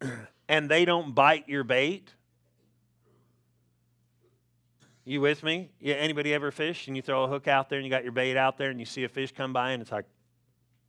and 0.48 0.68
they 0.68 0.84
don't 0.84 1.14
bite 1.14 1.48
your 1.48 1.64
bait, 1.64 2.12
you 5.06 5.22
with 5.22 5.42
me? 5.42 5.70
Yeah, 5.80 5.94
anybody 5.94 6.34
ever 6.34 6.50
fish 6.50 6.86
and 6.86 6.94
you 6.94 7.00
throw 7.00 7.24
a 7.24 7.28
hook 7.28 7.48
out 7.48 7.70
there 7.70 7.78
and 7.78 7.86
you 7.86 7.90
got 7.90 8.02
your 8.02 8.12
bait 8.12 8.36
out 8.36 8.58
there 8.58 8.70
and 8.70 8.78
you 8.78 8.84
see 8.84 9.04
a 9.04 9.08
fish 9.08 9.32
come 9.32 9.54
by 9.54 9.70
and 9.70 9.80
it's 9.80 9.90
like, 9.90 10.04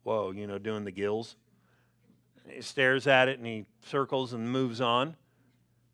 whoa, 0.04 0.32
you 0.32 0.46
know, 0.46 0.58
doing 0.58 0.84
the 0.84 0.92
gills. 0.92 1.38
He 2.50 2.62
stares 2.62 3.08
at 3.08 3.30
it 3.30 3.38
and 3.38 3.48
he 3.48 3.66
circles 3.86 4.34
and 4.34 4.52
moves 4.52 4.82
on 4.82 5.16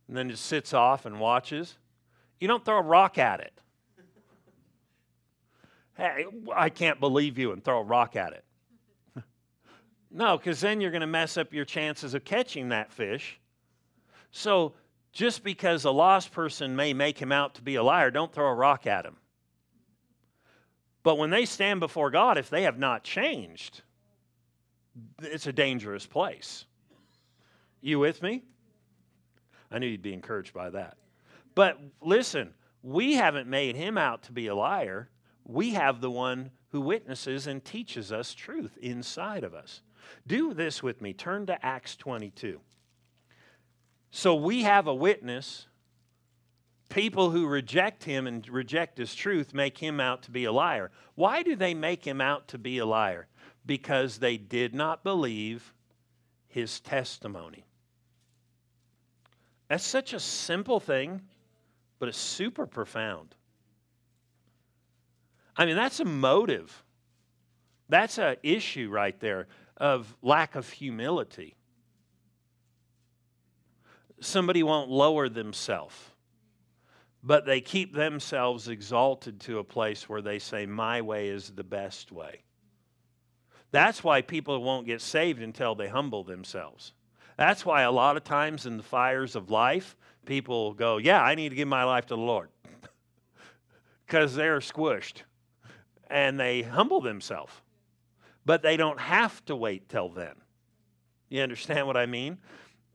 and 0.08 0.18
then 0.18 0.30
just 0.30 0.46
sits 0.46 0.74
off 0.74 1.06
and 1.06 1.20
watches. 1.20 1.78
You 2.40 2.48
don't 2.48 2.66
throw 2.66 2.80
a 2.80 2.82
rock 2.82 3.20
at 3.20 3.42
it. 3.42 3.54
Hey, 5.96 6.26
I 6.56 6.70
can't 6.70 7.00
believe 7.00 7.38
you 7.38 7.52
and 7.52 7.64
throw 7.64 7.80
a 7.80 7.84
rock 7.84 8.16
at 8.16 8.34
it. 8.34 8.44
No, 10.14 10.38
because 10.38 10.62
then 10.62 10.80
you're 10.80 10.92
going 10.92 11.02
to 11.02 11.08
mess 11.08 11.38
up 11.38 11.54
your 11.54 11.66
chances 11.66 12.14
of 12.14 12.24
catching 12.24 12.70
that 12.70 12.94
fish. 12.94 13.40
So 14.32 14.74
just 15.12 15.44
because 15.44 15.86
a 15.86 15.92
lost 15.92 16.32
person 16.32 16.76
may 16.76 16.94
make 16.94 17.18
him 17.20 17.32
out 17.32 17.56
to 17.56 17.64
be 17.64 17.76
a 17.76 17.84
liar, 17.84 18.12
don't 18.12 18.32
throw 18.32 18.48
a 18.48 18.54
rock 18.54 18.86
at 18.86 19.06
him. 19.06 19.18
But 21.02 21.18
when 21.18 21.32
they 21.32 21.46
stand 21.46 21.80
before 21.80 22.12
God, 22.12 22.38
if 22.38 22.50
they 22.50 22.64
have 22.64 22.78
not 22.78 23.04
changed, 23.04 23.82
it's 25.22 25.48
a 25.48 25.54
dangerous 25.54 26.06
place. 26.06 26.66
You 27.82 28.00
with 28.00 28.22
me? 28.22 28.44
I 29.72 29.80
knew 29.80 29.88
you'd 29.88 30.04
be 30.04 30.14
encouraged 30.14 30.54
by 30.54 30.70
that. 30.70 30.98
But 31.56 31.80
listen, 32.02 32.54
we 32.84 33.14
haven't 33.14 33.48
made 33.48 33.76
him 33.76 33.98
out 33.98 34.24
to 34.24 34.32
be 34.32 34.48
a 34.48 34.56
liar. 34.56 35.10
We 35.46 35.72
have 35.72 36.02
the 36.02 36.12
one 36.12 36.52
who 36.70 36.82
witnesses 36.82 37.48
and 37.48 37.64
teaches 37.64 38.12
us 38.12 38.34
truth 38.34 38.78
inside 38.82 39.44
of 39.44 39.54
us. 39.54 39.82
Do 40.26 40.54
this 40.54 40.82
with 40.82 41.02
me. 41.02 41.14
Turn 41.14 41.46
to 41.48 41.66
Acts 41.66 41.96
22. 41.96 42.60
So 44.12 44.36
we 44.36 44.64
have 44.64 44.88
a 44.88 44.94
witness. 44.94 45.68
People 46.90 47.32
who 47.32 47.48
reject 47.48 48.04
him 48.04 48.28
and 48.28 48.48
reject 48.48 48.98
his 48.98 49.16
truth 49.16 49.54
make 49.54 49.78
him 49.78 50.00
out 50.00 50.24
to 50.24 50.32
be 50.32 50.46
a 50.46 50.52
liar. 50.52 50.92
Why 51.16 51.44
do 51.44 51.56
they 51.56 51.74
make 51.74 52.06
him 52.06 52.22
out 52.22 52.48
to 52.50 52.58
be 52.58 52.78
a 52.78 52.86
liar? 52.86 53.28
Because 53.66 54.20
they 54.20 54.38
did 54.38 54.76
not 54.76 55.04
believe 55.04 55.74
his 56.48 56.80
testimony. 56.80 57.66
That's 59.68 59.84
such 59.84 60.14
a 60.14 60.20
simple 60.20 60.80
thing, 60.80 61.22
but 61.98 62.10
it's 62.10 62.18
super 62.18 62.68
profound. 62.68 63.34
I 65.56 65.66
mean, 65.66 65.76
that's 65.76 66.00
a 66.00 66.06
motive. 66.06 66.84
That's 67.90 68.18
an 68.18 68.38
issue 68.44 68.90
right 68.90 69.20
there 69.20 69.48
of 69.78 70.16
lack 70.22 70.56
of 70.56 70.70
humility 70.70 71.56
somebody 74.26 74.64
won't 74.64 74.90
lower 74.90 75.30
themselves, 75.30 75.96
but 77.24 77.46
they 77.46 77.62
keep 77.62 77.94
themselves 77.94 78.68
exalted 78.68 79.40
to 79.42 79.60
a 79.60 79.64
place 79.64 80.10
where 80.10 80.22
they 80.22 80.40
say, 80.40 80.66
My 80.66 81.02
way 81.02 81.30
is 81.30 81.52
the 81.52 81.64
best 81.64 82.12
way. 82.12 82.44
That's 83.72 84.04
why 84.04 84.22
people 84.22 84.62
won't 84.62 84.86
get 84.86 85.02
saved 85.02 85.42
until 85.42 85.76
they 85.76 85.88
humble 85.88 86.24
themselves. 86.24 86.94
That's 87.38 87.66
why 87.66 87.82
a 87.84 87.92
lot 87.92 88.18
of 88.18 88.24
times 88.24 88.66
in 88.66 88.78
the 88.78 88.84
fires 88.84 89.36
of 89.36 89.50
life, 89.50 89.96
people 90.26 90.74
go, 90.74 90.98
Yeah, 90.98 91.22
I 91.22 91.36
need 91.36 91.50
to 91.50 91.56
give 91.56 91.68
my 91.68 91.84
life 91.84 92.06
to 92.08 92.16
the 92.16 92.22
Lord. 92.22 92.50
Because 94.06 94.36
they're 94.36 94.60
squished 94.60 95.24
and 96.14 96.40
they 96.40 96.62
humble 96.62 97.02
themselves. 97.02 97.52
But 98.46 98.62
they 98.62 98.78
don't 98.78 99.00
have 99.00 99.44
to 99.46 99.56
wait 99.56 99.90
till 99.90 100.10
then. 100.10 100.36
You 101.28 101.42
understand 101.42 101.88
what 101.88 101.98
I 101.98 102.06
mean? 102.06 102.38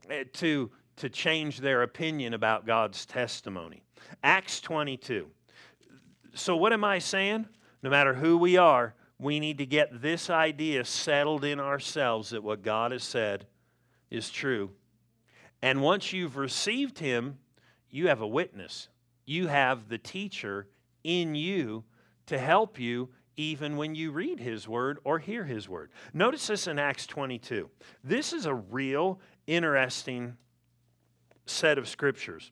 Eh, 0.08 0.24
to 0.34 0.70
to 0.96 1.08
change 1.08 1.60
their 1.60 1.82
opinion 1.82 2.34
about 2.34 2.66
God's 2.66 3.06
testimony. 3.06 3.82
Acts 4.22 4.60
22. 4.60 5.28
So, 6.34 6.56
what 6.56 6.72
am 6.72 6.84
I 6.84 6.98
saying? 6.98 7.46
No 7.82 7.90
matter 7.90 8.14
who 8.14 8.36
we 8.36 8.56
are, 8.56 8.94
we 9.18 9.38
need 9.40 9.58
to 9.58 9.66
get 9.66 10.02
this 10.02 10.28
idea 10.28 10.84
settled 10.84 11.44
in 11.44 11.60
ourselves 11.60 12.30
that 12.30 12.42
what 12.42 12.62
God 12.62 12.92
has 12.92 13.04
said 13.04 13.46
is 14.10 14.30
true. 14.30 14.70
And 15.62 15.82
once 15.82 16.12
you've 16.12 16.36
received 16.36 16.98
Him, 16.98 17.38
you 17.90 18.08
have 18.08 18.20
a 18.20 18.26
witness. 18.26 18.88
You 19.24 19.46
have 19.48 19.88
the 19.88 19.98
teacher 19.98 20.68
in 21.04 21.34
you 21.34 21.84
to 22.28 22.38
help 22.38 22.78
you 22.78 23.10
even 23.36 23.76
when 23.76 23.94
you 23.94 24.10
read 24.10 24.40
His 24.40 24.66
Word 24.66 24.98
or 25.04 25.18
hear 25.18 25.44
His 25.44 25.68
Word. 25.68 25.90
Notice 26.12 26.46
this 26.46 26.66
in 26.66 26.78
Acts 26.78 27.06
22. 27.06 27.68
This 28.02 28.32
is 28.32 28.46
a 28.46 28.54
real 28.54 29.20
interesting 29.46 30.36
set 31.46 31.78
of 31.78 31.88
scriptures. 31.88 32.50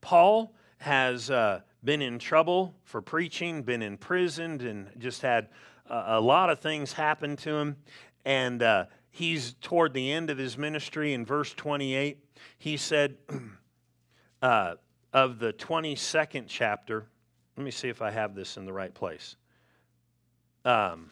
Paul 0.00 0.54
has 0.78 1.30
uh, 1.30 1.60
been 1.82 2.02
in 2.02 2.18
trouble 2.18 2.74
for 2.84 3.00
preaching, 3.00 3.62
been 3.62 3.82
imprisoned, 3.82 4.62
and 4.62 4.90
just 4.98 5.22
had 5.22 5.48
a 5.88 6.20
lot 6.20 6.50
of 6.50 6.60
things 6.60 6.92
happen 6.92 7.36
to 7.36 7.54
him. 7.56 7.76
and 8.24 8.62
uh, 8.62 8.86
he's 9.10 9.54
toward 9.60 9.92
the 9.92 10.10
end 10.10 10.30
of 10.30 10.38
his 10.38 10.58
ministry 10.58 11.12
in 11.12 11.24
verse 11.24 11.52
28. 11.54 12.18
He 12.58 12.76
said, 12.76 13.16
uh, 14.42 14.74
of 15.12 15.38
the 15.38 15.52
22nd 15.52 16.46
chapter, 16.48 17.06
let 17.56 17.64
me 17.64 17.70
see 17.70 17.88
if 17.88 18.02
I 18.02 18.10
have 18.10 18.34
this 18.34 18.56
in 18.56 18.66
the 18.66 18.72
right 18.72 18.92
place. 18.92 19.36
Um, 20.64 21.10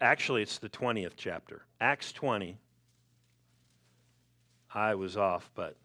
actually, 0.00 0.42
it's 0.42 0.58
the 0.58 0.68
20th 0.68 1.12
chapter. 1.16 1.62
Acts 1.80 2.12
20. 2.12 2.58
I 4.72 4.94
was 4.94 5.16
off, 5.16 5.50
but 5.54 5.76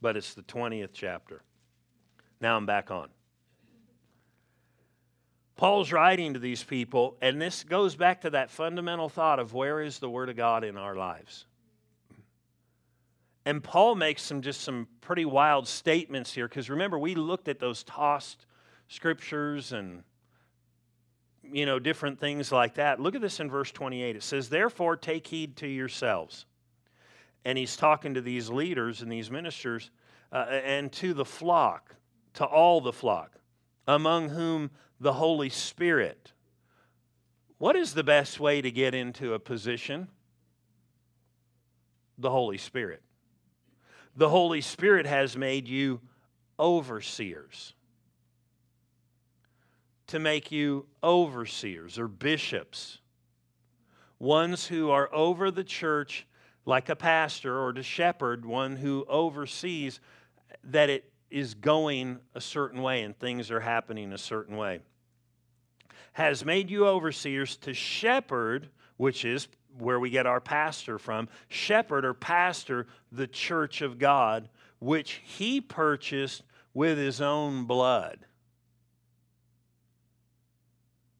but 0.00 0.16
it's 0.16 0.34
the 0.34 0.42
20th 0.42 0.90
chapter. 0.92 1.42
Now 2.40 2.56
I'm 2.56 2.66
back 2.66 2.90
on. 2.90 3.08
Paul's 5.56 5.90
writing 5.90 6.34
to 6.34 6.38
these 6.38 6.62
people, 6.62 7.16
and 7.20 7.42
this 7.42 7.64
goes 7.64 7.96
back 7.96 8.20
to 8.20 8.30
that 8.30 8.48
fundamental 8.48 9.08
thought 9.08 9.40
of 9.40 9.54
where 9.54 9.80
is 9.80 9.98
the 9.98 10.08
Word 10.08 10.28
of 10.28 10.36
God 10.36 10.62
in 10.62 10.76
our 10.76 10.94
lives? 10.94 11.47
And 13.48 13.64
Paul 13.64 13.94
makes 13.94 14.20
some 14.20 14.42
just 14.42 14.60
some 14.60 14.86
pretty 15.00 15.24
wild 15.24 15.66
statements 15.66 16.34
here, 16.34 16.46
because 16.46 16.68
remember, 16.68 16.98
we 16.98 17.14
looked 17.14 17.48
at 17.48 17.58
those 17.58 17.82
tossed 17.82 18.44
scriptures 18.88 19.72
and 19.72 20.02
you 21.42 21.64
know 21.64 21.78
different 21.78 22.20
things 22.20 22.52
like 22.52 22.74
that. 22.74 23.00
Look 23.00 23.14
at 23.14 23.22
this 23.22 23.40
in 23.40 23.48
verse 23.48 23.72
28. 23.72 24.16
It 24.16 24.22
says, 24.22 24.50
Therefore 24.50 24.98
take 24.98 25.26
heed 25.26 25.56
to 25.56 25.66
yourselves. 25.66 26.44
And 27.46 27.56
he's 27.56 27.74
talking 27.74 28.12
to 28.12 28.20
these 28.20 28.50
leaders 28.50 29.00
and 29.00 29.10
these 29.10 29.30
ministers 29.30 29.90
uh, 30.30 30.44
and 30.50 30.92
to 30.92 31.14
the 31.14 31.24
flock, 31.24 31.94
to 32.34 32.44
all 32.44 32.82
the 32.82 32.92
flock, 32.92 33.32
among 33.86 34.28
whom 34.28 34.70
the 35.00 35.14
Holy 35.14 35.48
Spirit. 35.48 36.34
What 37.56 37.76
is 37.76 37.94
the 37.94 38.04
best 38.04 38.38
way 38.38 38.60
to 38.60 38.70
get 38.70 38.94
into 38.94 39.32
a 39.32 39.38
position? 39.38 40.08
The 42.18 42.28
Holy 42.28 42.58
Spirit. 42.58 43.02
The 44.18 44.28
Holy 44.28 44.60
Spirit 44.62 45.06
has 45.06 45.36
made 45.36 45.68
you 45.68 46.00
overseers. 46.58 47.72
To 50.08 50.18
make 50.18 50.50
you 50.50 50.86
overseers 51.04 52.00
or 52.00 52.08
bishops, 52.08 52.98
ones 54.18 54.66
who 54.66 54.90
are 54.90 55.08
over 55.14 55.52
the 55.52 55.62
church 55.62 56.26
like 56.66 56.88
a 56.88 56.96
pastor 56.96 57.56
or 57.60 57.72
to 57.72 57.84
shepherd, 57.84 58.44
one 58.44 58.74
who 58.74 59.06
oversees 59.08 60.00
that 60.64 60.90
it 60.90 61.12
is 61.30 61.54
going 61.54 62.18
a 62.34 62.40
certain 62.40 62.82
way 62.82 63.02
and 63.02 63.16
things 63.16 63.52
are 63.52 63.60
happening 63.60 64.12
a 64.12 64.18
certain 64.18 64.56
way. 64.56 64.80
Has 66.14 66.44
made 66.44 66.70
you 66.70 66.88
overseers 66.88 67.56
to 67.58 67.72
shepherd, 67.72 68.68
which 68.96 69.24
is 69.24 69.46
where 69.78 70.00
we 70.00 70.10
get 70.10 70.26
our 70.26 70.40
pastor 70.40 70.98
from, 70.98 71.28
shepherd 71.48 72.04
or 72.04 72.14
pastor 72.14 72.86
the 73.12 73.26
church 73.26 73.82
of 73.82 73.98
God, 73.98 74.48
which 74.78 75.20
he 75.24 75.60
purchased 75.60 76.42
with 76.74 76.98
his 76.98 77.20
own 77.20 77.64
blood. 77.64 78.26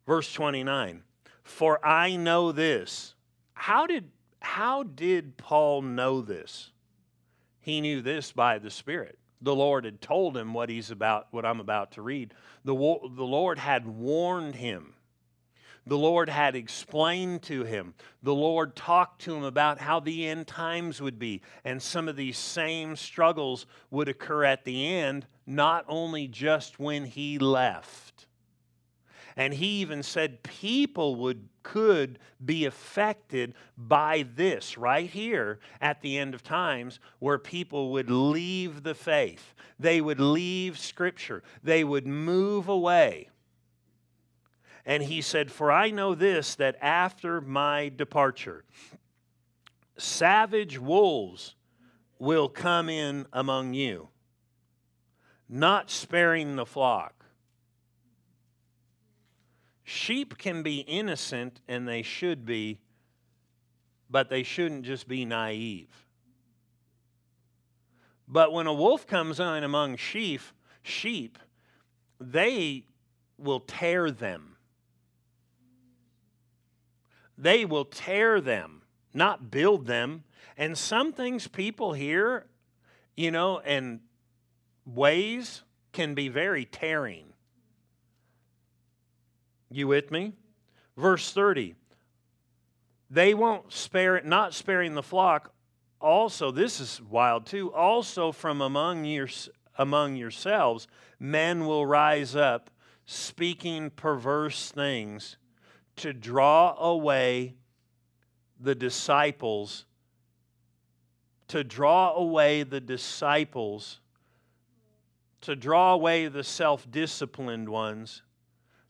Verse 0.06 0.32
29 0.32 1.02
For 1.42 1.84
I 1.84 2.16
know 2.16 2.52
this. 2.52 3.14
How 3.52 3.86
did, 3.86 4.10
how 4.40 4.84
did 4.84 5.36
Paul 5.36 5.82
know 5.82 6.20
this? 6.20 6.70
He 7.60 7.80
knew 7.80 8.00
this 8.00 8.32
by 8.32 8.58
the 8.58 8.70
Spirit 8.70 9.18
the 9.40 9.54
Lord 9.54 9.84
had 9.84 10.00
told 10.00 10.36
him 10.36 10.52
what 10.52 10.68
he's 10.68 10.90
about, 10.90 11.28
what 11.30 11.44
I'm 11.44 11.60
about 11.60 11.92
to 11.92 12.02
read. 12.02 12.34
The, 12.64 12.74
the 12.74 13.24
Lord 13.24 13.58
had 13.58 13.86
warned 13.86 14.56
him. 14.56 14.94
The 15.88 15.96
Lord 15.96 16.28
had 16.28 16.54
explained 16.54 17.42
to 17.44 17.64
him. 17.64 17.94
The 18.22 18.34
Lord 18.34 18.76
talked 18.76 19.22
to 19.22 19.34
him 19.34 19.42
about 19.42 19.78
how 19.78 20.00
the 20.00 20.26
end 20.26 20.46
times 20.46 21.00
would 21.00 21.18
be. 21.18 21.40
And 21.64 21.82
some 21.82 22.08
of 22.08 22.16
these 22.16 22.36
same 22.36 22.94
struggles 22.94 23.64
would 23.90 24.06
occur 24.06 24.44
at 24.44 24.64
the 24.64 24.86
end, 24.86 25.26
not 25.46 25.86
only 25.88 26.28
just 26.28 26.78
when 26.78 27.06
he 27.06 27.38
left. 27.38 28.26
And 29.34 29.54
he 29.54 29.80
even 29.80 30.02
said 30.02 30.42
people 30.42 31.14
would 31.16 31.48
could 31.62 32.18
be 32.44 32.64
affected 32.64 33.54
by 33.76 34.26
this 34.34 34.78
right 34.78 35.08
here 35.08 35.58
at 35.80 36.00
the 36.00 36.16
end 36.16 36.34
of 36.34 36.42
times 36.42 36.98
where 37.18 37.38
people 37.38 37.92
would 37.92 38.10
leave 38.10 38.82
the 38.82 38.94
faith. 38.94 39.54
They 39.78 40.00
would 40.00 40.20
leave 40.20 40.78
scripture. 40.78 41.42
They 41.62 41.84
would 41.84 42.06
move 42.06 42.68
away. 42.68 43.28
And 44.88 45.02
he 45.02 45.20
said, 45.20 45.52
For 45.52 45.70
I 45.70 45.90
know 45.90 46.14
this, 46.14 46.54
that 46.54 46.76
after 46.80 47.42
my 47.42 47.90
departure, 47.94 48.64
savage 49.98 50.78
wolves 50.78 51.54
will 52.18 52.48
come 52.48 52.88
in 52.88 53.26
among 53.30 53.74
you, 53.74 54.08
not 55.46 55.90
sparing 55.90 56.56
the 56.56 56.64
flock. 56.64 57.26
Sheep 59.84 60.38
can 60.38 60.62
be 60.62 60.78
innocent, 60.78 61.60
and 61.68 61.86
they 61.86 62.00
should 62.00 62.46
be, 62.46 62.80
but 64.08 64.30
they 64.30 64.42
shouldn't 64.42 64.84
just 64.84 65.06
be 65.06 65.26
naive. 65.26 66.06
But 68.26 68.54
when 68.54 68.66
a 68.66 68.72
wolf 68.72 69.06
comes 69.06 69.38
in 69.38 69.64
among 69.64 69.96
sheep, 69.96 70.40
sheep, 70.82 71.38
they 72.18 72.84
will 73.36 73.60
tear 73.60 74.10
them. 74.10 74.54
They 77.38 77.64
will 77.64 77.84
tear 77.84 78.40
them, 78.40 78.82
not 79.14 79.50
build 79.50 79.86
them. 79.86 80.24
And 80.56 80.76
some 80.76 81.12
things 81.12 81.46
people 81.46 81.92
hear, 81.92 82.46
you 83.16 83.30
know, 83.30 83.60
and 83.60 84.00
ways 84.84 85.62
can 85.92 86.14
be 86.14 86.28
very 86.28 86.64
tearing. 86.64 87.32
You 89.70 89.86
with 89.86 90.10
me? 90.10 90.32
Verse 90.96 91.32
30. 91.32 91.76
They 93.08 93.34
won't 93.34 93.72
spare 93.72 94.16
it, 94.16 94.26
not 94.26 94.52
sparing 94.52 94.94
the 94.94 95.02
flock. 95.02 95.52
Also, 96.00 96.50
this 96.50 96.80
is 96.80 97.00
wild 97.00 97.46
too. 97.46 97.72
Also 97.72 98.32
from 98.32 98.60
among 98.60 99.04
your 99.04 99.28
among 99.76 100.16
yourselves, 100.16 100.88
men 101.20 101.64
will 101.64 101.86
rise 101.86 102.34
up 102.34 102.68
speaking 103.06 103.90
perverse 103.90 104.70
things 104.72 105.36
to 105.98 106.12
draw 106.12 106.74
away 106.78 107.54
the 108.60 108.74
disciples 108.74 109.84
to 111.48 111.64
draw 111.64 112.12
away 112.14 112.62
the 112.62 112.80
disciples 112.80 114.00
to 115.40 115.54
draw 115.54 115.94
away 115.94 116.26
the 116.26 116.44
self-disciplined 116.44 117.68
ones 117.68 118.22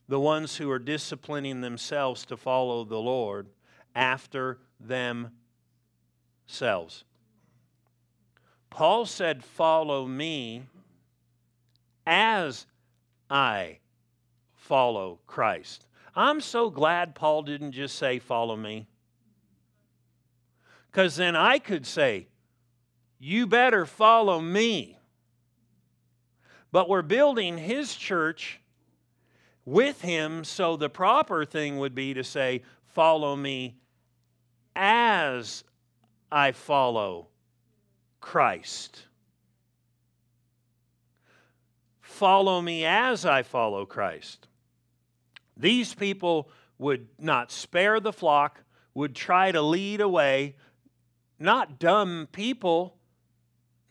the 0.09 0.19
ones 0.19 0.57
who 0.57 0.69
are 0.71 0.79
disciplining 0.79 1.61
themselves 1.61 2.25
to 2.25 2.35
follow 2.35 2.83
the 2.83 2.97
Lord 2.97 3.47
after 3.93 4.57
themselves. 4.79 5.33
Paul 8.71 9.05
said, 9.05 9.43
Follow 9.43 10.07
me 10.07 10.63
as 12.07 12.65
I 13.29 13.77
follow 14.55 15.19
Christ. 15.27 15.85
I'm 16.15 16.41
so 16.41 16.69
glad 16.69 17.15
Paul 17.15 17.43
didn't 17.43 17.71
just 17.71 17.97
say, 17.97 18.19
Follow 18.19 18.55
me. 18.55 18.87
Because 20.91 21.15
then 21.15 21.35
I 21.35 21.59
could 21.59 21.85
say, 21.85 22.27
You 23.19 23.47
better 23.47 23.85
follow 23.85 24.41
me. 24.41 24.97
But 26.71 26.89
we're 26.89 27.01
building 27.01 27.57
his 27.57 27.95
church 27.95 28.59
with 29.65 30.01
him. 30.01 30.43
So 30.43 30.77
the 30.77 30.89
proper 30.89 31.45
thing 31.45 31.77
would 31.79 31.95
be 31.95 32.13
to 32.13 32.23
say, 32.23 32.63
Follow 32.87 33.35
me 33.35 33.75
as 34.75 35.63
I 36.31 36.51
follow 36.51 37.27
Christ. 38.21 39.03
Follow 42.01 42.61
me 42.61 42.83
as 42.83 43.25
I 43.25 43.43
follow 43.43 43.85
Christ. 43.85 44.48
These 45.59 45.93
people 45.93 46.49
would 46.79 47.07
not 47.19 47.51
spare 47.51 47.99
the 47.99 48.13
flock, 48.13 48.63
would 48.95 49.15
try 49.15 49.51
to 49.51 49.61
lead 49.61 50.01
away, 50.01 50.55
not 51.37 51.77
dumb 51.77 52.27
people, 52.31 52.95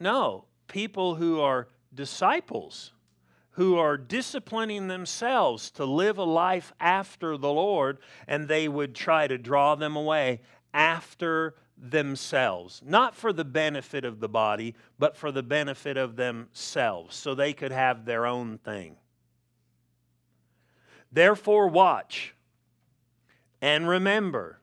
no, 0.00 0.46
people 0.66 1.14
who 1.14 1.40
are 1.40 1.68
disciples 1.94 2.92
who 3.58 3.76
are 3.76 3.96
disciplining 3.96 4.86
themselves 4.86 5.72
to 5.72 5.84
live 5.84 6.16
a 6.16 6.22
life 6.22 6.72
after 6.78 7.36
the 7.36 7.52
Lord, 7.52 7.98
and 8.28 8.46
they 8.46 8.68
would 8.68 8.94
try 8.94 9.26
to 9.26 9.36
draw 9.36 9.74
them 9.74 9.96
away 9.96 10.42
after 10.72 11.56
themselves, 11.76 12.80
not 12.86 13.16
for 13.16 13.32
the 13.32 13.44
benefit 13.44 14.04
of 14.04 14.20
the 14.20 14.28
body, 14.28 14.76
but 14.96 15.16
for 15.16 15.32
the 15.32 15.42
benefit 15.42 15.96
of 15.96 16.14
themselves, 16.14 17.16
so 17.16 17.34
they 17.34 17.52
could 17.52 17.72
have 17.72 18.04
their 18.04 18.26
own 18.26 18.58
thing. 18.58 18.94
Therefore, 21.10 21.68
watch 21.68 22.34
and 23.60 23.88
remember 23.88 24.60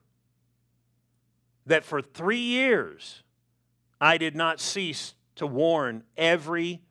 that 1.65 1.83
for 1.83 2.01
three 2.01 2.37
years 2.39 3.23
I 3.99 4.17
did 4.17 4.35
not 4.35 4.59
cease 4.59 5.15
to 5.35 5.47
warn 5.47 6.03
every 6.15 6.81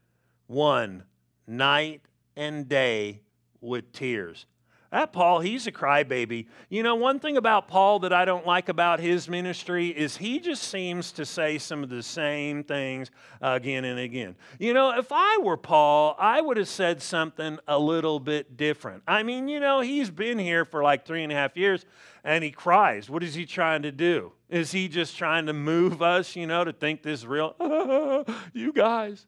one 0.46 1.04
night 1.46 2.02
and 2.36 2.68
day 2.68 3.20
with 3.60 3.92
tears. 3.92 4.46
That 4.90 5.12
Paul, 5.12 5.40
he's 5.40 5.66
a 5.66 5.72
crybaby. 5.72 6.46
You 6.68 6.82
know, 6.82 6.94
one 6.94 7.18
thing 7.18 7.36
about 7.36 7.66
Paul 7.66 7.98
that 8.00 8.12
I 8.12 8.24
don't 8.24 8.46
like 8.46 8.68
about 8.68 9.00
his 9.00 9.28
ministry 9.28 9.88
is 9.88 10.16
he 10.16 10.38
just 10.38 10.62
seems 10.62 11.10
to 11.12 11.26
say 11.26 11.58
some 11.58 11.82
of 11.82 11.88
the 11.88 12.02
same 12.02 12.62
things 12.62 13.10
again 13.40 13.84
and 13.84 13.98
again. 13.98 14.36
You 14.58 14.72
know, 14.72 14.96
if 14.96 15.08
I 15.10 15.38
were 15.42 15.56
Paul, 15.56 16.14
I 16.18 16.40
would 16.40 16.56
have 16.58 16.68
said 16.68 17.02
something 17.02 17.58
a 17.66 17.78
little 17.78 18.20
bit 18.20 18.56
different. 18.56 19.02
I 19.08 19.24
mean, 19.24 19.48
you 19.48 19.58
know, 19.58 19.80
he's 19.80 20.10
been 20.10 20.38
here 20.38 20.64
for 20.64 20.82
like 20.82 21.04
three 21.04 21.24
and 21.24 21.32
a 21.32 21.34
half 21.34 21.56
years 21.56 21.84
and 22.22 22.44
he 22.44 22.50
cries. 22.50 23.10
What 23.10 23.22
is 23.22 23.34
he 23.34 23.46
trying 23.46 23.82
to 23.82 23.92
do? 23.92 24.32
Is 24.48 24.72
he 24.72 24.88
just 24.88 25.16
trying 25.16 25.46
to 25.46 25.52
move 25.52 26.02
us, 26.02 26.36
you 26.36 26.46
know, 26.46 26.64
to 26.64 26.72
think 26.72 27.02
this 27.02 27.24
real? 27.24 27.56
you 28.52 28.72
guys. 28.72 29.26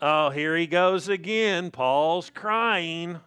Oh, 0.00 0.30
here 0.30 0.56
he 0.56 0.66
goes 0.66 1.08
again. 1.08 1.70
Paul's 1.70 2.30
crying. 2.30 3.20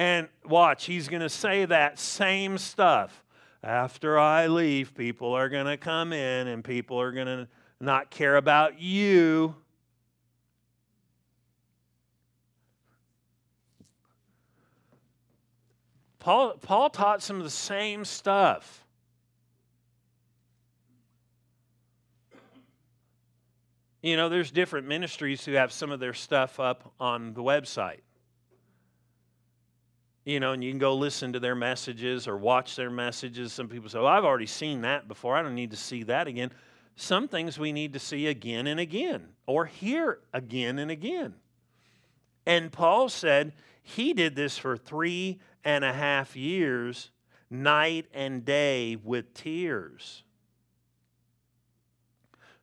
And 0.00 0.28
watch, 0.46 0.86
he's 0.86 1.08
going 1.08 1.20
to 1.20 1.28
say 1.28 1.66
that 1.66 1.98
same 1.98 2.56
stuff. 2.56 3.22
After 3.62 4.18
I 4.18 4.46
leave, 4.46 4.94
people 4.94 5.34
are 5.34 5.50
going 5.50 5.66
to 5.66 5.76
come 5.76 6.14
in 6.14 6.48
and 6.48 6.64
people 6.64 6.98
are 6.98 7.12
going 7.12 7.26
to 7.26 7.48
not 7.80 8.10
care 8.10 8.36
about 8.36 8.80
you. 8.80 9.54
Paul, 16.18 16.54
Paul 16.62 16.88
taught 16.88 17.22
some 17.22 17.36
of 17.36 17.44
the 17.44 17.50
same 17.50 18.06
stuff. 18.06 18.86
You 24.00 24.16
know, 24.16 24.30
there's 24.30 24.50
different 24.50 24.88
ministries 24.88 25.44
who 25.44 25.52
have 25.52 25.72
some 25.72 25.90
of 25.90 26.00
their 26.00 26.14
stuff 26.14 26.58
up 26.58 26.94
on 26.98 27.34
the 27.34 27.42
website 27.42 28.00
you 30.30 30.38
know, 30.38 30.52
and 30.52 30.62
you 30.62 30.70
can 30.70 30.78
go 30.78 30.94
listen 30.94 31.32
to 31.32 31.40
their 31.40 31.56
messages 31.56 32.28
or 32.28 32.36
watch 32.36 32.76
their 32.76 32.88
messages. 32.88 33.52
Some 33.52 33.68
people 33.68 33.88
say, 33.88 33.98
well, 33.98 34.06
I've 34.06 34.24
already 34.24 34.46
seen 34.46 34.82
that 34.82 35.08
before. 35.08 35.36
I 35.36 35.42
don't 35.42 35.56
need 35.56 35.72
to 35.72 35.76
see 35.76 36.04
that 36.04 36.28
again. 36.28 36.52
Some 36.94 37.26
things 37.26 37.58
we 37.58 37.72
need 37.72 37.94
to 37.94 37.98
see 37.98 38.28
again 38.28 38.68
and 38.68 38.78
again 38.78 39.30
or 39.46 39.66
hear 39.66 40.20
again 40.32 40.78
and 40.78 40.88
again. 40.88 41.34
And 42.46 42.70
Paul 42.70 43.08
said 43.08 43.54
he 43.82 44.12
did 44.12 44.36
this 44.36 44.56
for 44.56 44.76
three 44.76 45.40
and 45.64 45.84
a 45.84 45.92
half 45.92 46.36
years, 46.36 47.10
night 47.50 48.06
and 48.14 48.44
day 48.44 48.96
with 49.02 49.34
tears. 49.34 50.22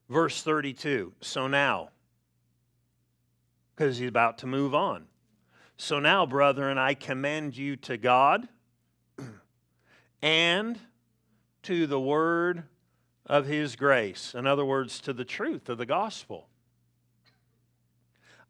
Verse 0.07 0.41
32 0.41 1.11
So 1.19 1.47
now, 1.47 1.89
because 3.75 3.97
he's 3.97 4.07
about 4.07 4.37
to 4.37 4.47
move 4.47 4.73
on. 4.73 5.07
So 5.77 5.99
now, 5.99 6.25
brethren, 6.25 6.79
I 6.79 6.95
commend 6.95 7.55
you 7.55 7.75
to 7.77 7.97
God 7.97 8.47
and 10.21 10.79
to 11.63 11.85
the 11.85 11.99
word 11.99 12.63
of 13.27 13.45
his 13.45 13.75
grace. 13.75 14.33
In 14.33 14.47
other 14.47 14.65
words, 14.65 14.99
to 15.01 15.13
the 15.13 15.23
truth 15.23 15.69
of 15.69 15.77
the 15.77 15.85
gospel. 15.85 16.49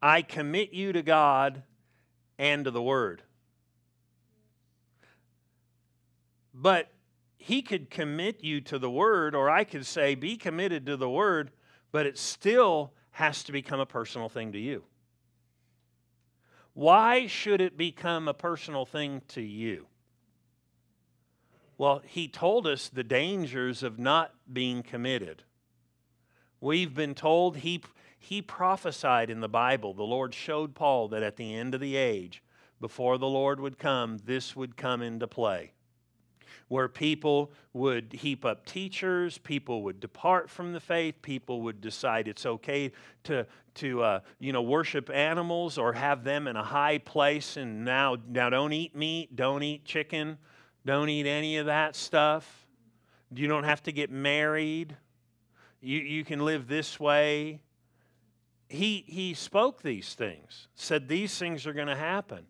I 0.02 0.22
commit 0.22 0.74
you 0.74 0.94
to 0.94 1.02
God 1.04 1.64
and 2.40 2.64
to 2.64 2.72
the 2.72 2.82
word. 2.82 3.24
But 6.54 6.92
he 7.38 7.62
could 7.62 7.90
commit 7.90 8.44
you 8.44 8.62
to 8.62 8.80
the 8.80 8.90
word, 8.90 9.36
or 9.36 9.50
I 9.50 9.64
could 9.64 9.86
say, 9.86 10.16
be 10.16 10.38
committed 10.38 10.86
to 10.86 10.96
the 10.96 11.10
word, 11.10 11.52
but 11.92 12.06
it 12.06 12.18
still 12.18 12.94
has 13.12 13.44
to 13.44 13.52
become 13.52 13.80
a 13.80 13.86
personal 13.86 14.30
thing 14.30 14.54
to 14.54 14.60
you. 14.60 14.84
Why 16.78 17.26
should 17.26 17.60
it 17.60 17.76
become 17.76 18.28
a 18.28 18.36
personal 18.36 18.86
thing 18.86 19.24
to 19.30 19.42
you? 19.42 19.88
Well, 21.76 22.04
he 22.06 22.28
told 22.28 22.68
us 22.68 22.88
the 22.88 23.04
dangers 23.04 23.82
of 23.82 23.98
not 23.98 24.36
being 24.54 24.84
committed. 24.84 25.42
We've 26.62 26.94
been 26.94 27.16
told 27.16 27.58
he, 27.58 27.82
he 28.20 28.44
prophesied 28.44 29.32
in 29.32 29.40
the 29.40 29.50
Bible. 29.50 29.96
The 29.96 30.04
Lord 30.04 30.36
showed 30.36 30.76
Paul 30.76 31.08
that 31.08 31.24
at 31.24 31.36
the 31.36 31.56
end 31.56 31.74
of 31.74 31.82
the 31.82 31.96
age, 31.96 32.44
before 32.80 33.18
the 33.18 33.26
Lord 33.26 33.60
would 33.60 33.80
come, 33.80 34.20
this 34.24 34.56
would 34.56 34.78
come 34.78 35.02
into 35.02 35.26
play 35.26 35.72
where 36.68 36.88
people 36.88 37.52
would 37.74 38.14
heap 38.14 38.46
up 38.46 38.66
teachers, 38.66 39.38
people 39.38 39.84
would 39.84 40.00
depart 40.00 40.50
from 40.50 40.74
the 40.74 40.80
faith, 40.80 41.22
people 41.22 41.62
would 41.62 41.82
decide 41.82 42.28
it's 42.28 42.46
okay 42.46 42.92
to, 43.24 43.46
to 43.76 44.04
uh, 44.04 44.20
you 44.40 44.52
know, 44.52 44.62
worship 44.62 45.10
animals 45.10 45.78
or 45.78 45.94
have 45.94 46.24
them 46.24 46.48
in 46.48 46.56
a 46.56 46.64
high 46.64 46.98
place 46.98 47.58
and 47.58 47.86
now, 47.86 48.18
now 48.28 48.50
don't 48.50 48.74
eat 48.74 48.96
meat, 48.96 49.36
don't 49.36 49.64
eat 49.64 49.86
chicken, 49.86 50.38
don't 50.86 51.10
eat 51.10 51.28
any 51.28 51.58
of 51.58 51.66
that 51.66 51.96
stuff. 51.96 52.68
You 53.34 53.48
don't 53.48 53.66
have 53.66 53.84
to 53.84 53.92
get 53.92 54.10
married. 54.10 54.96
You, 55.82 56.00
you 56.00 56.24
can 56.24 56.40
live 56.46 56.68
this 56.68 57.00
way. 57.00 57.62
He, 58.70 59.04
he 59.08 59.34
spoke 59.34 59.82
these 59.82 60.14
things, 60.14 60.68
said 60.76 61.08
these 61.08 61.38
things 61.38 61.66
are 61.68 61.74
going 61.74 61.88
to 61.88 61.96
happen. 61.96 62.46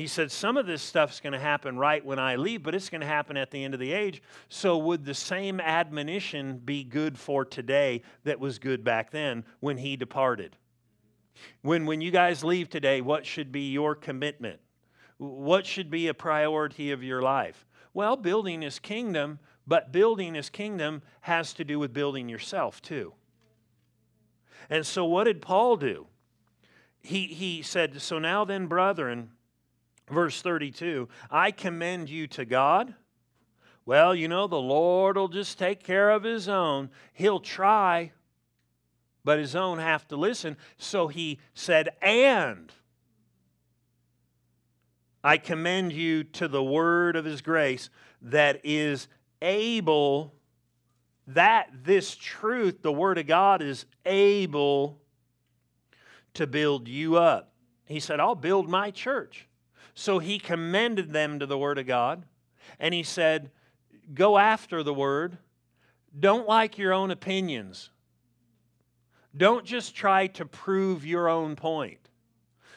He 0.00 0.06
said, 0.06 0.32
Some 0.32 0.56
of 0.56 0.64
this 0.64 0.80
stuff's 0.80 1.20
going 1.20 1.34
to 1.34 1.38
happen 1.38 1.76
right 1.76 2.02
when 2.02 2.18
I 2.18 2.36
leave, 2.36 2.62
but 2.62 2.74
it's 2.74 2.88
going 2.88 3.02
to 3.02 3.06
happen 3.06 3.36
at 3.36 3.50
the 3.50 3.62
end 3.62 3.74
of 3.74 3.80
the 3.80 3.92
age. 3.92 4.22
So, 4.48 4.78
would 4.78 5.04
the 5.04 5.12
same 5.12 5.60
admonition 5.60 6.56
be 6.64 6.84
good 6.84 7.18
for 7.18 7.44
today 7.44 8.00
that 8.24 8.40
was 8.40 8.58
good 8.58 8.82
back 8.82 9.10
then 9.10 9.44
when 9.60 9.76
he 9.76 9.98
departed? 9.98 10.56
When, 11.60 11.84
when 11.84 12.00
you 12.00 12.10
guys 12.10 12.42
leave 12.42 12.70
today, 12.70 13.02
what 13.02 13.26
should 13.26 13.52
be 13.52 13.72
your 13.72 13.94
commitment? 13.94 14.60
What 15.18 15.66
should 15.66 15.90
be 15.90 16.08
a 16.08 16.14
priority 16.14 16.92
of 16.92 17.02
your 17.02 17.20
life? 17.20 17.66
Well, 17.92 18.16
building 18.16 18.62
his 18.62 18.78
kingdom, 18.78 19.38
but 19.66 19.92
building 19.92 20.32
his 20.32 20.48
kingdom 20.48 21.02
has 21.20 21.52
to 21.52 21.62
do 21.62 21.78
with 21.78 21.92
building 21.92 22.26
yourself 22.26 22.80
too. 22.80 23.12
And 24.70 24.86
so, 24.86 25.04
what 25.04 25.24
did 25.24 25.42
Paul 25.42 25.76
do? 25.76 26.06
He, 27.02 27.26
he 27.26 27.60
said, 27.60 28.00
So 28.00 28.18
now 28.18 28.46
then, 28.46 28.66
brethren, 28.66 29.32
Verse 30.10 30.42
32 30.42 31.08
I 31.30 31.50
commend 31.50 32.10
you 32.10 32.26
to 32.28 32.44
God. 32.44 32.94
Well, 33.86 34.14
you 34.14 34.28
know, 34.28 34.46
the 34.46 34.60
Lord 34.60 35.16
will 35.16 35.28
just 35.28 35.58
take 35.58 35.82
care 35.82 36.10
of 36.10 36.22
his 36.22 36.48
own. 36.48 36.90
He'll 37.12 37.40
try, 37.40 38.12
but 39.24 39.38
his 39.38 39.56
own 39.56 39.78
have 39.78 40.06
to 40.08 40.16
listen. 40.16 40.56
So 40.76 41.08
he 41.08 41.38
said, 41.54 41.88
And 42.02 42.72
I 45.24 45.38
commend 45.38 45.92
you 45.92 46.24
to 46.24 46.46
the 46.46 46.62
word 46.62 47.16
of 47.16 47.24
his 47.24 47.40
grace 47.40 47.90
that 48.22 48.60
is 48.64 49.08
able, 49.42 50.34
that 51.26 51.70
this 51.82 52.14
truth, 52.14 52.82
the 52.82 52.92
word 52.92 53.18
of 53.18 53.26
God, 53.26 53.62
is 53.62 53.86
able 54.04 55.00
to 56.34 56.46
build 56.46 56.86
you 56.86 57.16
up. 57.16 57.52
He 57.86 57.98
said, 57.98 58.20
I'll 58.20 58.36
build 58.36 58.68
my 58.68 58.90
church. 58.90 59.48
So 60.00 60.18
he 60.18 60.38
commended 60.38 61.12
them 61.12 61.40
to 61.40 61.46
the 61.46 61.58
Word 61.58 61.76
of 61.76 61.86
God, 61.86 62.24
and 62.78 62.94
he 62.94 63.02
said, 63.02 63.50
Go 64.14 64.38
after 64.38 64.82
the 64.82 64.94
Word. 64.94 65.36
Don't 66.18 66.48
like 66.48 66.78
your 66.78 66.94
own 66.94 67.10
opinions. 67.10 67.90
Don't 69.36 69.66
just 69.66 69.94
try 69.94 70.26
to 70.28 70.46
prove 70.46 71.04
your 71.04 71.28
own 71.28 71.54
point. 71.54 71.98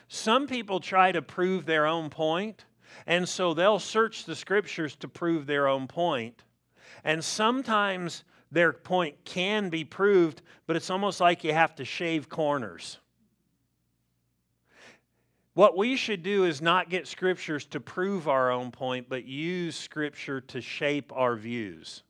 Some 0.09 0.47
people 0.47 0.81
try 0.81 1.13
to 1.13 1.21
prove 1.21 1.65
their 1.65 1.85
own 1.85 2.09
point, 2.09 2.65
and 3.07 3.27
so 3.29 3.53
they'll 3.53 3.79
search 3.79 4.25
the 4.25 4.35
scriptures 4.35 4.97
to 4.97 5.07
prove 5.07 5.45
their 5.45 5.69
own 5.69 5.87
point. 5.87 6.43
And 7.05 7.23
sometimes 7.23 8.25
their 8.51 8.73
point 8.73 9.23
can 9.23 9.69
be 9.69 9.85
proved, 9.85 10.41
but 10.67 10.75
it's 10.75 10.89
almost 10.89 11.21
like 11.21 11.45
you 11.45 11.53
have 11.53 11.73
to 11.75 11.85
shave 11.85 12.27
corners. 12.27 12.99
What 15.53 15.77
we 15.77 15.95
should 15.95 16.23
do 16.23 16.45
is 16.45 16.61
not 16.61 16.89
get 16.89 17.07
scriptures 17.07 17.65
to 17.67 17.79
prove 17.79 18.27
our 18.27 18.51
own 18.51 18.71
point, 18.71 19.07
but 19.07 19.25
use 19.25 19.75
scripture 19.75 20.41
to 20.41 20.61
shape 20.61 21.11
our 21.13 21.35
views. 21.35 22.03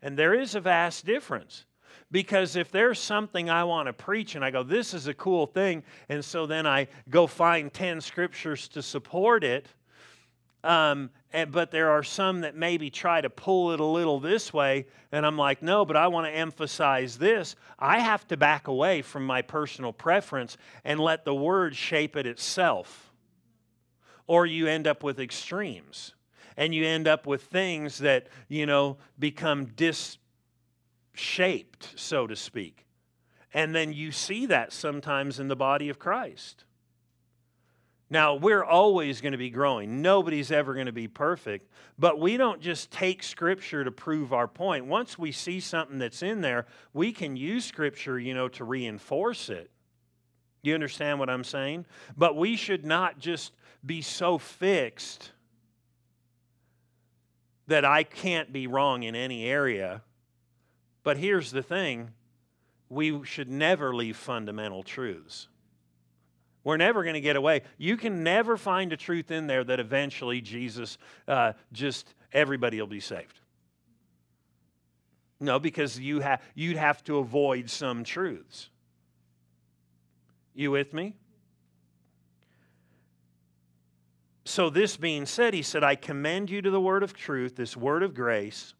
And 0.00 0.18
there 0.18 0.34
is 0.34 0.54
a 0.54 0.60
vast 0.60 1.04
difference. 1.04 1.66
Because 2.10 2.54
if 2.54 2.70
there's 2.70 3.00
something 3.00 3.50
I 3.50 3.64
want 3.64 3.88
to 3.88 3.92
preach 3.92 4.36
and 4.36 4.44
I 4.44 4.50
go, 4.50 4.62
this 4.62 4.94
is 4.94 5.08
a 5.08 5.14
cool 5.14 5.46
thing, 5.46 5.82
and 6.08 6.24
so 6.24 6.46
then 6.46 6.66
I 6.66 6.86
go 7.10 7.26
find 7.26 7.72
10 7.72 8.00
scriptures 8.00 8.68
to 8.68 8.82
support 8.82 9.42
it, 9.42 9.66
um, 10.62 11.10
and, 11.36 11.52
but 11.52 11.70
there 11.70 11.90
are 11.90 12.02
some 12.02 12.40
that 12.40 12.56
maybe 12.56 12.88
try 12.90 13.20
to 13.20 13.28
pull 13.28 13.72
it 13.72 13.80
a 13.80 13.84
little 13.84 14.18
this 14.18 14.52
way, 14.52 14.86
and 15.12 15.26
I'm 15.26 15.36
like, 15.36 15.62
no, 15.62 15.84
but 15.84 15.96
I 15.96 16.08
want 16.08 16.26
to 16.26 16.32
emphasize 16.36 17.18
this. 17.18 17.56
I 17.78 18.00
have 18.00 18.26
to 18.28 18.36
back 18.36 18.68
away 18.68 19.02
from 19.02 19.26
my 19.26 19.42
personal 19.42 19.92
preference 19.92 20.56
and 20.84 20.98
let 20.98 21.24
the 21.24 21.34
word 21.34 21.76
shape 21.76 22.16
it 22.16 22.26
itself. 22.26 23.12
or 24.26 24.46
you 24.46 24.66
end 24.66 24.86
up 24.86 25.02
with 25.02 25.20
extremes. 25.20 26.14
And 26.56 26.74
you 26.74 26.86
end 26.86 27.06
up 27.06 27.26
with 27.26 27.42
things 27.42 27.98
that, 27.98 28.28
you 28.48 28.64
know, 28.64 28.96
become 29.18 29.66
disshaped, 29.66 30.18
so 31.96 32.26
to 32.26 32.34
speak. 32.34 32.86
And 33.52 33.74
then 33.74 33.92
you 33.92 34.10
see 34.10 34.46
that 34.46 34.72
sometimes 34.72 35.38
in 35.38 35.48
the 35.48 35.56
body 35.56 35.90
of 35.90 35.98
Christ. 35.98 36.64
Now, 38.08 38.36
we're 38.36 38.62
always 38.62 39.20
going 39.20 39.32
to 39.32 39.38
be 39.38 39.50
growing. 39.50 40.00
Nobody's 40.00 40.52
ever 40.52 40.74
going 40.74 40.86
to 40.86 40.92
be 40.92 41.08
perfect. 41.08 41.68
But 41.98 42.20
we 42.20 42.36
don't 42.36 42.60
just 42.60 42.92
take 42.92 43.22
Scripture 43.22 43.82
to 43.82 43.90
prove 43.90 44.32
our 44.32 44.46
point. 44.46 44.86
Once 44.86 45.18
we 45.18 45.32
see 45.32 45.58
something 45.58 45.98
that's 45.98 46.22
in 46.22 46.40
there, 46.40 46.66
we 46.92 47.12
can 47.12 47.36
use 47.36 47.64
Scripture, 47.64 48.18
you 48.18 48.32
know, 48.32 48.48
to 48.48 48.64
reinforce 48.64 49.48
it. 49.48 49.70
You 50.62 50.74
understand 50.74 51.18
what 51.18 51.30
I'm 51.30 51.44
saying? 51.44 51.84
But 52.16 52.36
we 52.36 52.56
should 52.56 52.84
not 52.84 53.18
just 53.18 53.52
be 53.84 54.02
so 54.02 54.38
fixed 54.38 55.32
that 57.66 57.84
I 57.84 58.04
can't 58.04 58.52
be 58.52 58.68
wrong 58.68 59.02
in 59.02 59.16
any 59.16 59.46
area. 59.46 60.02
But 61.02 61.18
here's 61.18 61.50
the 61.50 61.62
thing 61.62 62.10
we 62.88 63.24
should 63.24 63.48
never 63.48 63.94
leave 63.94 64.16
fundamental 64.16 64.84
truths. 64.84 65.48
We're 66.66 66.78
never 66.78 67.04
going 67.04 67.14
to 67.14 67.20
get 67.20 67.36
away. 67.36 67.62
You 67.78 67.96
can 67.96 68.24
never 68.24 68.56
find 68.56 68.92
a 68.92 68.96
truth 68.96 69.30
in 69.30 69.46
there 69.46 69.62
that 69.62 69.78
eventually 69.78 70.40
Jesus 70.40 70.98
uh, 71.28 71.52
just, 71.72 72.12
everybody 72.32 72.80
will 72.80 72.88
be 72.88 72.98
saved. 72.98 73.38
No, 75.38 75.60
because 75.60 75.96
you 75.96 76.20
ha- 76.20 76.40
you'd 76.56 76.76
have 76.76 77.04
to 77.04 77.18
avoid 77.18 77.70
some 77.70 78.02
truths. 78.02 78.68
You 80.56 80.72
with 80.72 80.92
me? 80.92 81.14
So, 84.44 84.68
this 84.68 84.96
being 84.96 85.24
said, 85.24 85.54
he 85.54 85.62
said, 85.62 85.84
I 85.84 85.94
commend 85.94 86.50
you 86.50 86.60
to 86.62 86.70
the 86.70 86.80
word 86.80 87.04
of 87.04 87.14
truth, 87.14 87.54
this 87.54 87.76
word 87.76 88.02
of 88.02 88.12
grace. 88.12 88.74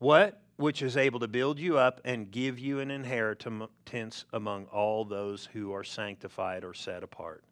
What? 0.00 0.42
Which 0.56 0.82
is 0.82 0.96
able 0.96 1.20
to 1.20 1.28
build 1.28 1.58
you 1.58 1.78
up 1.78 2.00
and 2.04 2.30
give 2.30 2.58
you 2.58 2.80
an 2.80 2.90
inheritance 2.90 4.24
among 4.32 4.64
all 4.66 5.04
those 5.04 5.46
who 5.52 5.72
are 5.72 5.84
sanctified 5.84 6.64
or 6.64 6.72
set 6.72 7.02
apart. 7.02 7.44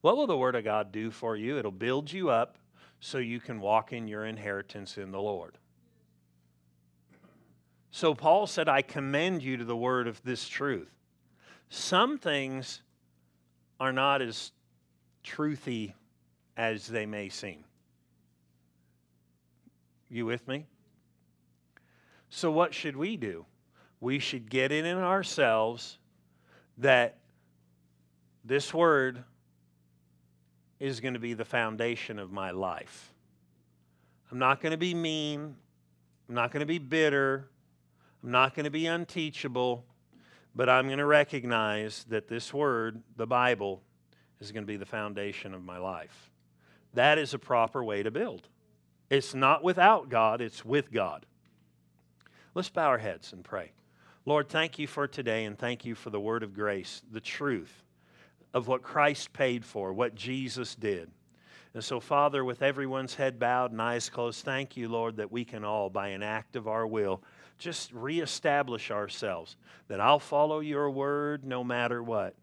What 0.00 0.16
will 0.16 0.26
the 0.26 0.36
Word 0.36 0.56
of 0.56 0.64
God 0.64 0.92
do 0.92 1.10
for 1.10 1.36
you? 1.36 1.58
It'll 1.58 1.70
build 1.70 2.12
you 2.12 2.30
up 2.30 2.58
so 2.98 3.18
you 3.18 3.40
can 3.40 3.60
walk 3.60 3.92
in 3.92 4.08
your 4.08 4.24
inheritance 4.24 4.98
in 4.98 5.10
the 5.10 5.20
Lord. 5.20 5.58
So 7.90 8.14
Paul 8.14 8.46
said, 8.46 8.68
I 8.68 8.82
commend 8.82 9.42
you 9.42 9.56
to 9.56 9.64
the 9.64 9.76
word 9.76 10.06
of 10.06 10.22
this 10.22 10.48
truth. 10.48 10.90
Some 11.68 12.18
things 12.18 12.82
are 13.80 13.92
not 13.92 14.22
as 14.22 14.52
truthy 15.24 15.94
as 16.56 16.86
they 16.86 17.06
may 17.06 17.28
seem. 17.28 17.64
You 20.08 20.26
with 20.26 20.46
me? 20.46 20.66
So, 22.30 22.50
what 22.50 22.72
should 22.72 22.96
we 22.96 23.16
do? 23.16 23.44
We 24.00 24.18
should 24.18 24.48
get 24.48 24.72
it 24.72 24.84
in 24.84 24.96
ourselves 24.96 25.98
that 26.78 27.18
this 28.44 28.72
word 28.72 29.22
is 30.78 31.00
going 31.00 31.14
to 31.14 31.20
be 31.20 31.34
the 31.34 31.44
foundation 31.44 32.18
of 32.18 32.32
my 32.32 32.52
life. 32.52 33.12
I'm 34.30 34.38
not 34.38 34.62
going 34.62 34.70
to 34.70 34.78
be 34.78 34.94
mean. 34.94 35.56
I'm 36.28 36.34
not 36.34 36.52
going 36.52 36.60
to 36.60 36.66
be 36.66 36.78
bitter. 36.78 37.48
I'm 38.22 38.30
not 38.30 38.54
going 38.54 38.64
to 38.64 38.70
be 38.70 38.86
unteachable. 38.86 39.84
But 40.54 40.68
I'm 40.68 40.86
going 40.86 40.98
to 40.98 41.06
recognize 41.06 42.04
that 42.08 42.28
this 42.28 42.54
word, 42.54 43.02
the 43.16 43.26
Bible, 43.26 43.82
is 44.40 44.52
going 44.52 44.62
to 44.62 44.66
be 44.66 44.76
the 44.76 44.86
foundation 44.86 45.52
of 45.52 45.62
my 45.62 45.78
life. 45.78 46.30
That 46.94 47.18
is 47.18 47.34
a 47.34 47.38
proper 47.38 47.84
way 47.84 48.02
to 48.02 48.10
build. 48.10 48.48
It's 49.10 49.34
not 49.34 49.62
without 49.62 50.08
God, 50.08 50.40
it's 50.40 50.64
with 50.64 50.92
God. 50.92 51.26
Let's 52.60 52.68
bow 52.68 52.88
our 52.88 52.98
heads 52.98 53.32
and 53.32 53.42
pray. 53.42 53.72
Lord, 54.26 54.50
thank 54.50 54.78
you 54.78 54.86
for 54.86 55.08
today 55.08 55.46
and 55.46 55.58
thank 55.58 55.86
you 55.86 55.94
for 55.94 56.10
the 56.10 56.20
word 56.20 56.42
of 56.42 56.52
grace, 56.52 57.00
the 57.10 57.18
truth 57.18 57.72
of 58.52 58.68
what 58.68 58.82
Christ 58.82 59.32
paid 59.32 59.64
for, 59.64 59.94
what 59.94 60.14
Jesus 60.14 60.74
did. 60.74 61.10
And 61.72 61.82
so, 61.82 62.00
Father, 62.00 62.44
with 62.44 62.60
everyone's 62.60 63.14
head 63.14 63.38
bowed 63.38 63.72
and 63.72 63.80
eyes 63.80 64.10
closed, 64.10 64.44
thank 64.44 64.76
you, 64.76 64.90
Lord, 64.90 65.16
that 65.16 65.32
we 65.32 65.42
can 65.42 65.64
all, 65.64 65.88
by 65.88 66.08
an 66.08 66.22
act 66.22 66.54
of 66.54 66.68
our 66.68 66.86
will, 66.86 67.22
just 67.56 67.94
reestablish 67.94 68.90
ourselves 68.90 69.56
that 69.88 70.02
I'll 70.02 70.18
follow 70.18 70.60
your 70.60 70.90
word 70.90 71.46
no 71.46 71.64
matter 71.64 72.02
what. 72.02 72.34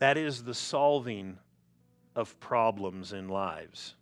That 0.00 0.16
is 0.16 0.42
the 0.42 0.54
solving 0.54 1.38
of 2.16 2.36
problems 2.40 3.12
in 3.12 3.28
lives. 3.28 3.94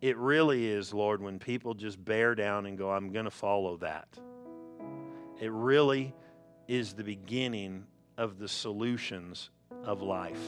It 0.00 0.16
really 0.16 0.66
is, 0.66 0.94
Lord, 0.94 1.20
when 1.20 1.38
people 1.38 1.74
just 1.74 2.02
bear 2.02 2.34
down 2.34 2.66
and 2.66 2.78
go, 2.78 2.90
I'm 2.90 3.12
going 3.12 3.26
to 3.26 3.30
follow 3.30 3.76
that. 3.78 4.08
It 5.38 5.52
really 5.52 6.14
is 6.68 6.94
the 6.94 7.04
beginning 7.04 7.84
of 8.16 8.38
the 8.38 8.48
solutions 8.48 9.50
of 9.84 10.00
life. 10.00 10.42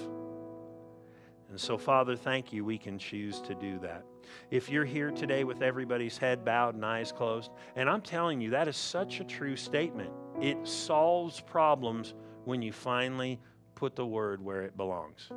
And 1.50 1.60
so, 1.60 1.76
Father, 1.76 2.16
thank 2.16 2.52
you. 2.52 2.64
We 2.64 2.78
can 2.78 2.98
choose 2.98 3.40
to 3.42 3.54
do 3.54 3.78
that. 3.80 4.04
If 4.50 4.70
you're 4.70 4.86
here 4.86 5.10
today 5.10 5.44
with 5.44 5.60
everybody's 5.60 6.16
head 6.16 6.46
bowed 6.46 6.74
and 6.74 6.84
eyes 6.84 7.12
closed, 7.12 7.50
and 7.76 7.90
I'm 7.90 8.00
telling 8.00 8.40
you, 8.40 8.50
that 8.50 8.68
is 8.68 8.76
such 8.76 9.20
a 9.20 9.24
true 9.24 9.56
statement. 9.56 10.10
It 10.40 10.66
solves 10.66 11.40
problems 11.40 12.14
when 12.46 12.62
you 12.62 12.72
finally 12.72 13.38
put 13.74 13.96
the 13.96 14.06
word 14.06 14.42
where 14.42 14.62
it 14.62 14.78
belongs. 14.78 15.28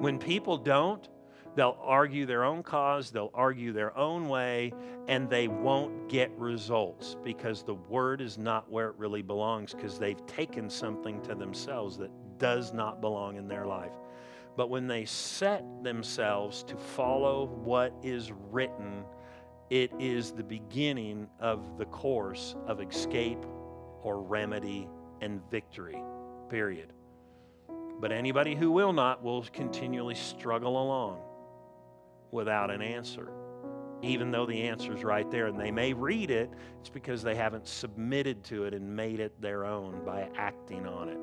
When 0.00 0.18
people 0.18 0.58
don't, 0.58 1.08
They'll 1.58 1.76
argue 1.82 2.24
their 2.24 2.44
own 2.44 2.62
cause, 2.62 3.10
they'll 3.10 3.32
argue 3.34 3.72
their 3.72 3.98
own 3.98 4.28
way, 4.28 4.72
and 5.08 5.28
they 5.28 5.48
won't 5.48 6.08
get 6.08 6.30
results 6.38 7.16
because 7.24 7.64
the 7.64 7.74
word 7.74 8.20
is 8.20 8.38
not 8.38 8.70
where 8.70 8.90
it 8.90 8.94
really 8.96 9.22
belongs 9.22 9.74
because 9.74 9.98
they've 9.98 10.24
taken 10.28 10.70
something 10.70 11.20
to 11.22 11.34
themselves 11.34 11.98
that 11.98 12.12
does 12.38 12.72
not 12.72 13.00
belong 13.00 13.38
in 13.38 13.48
their 13.48 13.66
life. 13.66 13.90
But 14.56 14.70
when 14.70 14.86
they 14.86 15.04
set 15.04 15.64
themselves 15.82 16.62
to 16.62 16.76
follow 16.76 17.46
what 17.64 17.92
is 18.04 18.30
written, 18.52 19.02
it 19.68 19.90
is 19.98 20.30
the 20.30 20.44
beginning 20.44 21.26
of 21.40 21.76
the 21.76 21.86
course 21.86 22.54
of 22.68 22.80
escape 22.80 23.44
or 24.04 24.22
remedy 24.22 24.88
and 25.20 25.40
victory, 25.50 26.00
period. 26.48 26.92
But 27.98 28.12
anybody 28.12 28.54
who 28.54 28.70
will 28.70 28.92
not 28.92 29.24
will 29.24 29.42
continually 29.52 30.14
struggle 30.14 30.80
along 30.80 31.18
without 32.30 32.70
an 32.70 32.82
answer. 32.82 33.30
Even 34.02 34.30
though 34.30 34.46
the 34.46 34.62
answer 34.62 34.96
is 34.96 35.02
right 35.02 35.28
there 35.30 35.46
and 35.46 35.58
they 35.58 35.70
may 35.70 35.92
read 35.92 36.30
it, 36.30 36.50
it's 36.80 36.88
because 36.88 37.22
they 37.22 37.34
haven't 37.34 37.66
submitted 37.66 38.44
to 38.44 38.64
it 38.64 38.74
and 38.74 38.94
made 38.94 39.18
it 39.18 39.40
their 39.40 39.64
own 39.64 40.04
by 40.04 40.28
acting 40.36 40.86
on 40.86 41.08
it. 41.08 41.18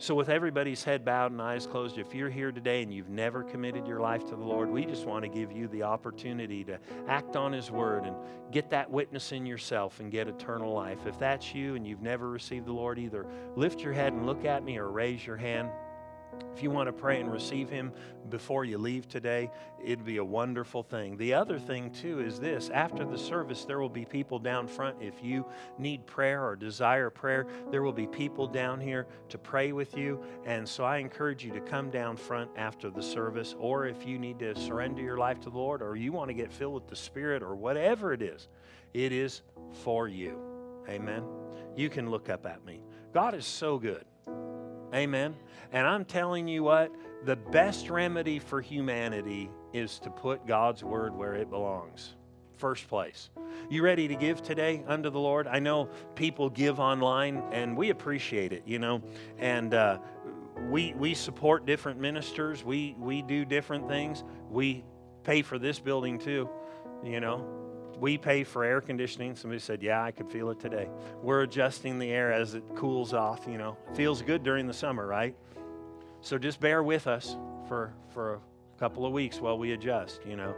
So, 0.00 0.14
with 0.14 0.30
everybody's 0.30 0.82
head 0.82 1.04
bowed 1.04 1.30
and 1.30 1.42
eyes 1.42 1.66
closed, 1.66 1.98
if 1.98 2.14
you're 2.14 2.30
here 2.30 2.52
today 2.52 2.82
and 2.82 2.90
you've 2.90 3.10
never 3.10 3.42
committed 3.42 3.86
your 3.86 4.00
life 4.00 4.24
to 4.30 4.34
the 4.34 4.42
Lord, 4.42 4.70
we 4.70 4.86
just 4.86 5.04
want 5.04 5.24
to 5.24 5.28
give 5.28 5.52
you 5.52 5.68
the 5.68 5.82
opportunity 5.82 6.64
to 6.64 6.78
act 7.06 7.36
on 7.36 7.52
His 7.52 7.70
word 7.70 8.06
and 8.06 8.16
get 8.50 8.70
that 8.70 8.90
witness 8.90 9.32
in 9.32 9.44
yourself 9.44 10.00
and 10.00 10.10
get 10.10 10.26
eternal 10.26 10.72
life. 10.72 11.00
If 11.04 11.18
that's 11.18 11.54
you 11.54 11.74
and 11.74 11.86
you've 11.86 12.00
never 12.00 12.30
received 12.30 12.64
the 12.64 12.72
Lord, 12.72 12.98
either 12.98 13.26
lift 13.56 13.82
your 13.82 13.92
head 13.92 14.14
and 14.14 14.24
look 14.24 14.46
at 14.46 14.64
me 14.64 14.78
or 14.78 14.90
raise 14.90 15.26
your 15.26 15.36
hand. 15.36 15.68
If 16.54 16.62
you 16.62 16.70
want 16.70 16.88
to 16.88 16.92
pray 16.92 17.20
and 17.20 17.32
receive 17.32 17.70
Him 17.70 17.92
before 18.28 18.64
you 18.64 18.78
leave 18.78 19.08
today, 19.08 19.50
it'd 19.82 20.04
be 20.04 20.18
a 20.18 20.24
wonderful 20.24 20.82
thing. 20.82 21.16
The 21.16 21.34
other 21.34 21.58
thing, 21.58 21.90
too, 21.90 22.20
is 22.20 22.38
this 22.38 22.70
after 22.70 23.04
the 23.04 23.16
service, 23.16 23.64
there 23.64 23.80
will 23.80 23.88
be 23.88 24.04
people 24.04 24.38
down 24.38 24.66
front. 24.66 24.96
If 25.00 25.22
you 25.22 25.46
need 25.78 26.06
prayer 26.06 26.44
or 26.44 26.56
desire 26.56 27.10
prayer, 27.10 27.46
there 27.70 27.82
will 27.82 27.92
be 27.92 28.06
people 28.06 28.46
down 28.46 28.80
here 28.80 29.06
to 29.30 29.38
pray 29.38 29.72
with 29.72 29.96
you. 29.96 30.22
And 30.44 30.68
so 30.68 30.84
I 30.84 30.98
encourage 30.98 31.44
you 31.44 31.52
to 31.52 31.60
come 31.60 31.90
down 31.90 32.16
front 32.16 32.50
after 32.56 32.90
the 32.90 33.02
service, 33.02 33.54
or 33.58 33.86
if 33.86 34.06
you 34.06 34.18
need 34.18 34.38
to 34.40 34.54
surrender 34.54 35.02
your 35.02 35.18
life 35.18 35.40
to 35.40 35.50
the 35.50 35.58
Lord, 35.58 35.82
or 35.82 35.96
you 35.96 36.12
want 36.12 36.28
to 36.28 36.34
get 36.34 36.52
filled 36.52 36.74
with 36.74 36.88
the 36.88 36.96
Spirit, 36.96 37.42
or 37.42 37.54
whatever 37.54 38.12
it 38.12 38.22
is, 38.22 38.48
it 38.92 39.12
is 39.12 39.42
for 39.72 40.08
you. 40.08 40.38
Amen. 40.88 41.24
You 41.76 41.88
can 41.88 42.10
look 42.10 42.28
up 42.28 42.46
at 42.46 42.64
me. 42.64 42.80
God 43.12 43.34
is 43.34 43.46
so 43.46 43.78
good. 43.78 44.04
Amen. 44.94 45.36
And 45.72 45.86
I'm 45.86 46.04
telling 46.04 46.48
you 46.48 46.64
what, 46.64 46.92
the 47.24 47.36
best 47.36 47.90
remedy 47.90 48.38
for 48.38 48.60
humanity 48.60 49.50
is 49.72 49.98
to 50.00 50.10
put 50.10 50.46
God's 50.46 50.82
word 50.82 51.14
where 51.14 51.34
it 51.34 51.50
belongs. 51.50 52.14
First 52.56 52.88
place. 52.88 53.30
You 53.70 53.82
ready 53.82 54.08
to 54.08 54.14
give 54.14 54.42
today 54.42 54.82
unto 54.86 55.10
the 55.10 55.18
Lord? 55.18 55.46
I 55.46 55.60
know 55.60 55.88
people 56.14 56.50
give 56.50 56.78
online, 56.78 57.42
and 57.52 57.76
we 57.76 57.90
appreciate 57.90 58.52
it, 58.52 58.62
you 58.66 58.78
know, 58.78 59.00
and 59.38 59.72
uh, 59.72 59.98
we 60.68 60.92
we 60.94 61.14
support 61.14 61.64
different 61.64 62.00
ministers. 62.00 62.62
We 62.62 62.94
we 62.98 63.22
do 63.22 63.46
different 63.46 63.88
things. 63.88 64.24
We 64.50 64.84
pay 65.24 65.40
for 65.40 65.58
this 65.58 65.78
building 65.78 66.18
too, 66.18 66.50
you 67.02 67.20
know 67.20 67.69
we 68.00 68.16
pay 68.16 68.44
for 68.44 68.64
air 68.64 68.80
conditioning. 68.80 69.36
Somebody 69.36 69.60
said, 69.60 69.82
Yeah, 69.82 70.02
I 70.02 70.10
could 70.10 70.30
feel 70.30 70.50
it 70.50 70.58
today. 70.58 70.88
We're 71.22 71.42
adjusting 71.42 71.98
the 71.98 72.10
air 72.10 72.32
as 72.32 72.54
it 72.54 72.64
cools 72.74 73.12
off, 73.12 73.46
you 73.46 73.58
know. 73.58 73.76
Feels 73.94 74.22
good 74.22 74.42
during 74.42 74.66
the 74.66 74.72
summer, 74.72 75.06
right? 75.06 75.36
So 76.22 76.38
just 76.38 76.60
bear 76.60 76.82
with 76.82 77.06
us 77.06 77.36
for, 77.68 77.92
for 78.12 78.34
a 78.34 78.78
couple 78.78 79.06
of 79.06 79.12
weeks 79.12 79.40
while 79.40 79.58
we 79.58 79.72
adjust, 79.72 80.20
you 80.26 80.36
know. 80.36 80.54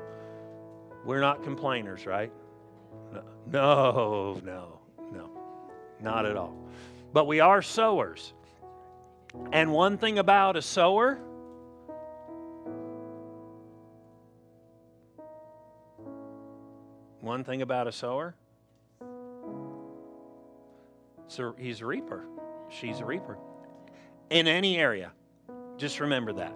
We're 1.05 1.21
not 1.21 1.43
complainers, 1.43 2.07
right? 2.07 2.33
No, 3.47 4.41
no, 4.45 4.79
no, 5.13 5.31
not 6.01 6.27
at 6.27 6.37
all. 6.37 6.57
But 7.13 7.27
we 7.27 7.41
are 7.41 7.61
sowers. 7.61 8.33
And 9.53 9.73
one 9.73 9.99
thing 9.99 10.19
about 10.19 10.57
a 10.57 10.63
sower, 10.63 11.19
one 17.23 17.45
thing 17.45 17.63
about 17.63 17.87
a 17.87 17.93
sower, 17.93 18.35
so 21.29 21.55
he's 21.59 21.81
a 21.81 21.87
reaper. 21.87 22.25
She's 22.69 23.01
a 23.01 23.05
reaper. 23.07 23.39
In 24.29 24.47
any 24.47 24.77
area. 24.77 25.13
Just 25.79 26.01
remember 26.01 26.33
that. 26.35 26.55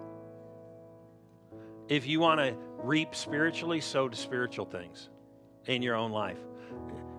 If 1.87 2.05
you 2.05 2.19
want 2.19 2.39
to 2.39 2.55
reap 2.83 3.15
spiritually, 3.15 3.81
sow 3.81 4.07
to 4.07 4.15
spiritual 4.15 4.65
things 4.65 5.09
in 5.65 5.81
your 5.81 5.95
own 5.95 6.11
life. 6.11 6.39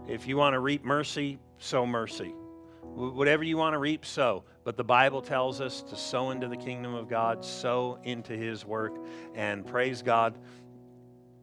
If 0.07 0.28
you 0.28 0.36
want 0.36 0.55
to 0.55 0.61
reap 0.61 0.84
mercy, 0.84 1.38
sow 1.59 1.86
mercy. 1.86 2.34
Whatever 2.94 3.44
you 3.44 3.57
want 3.57 3.74
to 3.74 3.78
reap, 3.78 4.05
sow. 4.05 4.44
But 4.64 4.76
the 4.76 4.84
Bible 4.84 5.22
tells 5.22 5.61
us 5.61 5.82
to 5.82 5.96
sow 5.96 6.30
into 6.30 6.49
the 6.49 6.57
kingdom 6.57 6.94
of 6.94 7.09
God, 7.09 7.44
sow 7.44 7.99
into 8.05 8.34
His 8.34 8.64
work, 8.64 8.94
and 9.34 9.66
praise 9.66 10.03
God, 10.03 10.38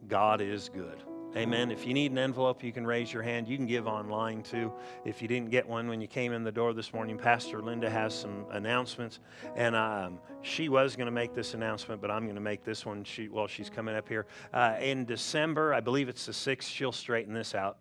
God 0.08 0.40
is 0.40 0.68
good. 0.68 1.02
Amen. 1.36 1.70
If 1.70 1.86
you 1.86 1.92
need 1.92 2.12
an 2.12 2.16
envelope, 2.16 2.64
you 2.64 2.72
can 2.72 2.86
raise 2.86 3.12
your 3.12 3.22
hand. 3.22 3.46
You 3.46 3.58
can 3.58 3.66
give 3.66 3.86
online 3.86 4.42
too. 4.42 4.72
If 5.04 5.20
you 5.20 5.28
didn't 5.28 5.50
get 5.50 5.68
one 5.68 5.86
when 5.86 6.00
you 6.00 6.08
came 6.08 6.32
in 6.32 6.44
the 6.44 6.50
door 6.50 6.72
this 6.72 6.94
morning, 6.94 7.18
Pastor 7.18 7.60
Linda 7.60 7.90
has 7.90 8.14
some 8.14 8.46
announcements, 8.52 9.20
and 9.54 9.76
um, 9.76 10.18
she 10.40 10.70
was 10.70 10.96
going 10.96 11.04
to 11.04 11.12
make 11.12 11.34
this 11.34 11.52
announcement, 11.52 12.00
but 12.00 12.10
I'm 12.10 12.22
going 12.22 12.36
to 12.36 12.40
make 12.40 12.64
this 12.64 12.86
one. 12.86 13.04
She, 13.04 13.28
well, 13.28 13.46
she's 13.46 13.68
coming 13.68 13.94
up 13.94 14.08
here 14.08 14.24
uh, 14.54 14.76
in 14.80 15.04
December. 15.04 15.74
I 15.74 15.80
believe 15.80 16.08
it's 16.08 16.24
the 16.24 16.32
sixth. 16.32 16.70
She'll 16.70 16.90
straighten 16.90 17.34
this 17.34 17.54
out. 17.54 17.76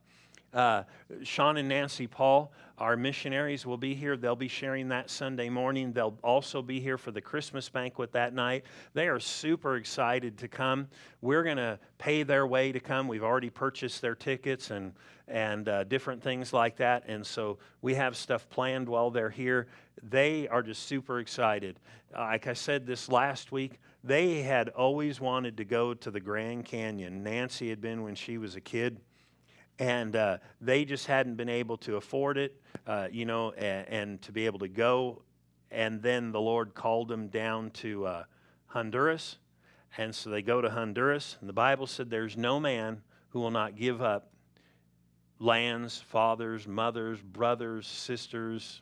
Uh, 0.54 0.84
Sean 1.24 1.56
and 1.56 1.70
Nancy 1.70 2.08
Paul, 2.08 2.52
our 2.78 2.98
missionaries, 2.98 3.66
will 3.66 3.78
be 3.78 3.96
here. 3.96 4.18
They'll 4.18 4.36
be 4.36 4.48
sharing 4.48 4.90
that 4.90 5.10
Sunday 5.10 5.50
morning. 5.50 5.94
They'll 5.94 6.18
also 6.24 6.62
be 6.62 6.80
here 6.80 6.98
for 6.98 7.12
the 7.12 7.22
Christmas 7.22 7.70
banquet 7.70 8.12
that 8.12 8.34
night. 8.34 8.66
They 8.94 9.08
are 9.08 9.20
super 9.20 9.78
excited 9.78 10.38
to 10.40 10.48
come. 10.48 10.88
We're 11.22 11.44
going 11.44 11.58
to 11.58 11.80
pay 11.98 12.24
their 12.24 12.46
way 12.46 12.72
to 12.72 12.80
come. 12.80 13.08
We've 13.08 13.24
already 13.24 13.50
purchased 13.50 14.02
their 14.02 14.16
tickets 14.16 14.72
and 14.72 14.94
and 15.28 15.68
uh, 15.68 15.84
different 15.86 16.22
things 16.22 16.54
like 16.54 16.76
that. 16.78 17.04
And 17.08 17.26
so 17.26 17.58
we 17.82 17.96
have 17.96 18.16
stuff 18.16 18.48
planned 18.50 18.88
while 18.88 19.10
they're 19.10 19.30
here. 19.30 19.68
They 20.04 20.48
are 20.48 20.62
just 20.62 20.84
super 20.84 21.20
excited. 21.20 21.80
Uh, 22.16 22.22
like 22.22 22.48
I 22.48 22.54
said 22.54 22.86
this 22.86 23.10
last 23.10 23.52
week, 23.52 23.80
they 24.04 24.44
had 24.44 24.70
always 24.70 25.20
wanted 25.20 25.58
to 25.58 25.66
go 25.66 25.96
to 25.96 26.12
the 26.12 26.20
Grand 26.20 26.66
Canyon. 26.66 27.24
Nancy 27.24 27.70
had 27.70 27.82
been 27.82 28.04
when 28.04 28.14
she 28.14 28.38
was 28.38 28.56
a 28.56 28.62
kid 28.62 29.00
and 29.80 30.16
uh, 30.16 30.38
they 30.62 30.86
just 30.86 31.08
hadn't 31.08 31.36
been 31.36 31.50
able 31.50 31.78
to 31.78 31.98
afford 31.98 32.38
it, 32.38 32.62
uh, 32.88 33.08
you 33.12 33.26
know, 33.26 33.52
and, 33.52 33.88
and, 33.90 34.22
to 34.22 34.32
be 34.32 34.46
able 34.46 34.60
to 34.60 34.68
go. 34.68 35.22
And 35.72 36.02
then 36.02 36.32
the 36.32 36.40
Lord 36.40 36.74
called 36.74 37.10
them 37.10 37.28
down 37.28 37.72
to 37.72 38.06
uh, 38.06 38.24
Honduras, 38.68 39.38
and 39.98 40.14
so 40.14 40.30
they 40.30 40.42
go 40.42 40.62
to 40.62 40.70
Honduras. 40.70 41.38
And 41.40 41.50
the 41.50 41.54
Bible 41.54 41.88
said, 41.88 42.10
"There's 42.10 42.38
no 42.38 42.60
man 42.60 43.02
who 43.30 43.40
will 43.40 43.52
not 43.52 43.76
give 43.76 44.02
up 44.02 44.32
lands, 45.40 46.00
fathers, 46.00 46.68
mothers, 46.68 47.22
brothers, 47.22 47.88
sisters, 47.88 48.82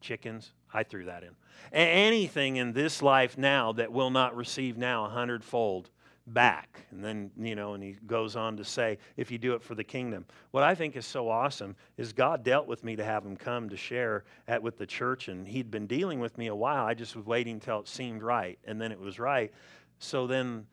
chickens." 0.00 0.52
I 0.74 0.82
threw 0.82 1.04
that 1.04 1.22
in. 1.22 1.30
Anything 1.72 2.56
in 2.56 2.72
this 2.72 3.02
life 3.02 3.38
now 3.38 3.72
that 3.72 3.92
will 3.92 4.10
not 4.10 4.36
receive 4.36 4.76
now 4.76 5.06
a 5.06 5.08
hundredfold 5.08 5.90
back. 6.26 6.86
And 6.90 7.04
then, 7.04 7.30
you 7.38 7.54
know, 7.54 7.74
and 7.74 7.82
he 7.82 7.96
goes 8.06 8.36
on 8.36 8.56
to 8.56 8.64
say, 8.64 8.98
if 9.16 9.30
you 9.30 9.38
do 9.38 9.54
it 9.54 9.62
for 9.62 9.74
the 9.74 9.84
kingdom. 9.84 10.26
What 10.50 10.62
I 10.62 10.74
think 10.74 10.96
is 10.96 11.06
so 11.06 11.28
awesome 11.28 11.76
is 11.96 12.12
God 12.12 12.42
dealt 12.42 12.66
with 12.66 12.82
me 12.82 12.96
to 12.96 13.04
have 13.04 13.24
him 13.24 13.36
come 13.36 13.68
to 13.68 13.76
share 13.76 14.24
at 14.48 14.62
with 14.62 14.78
the 14.78 14.86
church. 14.86 15.28
And 15.28 15.46
he'd 15.46 15.70
been 15.70 15.86
dealing 15.86 16.20
with 16.20 16.36
me 16.36 16.48
a 16.48 16.54
while. 16.54 16.84
I 16.84 16.94
just 16.94 17.14
was 17.14 17.24
waiting 17.24 17.54
until 17.54 17.80
it 17.80 17.88
seemed 17.88 18.22
right. 18.22 18.58
And 18.64 18.80
then 18.80 18.92
it 18.92 18.98
was 18.98 19.18
right. 19.18 19.52
So 19.98 20.26
then 20.26 20.66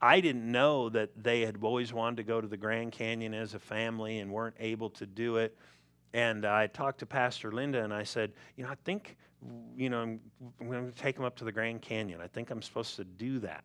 I 0.00 0.20
didn't 0.20 0.50
know 0.50 0.88
that 0.90 1.10
they 1.16 1.40
had 1.40 1.58
always 1.62 1.92
wanted 1.92 2.16
to 2.18 2.22
go 2.22 2.40
to 2.40 2.46
the 2.46 2.56
Grand 2.56 2.92
Canyon 2.92 3.34
as 3.34 3.54
a 3.54 3.58
family 3.58 4.18
and 4.18 4.30
weren't 4.30 4.56
able 4.60 4.90
to 4.90 5.06
do 5.06 5.36
it. 5.36 5.56
And 6.12 6.46
I 6.46 6.68
talked 6.68 7.00
to 7.00 7.06
Pastor 7.06 7.52
Linda 7.52 7.82
and 7.82 7.92
I 7.92 8.02
said, 8.02 8.32
you 8.56 8.64
know, 8.64 8.70
I 8.70 8.76
think, 8.84 9.16
you 9.76 9.90
know, 9.90 10.00
I'm, 10.00 10.20
I'm 10.60 10.70
going 10.70 10.86
to 10.86 10.92
take 10.92 11.16
them 11.16 11.24
up 11.24 11.36
to 11.36 11.44
the 11.44 11.52
Grand 11.52 11.82
Canyon. 11.82 12.20
I 12.20 12.28
think 12.28 12.50
I'm 12.50 12.62
supposed 12.62 12.96
to 12.96 13.04
do 13.04 13.38
that. 13.40 13.64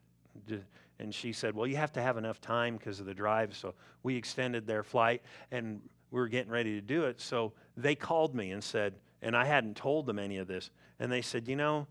And 0.99 1.13
she 1.13 1.33
said, 1.33 1.55
Well, 1.55 1.67
you 1.67 1.75
have 1.77 1.91
to 1.93 2.01
have 2.01 2.17
enough 2.17 2.39
time 2.39 2.77
because 2.77 2.99
of 2.99 3.05
the 3.05 3.13
drive. 3.13 3.55
So 3.55 3.73
we 4.03 4.15
extended 4.15 4.67
their 4.67 4.83
flight 4.83 5.21
and 5.51 5.81
we 6.11 6.19
were 6.19 6.27
getting 6.27 6.51
ready 6.51 6.75
to 6.75 6.81
do 6.81 7.05
it. 7.05 7.19
So 7.19 7.53
they 7.75 7.95
called 7.95 8.35
me 8.35 8.51
and 8.51 8.63
said, 8.63 8.93
and 9.23 9.35
I 9.37 9.45
hadn't 9.45 9.77
told 9.77 10.05
them 10.05 10.19
any 10.19 10.37
of 10.37 10.47
this. 10.47 10.69
And 10.99 11.11
they 11.11 11.21
said, 11.21 11.47
You 11.47 11.55
know, 11.55 11.87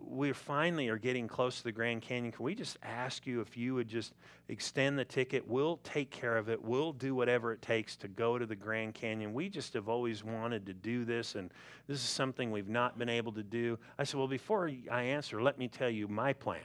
we 0.00 0.32
finally 0.32 0.88
are 0.88 0.96
getting 0.96 1.28
close 1.28 1.58
to 1.58 1.64
the 1.64 1.72
Grand 1.72 2.00
Canyon. 2.00 2.32
Can 2.32 2.44
we 2.44 2.54
just 2.54 2.78
ask 2.82 3.26
you 3.26 3.40
if 3.42 3.56
you 3.56 3.74
would 3.74 3.88
just 3.88 4.14
extend 4.48 4.98
the 4.98 5.04
ticket? 5.04 5.46
We'll 5.46 5.78
take 5.78 6.10
care 6.10 6.36
of 6.38 6.48
it. 6.48 6.62
We'll 6.62 6.92
do 6.92 7.14
whatever 7.14 7.52
it 7.52 7.60
takes 7.60 7.96
to 7.96 8.08
go 8.08 8.38
to 8.38 8.46
the 8.46 8.56
Grand 8.56 8.94
Canyon. 8.94 9.34
We 9.34 9.50
just 9.50 9.74
have 9.74 9.88
always 9.88 10.24
wanted 10.24 10.64
to 10.66 10.72
do 10.72 11.04
this, 11.04 11.34
and 11.34 11.52
this 11.86 11.98
is 11.98 12.08
something 12.08 12.50
we've 12.50 12.68
not 12.68 12.98
been 12.98 13.10
able 13.10 13.32
to 13.32 13.42
do. 13.42 13.78
I 13.98 14.04
said, 14.04 14.18
Well, 14.18 14.28
before 14.28 14.70
I 14.90 15.02
answer, 15.02 15.42
let 15.42 15.58
me 15.58 15.68
tell 15.68 15.90
you 15.90 16.08
my 16.08 16.32
plan 16.32 16.62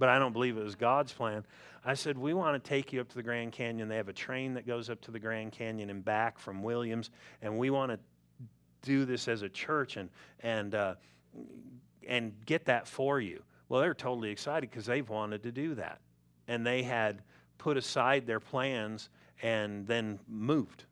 but 0.00 0.08
I 0.08 0.18
don't 0.18 0.32
believe 0.32 0.56
it 0.56 0.64
was 0.64 0.74
God's 0.74 1.12
plan. 1.12 1.44
I 1.84 1.94
said, 1.94 2.18
We 2.18 2.34
want 2.34 2.62
to 2.62 2.68
take 2.68 2.92
you 2.92 3.00
up 3.00 3.08
to 3.10 3.14
the 3.14 3.22
Grand 3.22 3.52
Canyon. 3.52 3.86
They 3.86 3.96
have 3.96 4.08
a 4.08 4.14
train 4.14 4.54
that 4.54 4.66
goes 4.66 4.90
up 4.90 5.00
to 5.02 5.10
the 5.10 5.20
Grand 5.20 5.52
Canyon 5.52 5.90
and 5.90 6.04
back 6.04 6.38
from 6.38 6.62
Williams, 6.62 7.10
and 7.42 7.56
we 7.56 7.70
want 7.70 7.92
to 7.92 7.98
do 8.82 9.04
this 9.04 9.28
as 9.28 9.42
a 9.42 9.48
church 9.48 9.98
and, 9.98 10.08
and, 10.40 10.74
uh, 10.74 10.94
and 12.08 12.32
get 12.46 12.64
that 12.64 12.88
for 12.88 13.20
you. 13.20 13.42
Well, 13.68 13.82
they're 13.82 13.94
totally 13.94 14.30
excited 14.30 14.70
because 14.70 14.86
they've 14.86 15.08
wanted 15.08 15.42
to 15.42 15.52
do 15.52 15.74
that. 15.74 16.00
And 16.48 16.66
they 16.66 16.82
had 16.82 17.22
put 17.58 17.76
aside 17.76 18.26
their 18.26 18.40
plans 18.40 19.10
and 19.42 19.86
then 19.86 20.18
moved. 20.26 20.84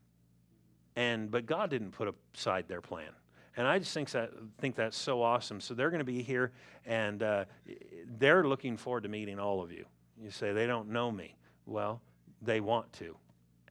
And, 0.96 1.30
but 1.30 1.46
God 1.46 1.70
didn't 1.70 1.92
put 1.92 2.14
aside 2.36 2.68
their 2.68 2.82
plan. 2.82 3.10
And 3.58 3.66
I 3.66 3.80
just 3.80 3.92
think 3.92 4.08
that 4.12 4.30
think 4.58 4.76
that's 4.76 4.96
so 4.96 5.20
awesome. 5.20 5.60
So 5.60 5.74
they're 5.74 5.90
going 5.90 5.98
to 5.98 6.04
be 6.04 6.22
here, 6.22 6.52
and 6.86 7.20
uh, 7.24 7.44
they're 8.16 8.44
looking 8.44 8.76
forward 8.76 9.02
to 9.02 9.08
meeting 9.08 9.40
all 9.40 9.60
of 9.60 9.72
you. 9.72 9.84
You 10.22 10.30
say 10.30 10.52
they 10.52 10.68
don't 10.68 10.90
know 10.90 11.10
me. 11.10 11.34
Well, 11.66 12.00
they 12.40 12.60
want 12.60 12.92
to, 12.94 13.16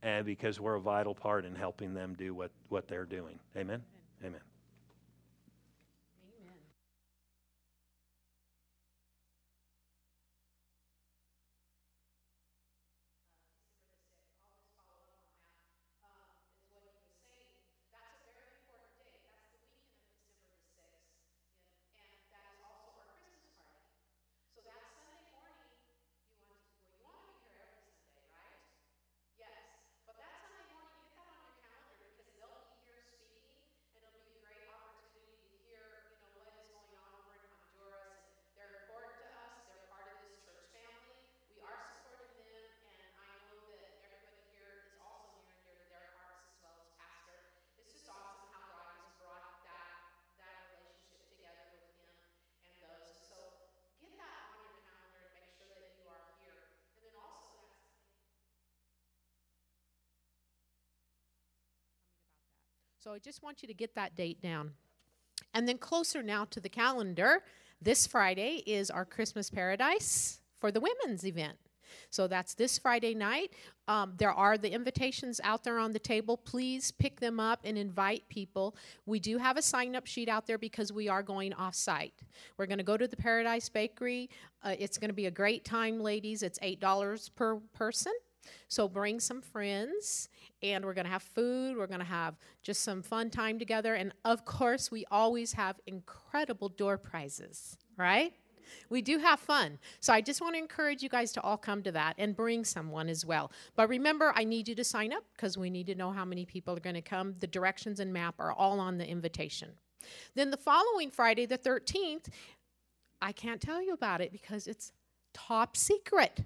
and 0.03 0.26
because 0.26 0.59
we're 0.59 0.76
a 0.76 0.81
vital 0.81 1.15
part 1.15 1.45
in 1.45 1.55
helping 1.55 1.93
them 1.93 2.15
do 2.18 2.34
what 2.34 2.51
what 2.68 2.89
they're 2.89 3.05
doing. 3.05 3.39
Amen. 3.55 3.81
So 63.07 63.13
I 63.13 63.19
just 63.19 63.41
want 63.41 63.61
you 63.61 63.69
to 63.69 63.73
get 63.73 63.95
that 63.95 64.17
date 64.17 64.41
down. 64.41 64.71
And 65.53 65.65
then 65.65 65.77
closer 65.77 66.21
now 66.21 66.43
to 66.43 66.59
the 66.59 66.67
calendar, 66.67 67.41
this 67.81 68.05
Friday 68.05 68.63
is 68.67 68.91
our 68.91 69.05
Christmas 69.05 69.49
Paradise 69.49 70.41
for 70.57 70.73
the 70.73 70.81
women's 70.81 71.25
event. 71.25 71.55
So 72.09 72.27
that's 72.27 72.53
this 72.53 72.77
Friday 72.77 73.13
night. 73.13 73.53
Um, 73.88 74.15
there 74.17 74.34
are 74.34 74.57
the 74.57 74.69
invitations 74.73 75.39
out 75.45 75.63
there 75.63 75.79
on 75.79 75.93
the 75.93 75.99
table. 75.99 76.35
Please 76.35 76.91
pick 76.91 77.21
them 77.21 77.39
up 77.39 77.61
and 77.63 77.77
invite 77.77 78.27
people. 78.27 78.75
We 79.05 79.21
do 79.21 79.38
have 79.38 79.55
a 79.55 79.61
sign 79.61 79.95
up 79.95 80.05
sheet 80.05 80.27
out 80.27 80.45
there 80.45 80.57
because 80.57 80.91
we 80.91 81.07
are 81.07 81.23
going 81.23 81.53
off 81.53 81.75
site. 81.75 82.23
We're 82.57 82.65
going 82.65 82.79
to 82.79 82.84
go 82.84 82.97
to 82.97 83.07
the 83.07 83.15
Paradise 83.15 83.69
Bakery. 83.69 84.29
Uh, 84.61 84.75
it's 84.77 84.97
going 84.97 85.11
to 85.11 85.15
be 85.15 85.27
a 85.27 85.31
great 85.31 85.63
time, 85.63 86.01
ladies. 86.01 86.43
It's 86.43 86.59
$8 86.59 87.34
per 87.35 87.55
person. 87.73 88.11
So 88.68 88.88
bring 88.88 89.19
some 89.19 89.41
friends, 89.41 90.30
and 90.61 90.86
we're 90.86 90.94
going 90.94 91.06
to 91.06 91.11
have 91.11 91.24
food. 91.24 91.78
We're 91.78 91.88
going 91.88 91.99
to 91.99 92.06
have 92.06 92.36
just 92.64 92.84
some 92.84 93.02
fun 93.02 93.30
time 93.30 93.60
together. 93.60 93.95
And 93.95 94.14
of 94.26 94.45
course, 94.45 94.91
we 94.91 95.06
always 95.11 95.53
have 95.53 95.80
incredible 95.86 96.69
door 96.69 96.98
prizes, 96.98 97.78
right? 97.98 98.34
We 98.90 99.02
do 99.02 99.18
have 99.19 99.40
fun. 99.40 99.80
So 99.99 100.14
I 100.14 100.22
just 100.22 100.41
want 100.41 100.56
to 100.56 100.60
encourage 100.60 101.02
you 101.02 101.10
guys 101.10 101.32
to 101.34 101.41
all 101.41 101.57
come 101.57 101.84
to 101.84 101.91
that 101.94 102.15
and 102.18 102.36
bring 102.36 102.64
someone 102.65 103.10
as 103.10 103.26
well. 103.26 103.52
But 103.76 103.90
remember, 103.90 104.34
I 104.36 104.44
need 104.44 104.68
you 104.68 104.76
to 104.76 104.84
sign 104.84 105.14
up 105.14 105.24
because 105.36 105.57
we 105.57 105.69
need 105.69 105.88
to 105.88 105.95
know 105.95 106.11
how 106.11 106.26
many 106.26 106.45
people 106.45 106.76
are 106.76 106.82
going 106.82 106.95
to 106.95 107.02
come. 107.02 107.36
The 107.40 107.48
directions 107.48 107.99
and 107.99 108.11
map 108.11 108.36
are 108.40 108.52
all 108.52 108.80
on 108.80 108.98
the 108.98 109.07
invitation. 109.07 109.69
Then 110.36 110.52
the 110.52 110.57
following 110.57 111.11
Friday, 111.11 111.45
the 111.45 111.57
13th, 111.57 112.28
I 113.22 113.32
can't 113.32 113.61
tell 113.61 113.82
you 113.82 113.94
about 113.94 114.22
it 114.22 114.32
because 114.32 114.68
it's 114.68 114.91
top 115.34 115.76
secret. 115.76 116.41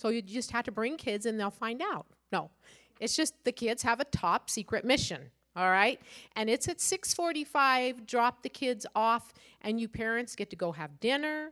So 0.00 0.08
you 0.08 0.22
just 0.22 0.50
have 0.52 0.64
to 0.64 0.72
bring 0.72 0.96
kids 0.96 1.26
and 1.26 1.38
they'll 1.38 1.50
find 1.50 1.82
out. 1.82 2.06
No, 2.32 2.50
it's 3.00 3.16
just 3.16 3.34
the 3.44 3.52
kids 3.52 3.82
have 3.82 4.00
a 4.00 4.04
top 4.04 4.48
secret 4.48 4.84
mission 4.84 5.30
all 5.56 5.70
right 5.70 6.00
and 6.36 6.48
it's 6.48 6.68
at 6.68 6.78
6.45 6.78 8.06
drop 8.06 8.42
the 8.42 8.48
kids 8.48 8.86
off 8.94 9.32
and 9.62 9.80
you 9.80 9.88
parents 9.88 10.36
get 10.36 10.48
to 10.50 10.56
go 10.56 10.70
have 10.70 11.00
dinner 11.00 11.50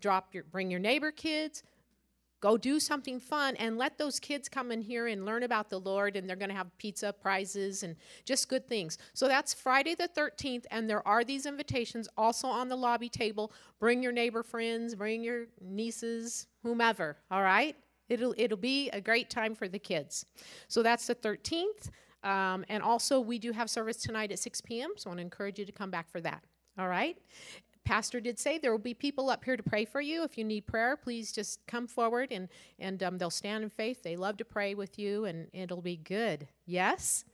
drop 0.00 0.34
your 0.34 0.44
bring 0.44 0.70
your 0.70 0.80
neighbor 0.80 1.10
kids 1.10 1.62
go 2.40 2.56
do 2.56 2.80
something 2.80 3.20
fun 3.20 3.56
and 3.56 3.78
let 3.78 3.98
those 3.98 4.18
kids 4.18 4.48
come 4.48 4.72
in 4.72 4.80
here 4.80 5.06
and 5.06 5.24
learn 5.24 5.42
about 5.42 5.70
the 5.70 5.78
lord 5.78 6.16
and 6.16 6.28
they're 6.28 6.36
going 6.36 6.50
to 6.50 6.54
have 6.54 6.76
pizza 6.78 7.12
prizes 7.12 7.82
and 7.82 7.96
just 8.24 8.48
good 8.48 8.66
things 8.68 8.98
so 9.12 9.28
that's 9.28 9.54
friday 9.54 9.94
the 9.94 10.08
13th 10.16 10.64
and 10.70 10.88
there 10.88 11.06
are 11.06 11.24
these 11.24 11.46
invitations 11.46 12.08
also 12.16 12.48
on 12.48 12.68
the 12.68 12.76
lobby 12.76 13.08
table 13.08 13.52
bring 13.78 14.02
your 14.02 14.12
neighbor 14.12 14.42
friends 14.42 14.94
bring 14.94 15.22
your 15.22 15.46
nieces 15.60 16.46
whomever 16.62 17.16
all 17.30 17.42
right 17.42 17.76
it'll 18.08 18.34
it'll 18.36 18.56
be 18.56 18.90
a 18.90 19.00
great 19.00 19.30
time 19.30 19.54
for 19.54 19.68
the 19.68 19.78
kids 19.78 20.24
so 20.68 20.82
that's 20.82 21.06
the 21.06 21.14
13th 21.14 21.90
um, 22.22 22.64
and 22.68 22.82
also, 22.82 23.20
we 23.20 23.38
do 23.38 23.52
have 23.52 23.70
service 23.70 23.96
tonight 23.96 24.30
at 24.30 24.38
6 24.38 24.60
p.m., 24.62 24.90
so 24.96 25.08
I 25.08 25.10
want 25.10 25.18
to 25.18 25.22
encourage 25.22 25.58
you 25.58 25.64
to 25.64 25.72
come 25.72 25.90
back 25.90 26.10
for 26.10 26.20
that. 26.20 26.42
All 26.78 26.88
right? 26.88 27.16
Pastor 27.84 28.20
did 28.20 28.38
say 28.38 28.58
there 28.58 28.70
will 28.70 28.78
be 28.78 28.94
people 28.94 29.30
up 29.30 29.44
here 29.44 29.56
to 29.56 29.62
pray 29.62 29.84
for 29.84 30.00
you. 30.00 30.22
If 30.22 30.38
you 30.38 30.44
need 30.44 30.66
prayer, 30.66 30.96
please 30.96 31.32
just 31.32 31.66
come 31.66 31.86
forward 31.86 32.28
and, 32.30 32.48
and 32.78 33.02
um, 33.02 33.18
they'll 33.18 33.30
stand 33.30 33.64
in 33.64 33.70
faith. 33.70 34.02
They 34.02 34.16
love 34.16 34.36
to 34.38 34.44
pray 34.44 34.74
with 34.74 34.98
you, 34.98 35.24
and 35.24 35.48
it'll 35.52 35.80
be 35.80 35.96
good. 35.96 36.46
Yes? 36.66 37.24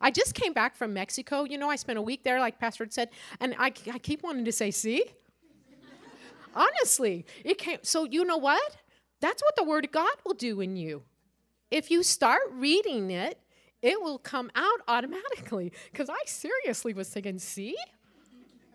I 0.00 0.10
just 0.10 0.34
came 0.34 0.52
back 0.52 0.76
from 0.76 0.94
Mexico. 0.94 1.44
You 1.44 1.58
know, 1.58 1.68
I 1.68 1.76
spent 1.76 1.98
a 1.98 2.02
week 2.02 2.24
there, 2.24 2.40
like 2.40 2.58
Pastor 2.58 2.84
had 2.84 2.92
said, 2.92 3.10
and 3.40 3.54
I, 3.58 3.72
I 3.92 3.98
keep 3.98 4.22
wanting 4.22 4.46
to 4.46 4.52
say, 4.52 4.70
see? 4.70 5.04
Honestly, 6.54 7.26
it 7.44 7.58
came. 7.58 7.78
So, 7.82 8.04
you 8.04 8.24
know 8.24 8.38
what? 8.38 8.76
That's 9.20 9.42
what 9.42 9.56
the 9.56 9.64
Word 9.64 9.84
of 9.84 9.92
God 9.92 10.14
will 10.24 10.34
do 10.34 10.60
in 10.60 10.76
you. 10.76 11.02
If 11.70 11.90
you 11.90 12.02
start 12.02 12.42
reading 12.52 13.10
it, 13.10 13.38
it 13.82 14.00
will 14.00 14.18
come 14.18 14.50
out 14.54 14.80
automatically. 14.88 15.72
Because 15.92 16.08
I 16.08 16.18
seriously 16.26 16.94
was 16.94 17.08
thinking, 17.08 17.38
see? 17.38 17.76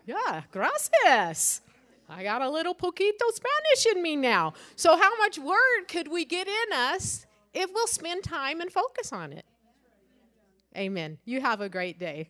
Yeah, 0.06 0.42
gracias. 0.52 1.60
I 2.08 2.22
got 2.22 2.40
a 2.40 2.48
little 2.48 2.74
poquito 2.74 3.26
Spanish 3.32 3.86
in 3.94 4.02
me 4.02 4.14
now. 4.14 4.54
So, 4.76 4.96
how 4.96 5.18
much 5.18 5.38
word 5.38 5.88
could 5.88 6.08
we 6.08 6.24
get 6.24 6.46
in 6.46 6.72
us 6.72 7.26
if 7.52 7.70
we'll 7.74 7.88
spend 7.88 8.22
time 8.22 8.60
and 8.60 8.72
focus 8.72 9.12
on 9.12 9.32
it? 9.32 9.44
Amen. 10.76 11.18
You 11.24 11.40
have 11.40 11.60
a 11.60 11.68
great 11.68 11.98
day. 11.98 12.28